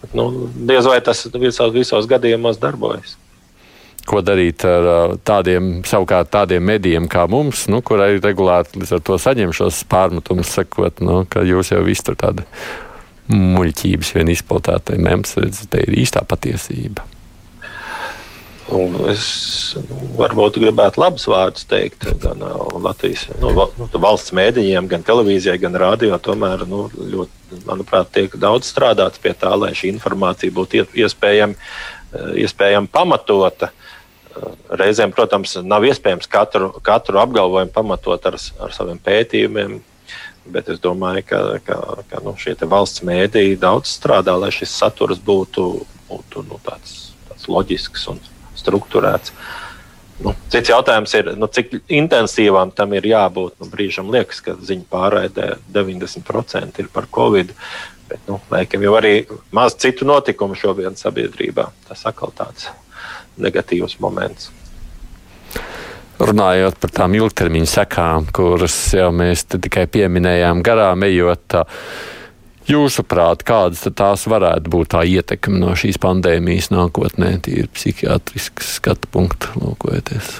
Bet, 0.00 0.12
nu, 0.16 0.48
diez 0.68 0.86
vai 0.88 0.98
tas 1.04 1.26
visos, 1.34 1.72
visos 1.74 2.08
gadījumos 2.08 2.60
darbojas. 2.62 3.16
Ko 4.06 4.20
darīt 4.22 4.62
ar 4.68 5.16
tādiem, 5.26 5.80
savukārt 5.86 6.30
tādiem 6.30 6.62
medijiem 6.62 7.08
kā 7.10 7.24
mums, 7.30 7.64
nu, 7.72 7.80
kur 7.82 8.04
arī 8.04 8.20
regulāri 8.22 8.82
līdz 8.82 8.96
ar 8.98 9.02
to 9.08 9.18
saņem 9.18 9.54
šos 9.56 9.82
pārmetumus, 9.90 10.52
sakot, 10.60 11.02
nu, 11.02 11.24
ka 11.30 11.42
jūs 11.46 11.72
jau 11.74 11.82
viss 11.86 12.06
tur 12.06 12.18
tāda 12.20 12.46
muļķības 13.32 14.14
vien 14.14 14.30
izplatātai 14.30 15.00
mēms, 15.02 15.36
redz, 15.42 15.66
te 15.70 15.82
ir 15.82 15.98
īstā 16.04 16.22
patiesība. 16.28 17.04
Un 18.74 18.96
es 19.06 19.76
varbūt 20.18 20.56
gribētu 20.58 20.98
labus 20.98 21.28
vārdus 21.30 21.68
teikt 21.70 22.02
gan 22.22 22.40
Latvijas 22.82 23.28
nu, 23.38 23.52
nu, 23.54 23.86
valsts 24.02 24.34
mēdījiem, 24.34 24.88
gan 24.90 25.06
televīzijai, 25.06 25.60
gan 25.62 25.78
rādio. 25.78 26.16
Tomēr, 26.18 26.64
nu, 26.66 26.88
ļoti, 26.98 27.60
manuprāt, 27.68 28.10
tiek 28.16 28.34
daudz 28.42 28.66
strādāts 28.72 29.22
pie 29.22 29.36
tā, 29.38 29.52
lai 29.54 29.70
šī 29.76 29.92
informācija 29.94 30.54
būtu 30.54 30.82
iespējami, 30.98 31.54
iespējami 32.42 32.90
pamatota. 32.90 33.70
Reizēm, 34.76 35.12
protams, 35.14 35.56
nav 35.64 35.84
iespējams 35.86 36.28
katru, 36.30 36.70
katru 36.84 37.20
apgalvojumu 37.22 37.72
pamatot 37.72 38.26
ar, 38.28 38.36
ar 38.62 38.74
saviem 38.74 38.98
pētījumiem, 39.02 39.78
bet 40.52 40.70
es 40.72 40.80
domāju, 40.82 41.24
ka, 41.28 41.42
ka, 41.66 41.78
ka 42.10 42.22
nu, 42.24 42.34
šie 42.40 42.56
valsts 42.68 43.04
mēdīji 43.06 43.60
daudz 43.62 43.96
strādā, 43.96 44.36
lai 44.38 44.52
šis 44.54 44.74
saturs 44.76 45.22
būtu, 45.22 45.68
būtu 46.10 46.44
nu, 46.50 46.60
tāds, 46.66 47.14
tāds 47.28 47.48
loģisks 47.50 48.06
un 48.12 48.20
strukturēts. 48.58 49.34
Nu, 50.24 50.32
cits 50.52 50.72
jautājums 50.72 51.12
ir, 51.18 51.34
nu, 51.36 51.48
cik 51.52 51.74
intensīvām 51.92 52.72
tam 52.76 52.94
ir 52.96 53.04
jābūt. 53.10 53.58
Nu, 53.60 53.68
brīžam 53.72 54.08
liekas, 54.12 54.40
ka 54.44 54.56
ziņu 54.56 54.86
pārraidē 54.92 55.50
90% 55.74 56.80
ir 56.80 56.88
par 56.92 57.08
covid. 57.12 57.52
Bet, 58.06 58.22
nu, 58.30 58.38
laikam 58.52 58.84
jau 58.86 58.94
arī 58.96 59.14
maz 59.54 59.76
citu 59.82 60.08
notikumu 60.08 60.56
šobrīd 60.56 60.96
sabiedrībā. 61.00 61.68
Tas 61.88 62.06
atkal 62.08 62.32
tāds 62.38 62.70
negatīvs 63.42 63.98
moments. 64.02 64.50
Runājot 66.16 66.78
par 66.80 66.92
tām 66.96 67.14
ilgtermiņa 67.18 67.68
sekām, 67.68 68.28
kuras 68.32 68.74
jau 68.96 69.10
mēs 69.12 69.44
tikai 69.52 69.84
pieminējām 69.92 70.62
garām, 70.64 71.04
ejot. 71.04 71.58
Jūsuprāt, 72.66 73.44
kādas 73.46 73.84
tās 73.94 74.24
varētu 74.26 74.72
būt 74.72 74.90
tā 74.96 75.04
ietekme 75.06 75.60
no 75.60 75.76
šīs 75.78 76.00
pandēmijas 76.02 76.72
nākotnē, 76.72 77.36
tīri 77.44 77.68
psihiatrisks 77.70 78.72
skatu 78.80 79.10
punktu 79.12 79.52
lūkojoties? 79.60 80.32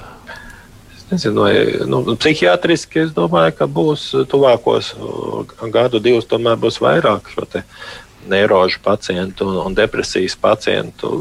Nezinu, 1.13 1.45
vai 1.45 1.53
nu, 1.87 2.01
psihiatriski 2.19 3.05
es 3.05 3.13
domāju, 3.15 3.53
ka 3.61 3.69
būs 3.71 4.09
tuvākos 4.33 4.89
uh, 4.97 5.45
gadu, 5.71 6.01
divus, 6.03 6.27
tomēr 6.27 6.59
būs 6.59 6.81
vairāk 6.83 7.31
šo 7.31 7.47
neirožu 8.27 8.81
pacientu 8.83 9.47
un, 9.47 9.61
un 9.69 9.77
depresijas 9.77 10.35
pacientu, 10.41 11.13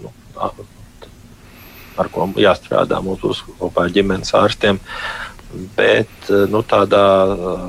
nu, 0.00 0.14
ar 2.00 2.10
ko 2.12 2.28
jāstrādā 2.40 3.00
mūsu 3.04 3.34
kopā 3.58 3.86
ģimenes 3.94 4.34
ārstiem. 4.38 4.80
Bet 5.76 6.30
uh, 6.30 6.44
nu, 6.50 6.64
tādā 6.66 7.04
uh, 7.34 7.68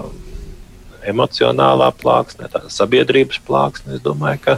emocionālā 1.05 1.91
plāksne, 2.01 2.49
tāda 2.49 2.71
sabiedrības 2.73 3.41
plāksne. 3.45 3.97
Es 3.97 4.05
domāju, 4.05 4.41
ka 4.47 4.57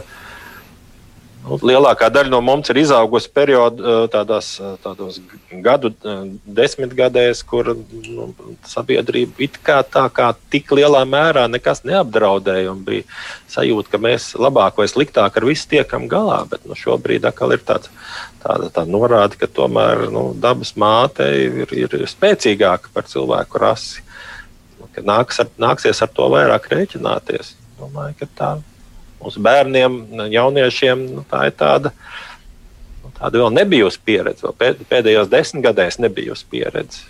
lielākā 1.48 2.08
daļa 2.12 2.32
no 2.32 2.40
mums 2.44 2.70
ir 2.72 2.80
izaugusi 2.82 3.30
periodā, 3.34 4.04
tādās, 4.12 4.50
tādos 4.84 5.20
gadu 5.64 5.92
desmitgadēs, 6.58 7.42
kur 7.48 7.72
nu, 7.74 8.28
sabiedrība 8.68 9.44
it 9.46 9.60
kā 9.64 9.80
tā 9.82 10.06
kā 10.14 10.30
tik 10.52 10.72
lielā 10.76 11.04
mērā 11.08 11.46
nekas 11.50 11.84
neapdraudēja 11.88 12.72
un 12.72 12.82
bija 12.86 13.06
sajūta, 13.50 13.92
ka 13.94 14.02
mēs 14.02 14.32
labāk 14.38 14.80
vai 14.80 14.88
sliktāk 14.90 15.38
ar 15.38 15.48
visu 15.48 15.68
tiekam 15.70 16.08
galā. 16.10 16.42
Bet 16.50 16.66
nu, 16.68 16.76
šobrīd 16.78 17.28
atkal 17.28 17.56
ir 17.56 17.64
tāds. 17.66 17.92
Tāda 18.42 18.68
tā 18.72 18.84
norāda, 18.86 19.38
ka 19.38 19.48
tomēr 19.50 20.08
nu, 20.14 20.28
dabas 20.38 20.76
māte 20.78 21.26
ir, 21.26 21.72
ir 21.74 21.96
spēcīgāka 22.08 22.92
par 22.94 23.08
cilvēku 23.10 23.62
rasi 23.62 24.04
ka 24.98 25.06
nāks 25.06 25.38
ar, 25.42 25.50
nāksies 25.60 26.02
ar 26.02 26.10
to 26.14 26.26
vairāk 26.32 26.68
rēķināties. 26.72 27.54
Domāju, 27.78 28.16
ka 28.20 28.28
tā 28.38 28.50
mūsu 29.22 29.42
bērniem, 29.44 30.00
jauniešiem 30.32 31.04
nu, 31.18 31.26
tā 31.28 31.48
ir 31.48 31.54
tāda. 31.58 31.92
Nu, 33.02 33.12
tāda 33.18 33.42
vēl 33.42 33.54
nebijusi 33.56 34.02
pieredze. 34.04 34.46
Vēl 34.46 34.82
pēdējos 34.90 35.30
desmit 35.32 35.66
gadēs 35.68 36.00
nebijusi 36.02 36.48
pieredze. 36.50 37.06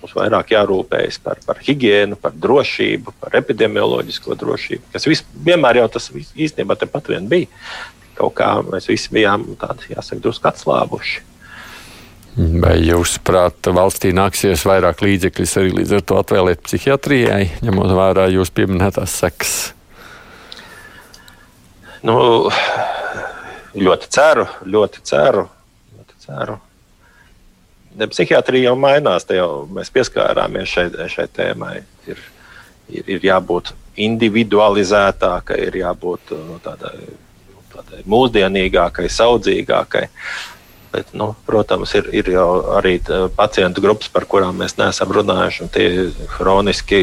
Mums 0.00 0.14
vairāk 0.16 0.54
jārūpējas 0.54 1.18
par, 1.20 1.40
par 1.44 1.58
higiēnu, 1.60 2.16
par 2.20 2.32
drošību, 2.32 3.12
par 3.20 3.34
epidemioloģisko 3.36 4.36
drošību, 4.40 5.00
vis, 5.12 5.24
vienmēr 5.44 5.82
jau 5.82 5.88
tas 5.96 6.08
īstenībā 6.16 6.78
tepat 6.80 7.10
vien 7.12 7.26
bija. 7.28 7.50
Kaut 8.16 8.32
kā 8.38 8.54
mēs 8.64 8.88
visi 8.88 9.12
bijām 9.12 9.44
tādi, 9.60 9.92
jāsaka, 9.92 10.22
drusku 10.24 10.48
atslābuši. 10.48 11.26
Vai 12.62 12.76
jūs, 12.86 13.16
prāt, 13.26 13.68
valstī 13.74 14.14
nāksies 14.16 14.62
vairāk 14.68 15.02
līdzekļus 15.02 15.54
arī 15.60 15.74
līdz 15.80 15.96
ar 15.98 16.04
to 16.06 16.18
atvēlēt 16.20 16.62
psihiatrijai, 16.64 17.42
ņemot 17.66 17.92
vērā 17.98 18.28
jūs 18.30 18.52
pieminētās 18.54 19.18
sekas? 19.24 19.54
Nu, 22.06 22.16
ļoti 23.76 24.10
ceru, 24.12 24.46
ļoti 24.64 25.02
ceru. 25.06 25.46
Ļoti 25.96 26.20
ceru. 26.26 26.58
Psihiatrija 28.00 28.70
jau 28.70 28.76
mainās, 28.78 29.26
jau 29.34 29.50
mēs 29.74 29.90
pieskārāmies 29.92 30.70
šai, 30.70 30.86
šai 31.10 31.26
tēmai. 31.34 31.80
Ir, 32.08 32.22
ir, 32.88 33.10
ir 33.16 33.26
jābūt 33.26 33.74
individualizētākai, 34.00 35.58
ir 35.66 35.82
jābūt 35.82 36.32
tādai, 36.64 36.94
tādai 37.74 38.00
mūsdienīgākai, 38.08 39.10
saudzīgākai. 39.10 40.06
Uh, 40.06 40.60
Bet, 40.90 41.12
nu, 41.14 41.36
protams, 41.46 41.92
ir, 41.94 42.08
ir 42.10 42.28
jau 42.32 42.48
arī 42.74 42.96
pacientu 43.36 43.82
grupas, 43.84 44.08
par 44.10 44.24
kurām 44.26 44.56
mēs 44.58 44.74
neesam 44.78 45.12
runājuši. 45.14 45.68
Tie 45.70 45.90
hroniski 46.34 46.98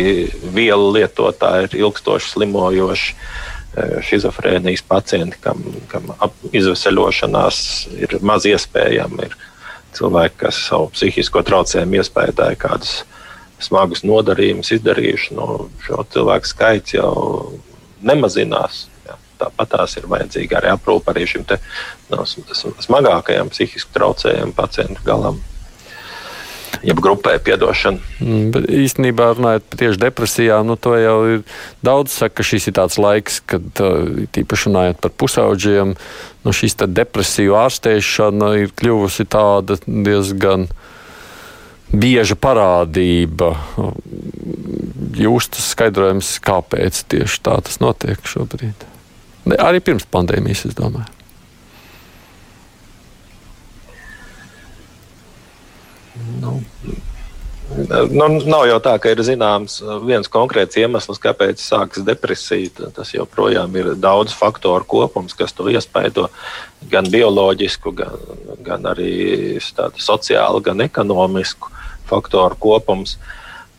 vielu 0.56 0.90
lietotāji, 0.98 1.70
ir 1.70 1.86
ilgstoši 1.86 2.34
slimojoši 2.34 3.16
šizofrēnijas 4.08 4.84
pacienti, 4.88 5.40
kam, 5.44 5.62
kam 5.92 6.10
izveseļošanās 6.56 7.60
ir 7.98 8.18
maz 8.26 8.48
iespējama. 8.50 9.30
Ir 9.30 9.38
cilvēki, 9.98 10.40
kas 10.46 10.60
savu 10.68 10.92
psihisko 10.94 11.42
traucējumu 11.46 12.02
iespēja 12.02 12.52
kādus 12.60 13.00
smagus 13.64 14.04
nodarījumus 14.06 14.74
izdarījuši. 14.78 15.34
Nu, 15.38 15.68
šo 15.86 16.04
cilvēku 16.14 16.52
skaits 16.52 16.98
jau 16.98 17.14
nemazinās 18.06 18.86
tāpat 19.38 19.74
tās 19.74 19.98
ir 20.00 20.08
vajadzīga 20.10 20.60
arī 20.60 20.72
aprūpe 20.74 21.14
arī 21.14 21.28
šim 21.30 21.46
te, 21.48 21.60
no, 22.12 22.26
smagākajam 22.26 23.52
psihiski 23.54 23.94
traucējumam 23.94 24.54
pacientu 24.58 25.04
galam. 25.06 25.40
Jeb 26.86 27.00
grupai 27.02 27.38
piedošana. 27.44 28.00
Mm, 28.22 28.50
bet 28.54 28.68
īstenībā 28.74 29.32
runājot 29.38 29.78
tieši 29.80 30.02
depresijā, 30.02 30.60
nu 30.68 30.76
to 30.80 30.94
jau 31.00 31.18
ir 31.32 31.44
daudz 31.86 32.14
saka, 32.14 32.40
ka 32.40 32.48
šis 32.48 32.70
ir 32.70 32.78
tāds 32.78 33.00
laiks, 33.02 33.40
kad 33.50 33.82
tīpaši 34.36 34.70
runājot 34.70 35.02
par 35.04 35.14
pusauģiem, 35.24 35.96
nu 36.46 36.56
šīs 36.56 36.78
depresiju 36.86 37.58
ārstēšana 37.60 38.54
ir 38.62 38.76
kļuvusi 38.78 39.28
tāda 39.32 39.80
diezgan 39.88 40.68
bieža 41.92 42.38
parādība. 42.40 43.54
Jūs 45.18 45.50
tas 45.56 45.72
skaidrojums, 45.74 46.36
kāpēc 46.44 47.06
tieši 47.10 47.44
tā 47.48 47.60
tas 47.64 47.82
notiek 47.84 48.22
šobrīd? 48.28 48.88
Arī 49.58 49.80
pirms 49.80 50.08
pandēmijas, 50.12 50.68
es 50.68 50.76
domāju. 50.78 51.17
Nu, 56.42 56.58
Nu, 57.68 58.28
nav 58.48 58.64
jau 58.70 58.78
tā, 58.80 58.94
ka 59.02 59.12
ir 59.12 59.20
zināms 59.28 59.82
viens 60.08 60.30
konkrēts 60.32 60.80
iemesls, 60.80 61.20
kāpēc 61.20 61.60
sākas 61.60 62.06
depresija. 62.08 62.90
Tas 62.96 63.12
joprojām 63.12 63.76
ir 63.76 63.90
daudz 64.00 64.36
faktoru 64.36 64.88
kopums, 64.88 65.36
kas 65.38 65.52
to 65.56 65.68
iespaido 65.70 66.30
gan 66.92 67.10
bioloģisku, 67.12 67.92
gan, 67.98 68.16
gan 68.64 68.88
arī 68.88 69.60
sociālu, 69.60 70.64
gan 70.64 70.86
ekonomisku 70.86 71.74
faktoru 72.08 72.56
kopums. 72.56 73.18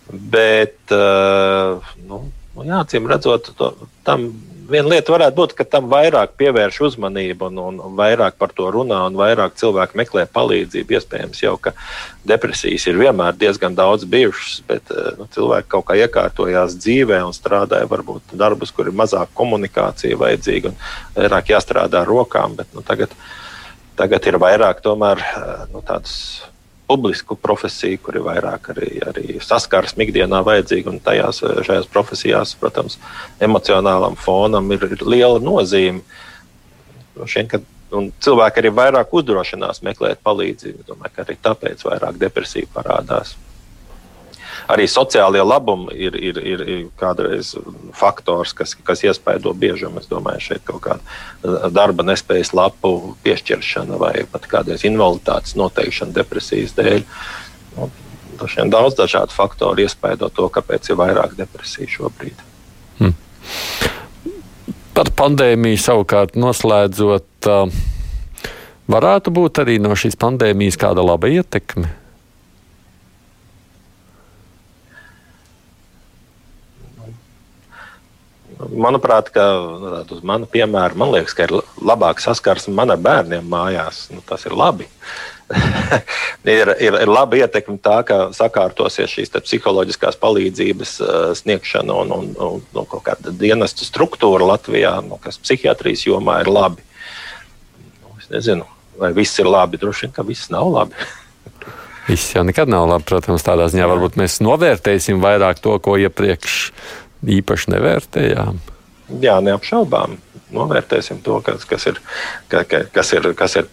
Bet, 0.08 0.76
nu, 0.92 2.20
jā, 2.60 2.82
acīm 2.82 3.08
redzot, 3.08 3.54
to, 3.56 3.72
tam 4.04 4.28
viena 4.68 4.92
lieta 4.92 5.12
varētu 5.12 5.36
būt, 5.36 5.54
ka 5.58 5.64
tam 5.68 5.88
vairāk 5.90 6.34
pievērš 6.40 6.80
uzmanību 6.88 7.48
un, 7.48 7.60
un, 7.62 7.78
un 7.88 7.96
vairāk 7.98 8.36
par 8.40 8.52
to 8.56 8.68
runā, 8.74 9.00
un 9.08 9.16
vairāk 9.18 9.56
cilvēki 9.60 9.98
meklē 9.98 10.26
palīdzību. 10.34 10.96
Iespējams, 10.98 11.42
jau 11.42 11.54
ka 11.62 11.72
depresijas 12.28 12.86
ir 12.90 13.00
vienmēr 13.00 13.38
diezgan 13.38 13.76
daudz 13.78 14.06
bijušas, 14.10 14.60
bet 14.68 14.92
eh, 14.94 15.10
nu, 15.18 15.28
cilvēki 15.34 15.72
kaut 15.74 15.88
kā 15.88 15.98
iekārtojās 16.04 16.76
dzīvē 16.80 17.22
un 17.26 17.36
strādāja 17.36 17.88
varbūt 17.90 18.36
darbus, 18.38 18.74
kur 18.74 18.90
ir 18.90 18.98
mazāk 18.98 19.32
komunikācija 19.38 20.20
vajadzīga 20.20 20.72
un 20.72 20.78
vairāk 21.16 21.54
jāstrādā 21.54 22.04
ar 22.04 22.12
rokām. 22.12 22.58
Bet, 22.58 22.70
nu, 22.76 22.84
tagad, 22.86 23.14
tagad 23.98 24.30
ir 24.30 24.40
vairāk 24.42 24.84
tomēr 24.84 25.24
eh, 25.24 25.66
nu, 25.72 25.84
tādas 25.86 26.18
publisku 26.88 27.36
profesiju, 27.36 28.00
kur 28.02 28.16
ir 28.18 28.24
vairāk 28.26 28.70
arī, 28.74 28.90
arī 29.10 29.38
saskarsme 29.44 30.06
ikdienā 30.06 30.40
vajadzīga. 30.46 30.92
Un 30.94 31.02
tajās 31.04 31.42
šajās 31.42 31.88
profesijās, 31.92 32.54
protams, 32.60 32.98
emocionālam 33.44 34.16
fonam 34.18 34.72
ir, 34.74 34.88
ir 34.96 35.04
liela 35.04 35.42
nozīme. 35.42 36.00
Šien, 37.28 37.50
kad, 37.50 37.66
cilvēki 38.24 38.62
arī 38.62 38.72
vairāk 38.78 39.12
uzdrošinās 39.20 39.82
meklēt 39.86 40.22
palīdzību. 40.24 40.86
Domāju, 40.88 41.14
ka 41.14 41.26
arī 41.26 41.36
tāpēc 41.44 41.84
vairāk 41.88 42.20
depresija 42.20 42.70
parādās 42.74 43.36
arī 44.68 44.84
sociālie 44.90 45.42
labumi 45.44 45.94
ir, 45.96 46.16
ir, 46.16 46.38
ir, 46.44 46.62
ir 46.68 46.82
kādreiz 47.00 47.54
faktors, 47.96 48.52
kas, 48.56 48.74
kas 48.84 49.02
iespaido 49.06 49.54
biežumu. 49.56 50.02
Es 50.02 50.10
domāju, 50.10 50.44
šeit 50.50 50.64
kaut 50.68 50.82
kāda 50.84 51.00
uh, 51.00 51.68
darba 51.72 52.04
nespējas 52.06 52.52
lapu 52.56 53.16
piešķiršana 53.24 54.00
vai 54.00 54.14
pat 54.30 54.48
kādreiz 54.50 54.84
invaliditātes 54.88 55.56
noteikšana 55.58 56.16
depresijas 56.20 56.76
dēļ. 56.78 57.06
Nu, 57.78 57.90
Daudz 58.38 58.94
dažādu 58.94 59.34
faktoru 59.34 59.82
iespaido 59.82 60.28
to, 60.30 60.44
kāpēc 60.54 60.92
ir 60.92 60.98
vairāk 61.00 61.32
depresiju 61.34 61.88
šobrīd. 61.90 62.44
Hmm. 63.00 63.16
Par 64.94 65.10
pandēmiju 65.18 65.80
savukārt 65.82 66.38
noslēdzot, 66.38 67.48
uh, 67.50 68.46
varētu 68.86 69.34
būt 69.34 69.64
arī 69.64 69.80
no 69.82 69.96
šīs 69.98 70.14
pandēmijas 70.20 70.78
kāda 70.78 71.02
laba 71.02 71.32
ietekme 71.32 71.90
manuprāt, 78.66 79.30
ka 79.34 79.44
nu, 79.80 79.94
uz 80.02 80.22
manu 80.26 80.48
piemēru, 80.50 80.98
man 80.98 81.12
liekas, 81.14 81.34
ka 81.36 81.46
ir 81.46 81.56
labāk 81.84 82.22
saskarsme 82.22 82.74
man 82.76 82.94
ar 82.94 83.00
bērniem 83.02 83.46
mājās. 83.48 84.06
Nu, 84.14 84.22
tas 84.26 84.46
ir 84.48 84.56
labi. 84.58 84.88
ir, 86.44 86.70
ir, 86.76 86.96
ir 87.04 87.08
laba 87.08 87.38
ietekme 87.38 87.78
tā, 87.80 88.00
ka 88.04 88.18
sakārtosies 88.36 89.14
šīs 89.14 89.32
psiholoģiskās 89.32 90.18
palīdzības 90.20 90.96
uh, 91.00 91.14
sniegšana 91.38 91.94
un, 92.02 92.12
un, 92.12 92.26
un, 92.34 92.48
un 92.48 92.66
nu, 92.74 92.84
kaut 92.90 93.06
kāda 93.06 93.32
dienesta 93.32 93.86
struktūra 93.86 94.50
Latvijā, 94.52 94.98
nu, 95.06 95.16
kas 95.22 95.40
psihiatrijas 95.40 96.04
jomā 96.08 96.42
ir 96.42 96.52
labi. 96.52 96.84
Nu, 98.02 98.18
es 98.20 98.28
nezinu, 98.34 98.68
vai 99.00 99.14
viss 99.16 99.40
ir 99.40 99.48
labi. 99.48 99.80
Droši 99.80 100.06
vien, 100.06 100.16
ka 100.18 100.26
viss 100.26 100.52
nav 100.52 100.68
labi. 100.74 101.08
Viss 102.08 102.32
jau 102.32 102.44
nekad 102.44 102.70
nav 102.72 102.86
labi. 102.88 103.08
Protams, 103.08 103.44
tādā 103.44 103.68
ziņā 103.72 103.88
varbūt 103.88 104.16
mēs 104.20 104.40
novērtēsim 104.44 105.20
vairāk 105.24 105.60
to, 105.64 105.74
ko 105.84 105.96
iepriekš 106.00 106.58
īpaši 107.26 107.72
nevērtējām? 107.74 108.58
Jā, 109.22 109.38
neapšaubām. 109.40 110.18
Novērtēsim 110.52 111.20
to, 111.24 111.38
kas, 111.44 111.64
kas, 111.68 111.84
ir, 111.90 111.98
ka, 112.48 112.62
kas, 112.64 113.10
ir, 113.16 113.26
kas 113.36 113.56
ir 113.60 113.66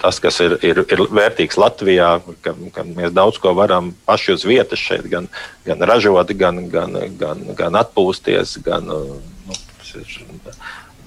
tas, 0.00 0.20
kas 0.24 0.38
ir, 0.44 0.54
ir, 0.64 0.80
ir 0.88 1.02
vērtīgs 1.12 1.58
Latvijā, 1.60 2.14
ka, 2.44 2.54
ka 2.72 2.84
mēs 2.88 3.12
daudz 3.16 3.40
ko 3.40 3.52
varam 3.56 3.90
paši 4.08 4.32
uz 4.36 4.46
vietas 4.48 4.80
šeit, 4.80 5.04
gan, 5.12 5.28
gan 5.66 5.84
ražot, 5.84 6.32
gan, 6.40 6.62
gan, 6.72 6.96
gan, 7.20 7.44
gan 7.56 7.76
atpūsties, 7.80 8.56
gan 8.64 8.88
nu, 8.88 9.18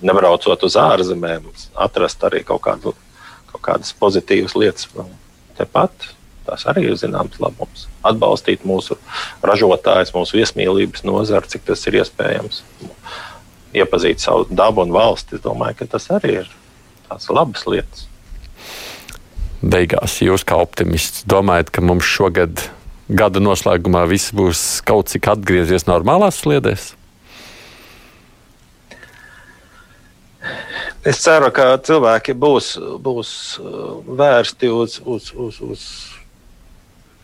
nebraucot 0.06 0.68
uz 0.68 0.78
ārzemēm, 0.78 1.50
atrast 1.88 2.24
arī 2.30 2.44
kaut, 2.46 2.62
kādu, 2.66 2.94
kaut 3.54 3.64
kādas 3.72 3.94
pozitīvas 3.98 4.58
lietas 4.58 4.90
tepat. 5.58 6.12
Tas 6.48 6.64
arī 6.72 6.88
ir 6.88 6.98
zināms 7.00 7.40
labums. 7.44 7.88
Atbalstīt 8.08 8.64
mūsu 8.68 8.96
ražotājus, 9.46 10.14
mūsu 10.16 10.40
viesmīlības 10.40 11.04
nozari, 11.08 11.52
cik 11.52 11.68
tas 11.68 11.84
ir 11.90 12.00
iespējams. 12.02 12.62
Iepazīt 13.76 14.24
savu 14.24 14.48
dabu 14.50 14.86
un 14.86 14.96
valsti. 14.96 15.38
Es 15.38 15.44
domāju, 15.44 15.82
ka 15.82 15.92
tas 15.98 16.08
arī 16.18 16.40
ir 16.44 16.54
tās 17.10 17.28
labas 17.30 17.68
lietas. 17.68 18.08
Beigās 19.58 20.20
jūs 20.22 20.46
kā 20.48 20.60
optimists 20.62 21.26
domājat, 21.28 21.74
ka 21.74 21.84
mums 21.84 22.08
šogad 22.08 22.62
gada 23.08 23.42
noslēgumā 23.44 24.06
viss 24.08 24.32
būs 24.36 24.84
kaut 24.88 25.12
cik 25.12 25.28
atgriezies 25.34 25.88
normālās 25.90 26.44
sliedēs? 26.44 26.94
Es 31.08 31.22
ceru, 31.24 31.48
ka 31.56 31.78
cilvēki 31.88 32.36
būs, 32.36 32.74
būs 33.04 33.32
vērsti 34.20 34.70
uz, 34.74 34.98
uz, 35.08 35.30
uz, 35.32 35.60
uz 35.64 35.84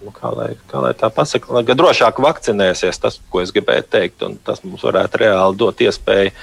nu, 0.03 0.11
kā, 0.15 0.29
lai, 0.35 0.51
kā 0.69 0.83
lai 0.83 0.91
tā 0.97 1.09
pasakā, 1.13 1.51
lai 1.55 1.63
drošāk 1.63 2.19
vakcinēsies, 2.23 2.99
tas, 3.01 3.19
ko 3.31 3.41
es 3.43 3.53
gribēju 3.55 3.87
teikt, 3.89 4.23
un 4.27 4.37
tas 4.43 4.63
mums 4.65 4.83
varētu 4.85 5.23
reāli 5.23 5.59
dot 5.59 5.83
iespēju 5.83 6.33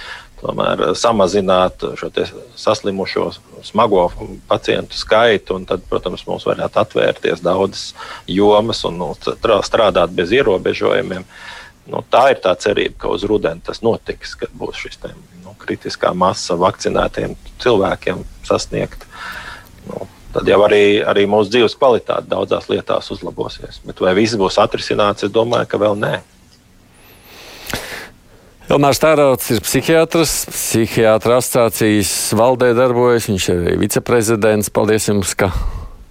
tomēr 0.41 0.83
samazināt 0.97 1.85
šo 2.01 2.09
saslimušo 2.57 3.27
smago 3.65 4.07
pacientu 4.49 4.97
skaitu, 4.97 5.59
un 5.59 5.67
tad, 5.69 5.85
protams, 5.89 6.25
mums 6.29 6.47
varētu 6.49 6.81
atvērties 6.81 7.43
daudzas 7.45 7.91
jomas 8.27 8.85
un 8.89 9.01
nu, 9.03 9.11
strādāt 9.67 10.15
bez 10.17 10.33
ierobežojumiem. 10.33 11.27
Nu, 11.91 12.05
tā 12.13 12.31
ir 12.33 12.41
tā 12.45 12.55
cerība, 12.61 12.97
ka 13.05 13.13
uz 13.13 13.25
rudeni 13.27 13.63
tas 13.67 13.83
notiks, 13.83 14.37
kad 14.39 14.53
būs 14.57 14.79
šis 14.85 15.01
te, 15.03 15.13
nu, 15.45 15.57
kritiskā 15.61 16.13
masa 16.17 16.57
vakcinētiem 16.61 17.37
cilvēkiem 17.61 18.23
sasniegt. 18.47 19.05
Nu, 19.89 20.07
tad 20.35 20.49
jau 20.49 20.61
arī, 20.67 21.01
arī 21.07 21.27
mūsu 21.31 21.53
dzīves 21.55 21.77
kvalitāte 21.79 22.31
daudzās 22.31 22.69
lietās 22.71 23.11
uzlabosies. 23.15 23.81
Bet 23.87 24.03
vai 24.03 24.15
viss 24.19 24.39
būs 24.39 24.61
atrisināts, 24.63 25.27
es 25.27 25.35
domāju, 25.35 25.69
ka 25.71 25.81
vēl 25.81 25.99
nē. 26.01 26.15
Elmārs 28.71 29.01
Tērauts 29.03 29.49
ir 29.51 29.65
psihiatrs, 29.67 30.35
psihiatra 30.53 31.41
asociācijas 31.41 32.13
valdē 32.39 32.71
darbojas, 32.79 33.27
viņš 33.27 33.49
ir 33.51 33.65
viceprezidents. 33.81 34.71
Paldies 34.71 35.09
jums, 35.11 35.35
ka 35.35 35.51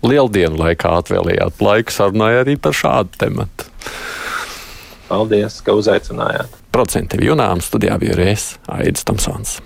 lieldienu 0.03 0.59
laikā 0.59 0.91
atvēlījāt 0.99 1.63
laiku 1.63 1.95
sarunai 1.95 2.33
arī 2.41 2.57
par 2.59 2.75
šādu 2.75 3.15
tematu. 3.21 3.71
Paldies, 5.07 5.61
ka 5.63 5.73
uzaicinājāt. 5.73 6.59
Procentu 6.75 7.23
jūnām 7.23 7.63
studijā 7.63 7.95
bija 8.01 8.19
Rēs 8.19 8.51
Aidis 8.75 9.07
Tomsons. 9.07 9.57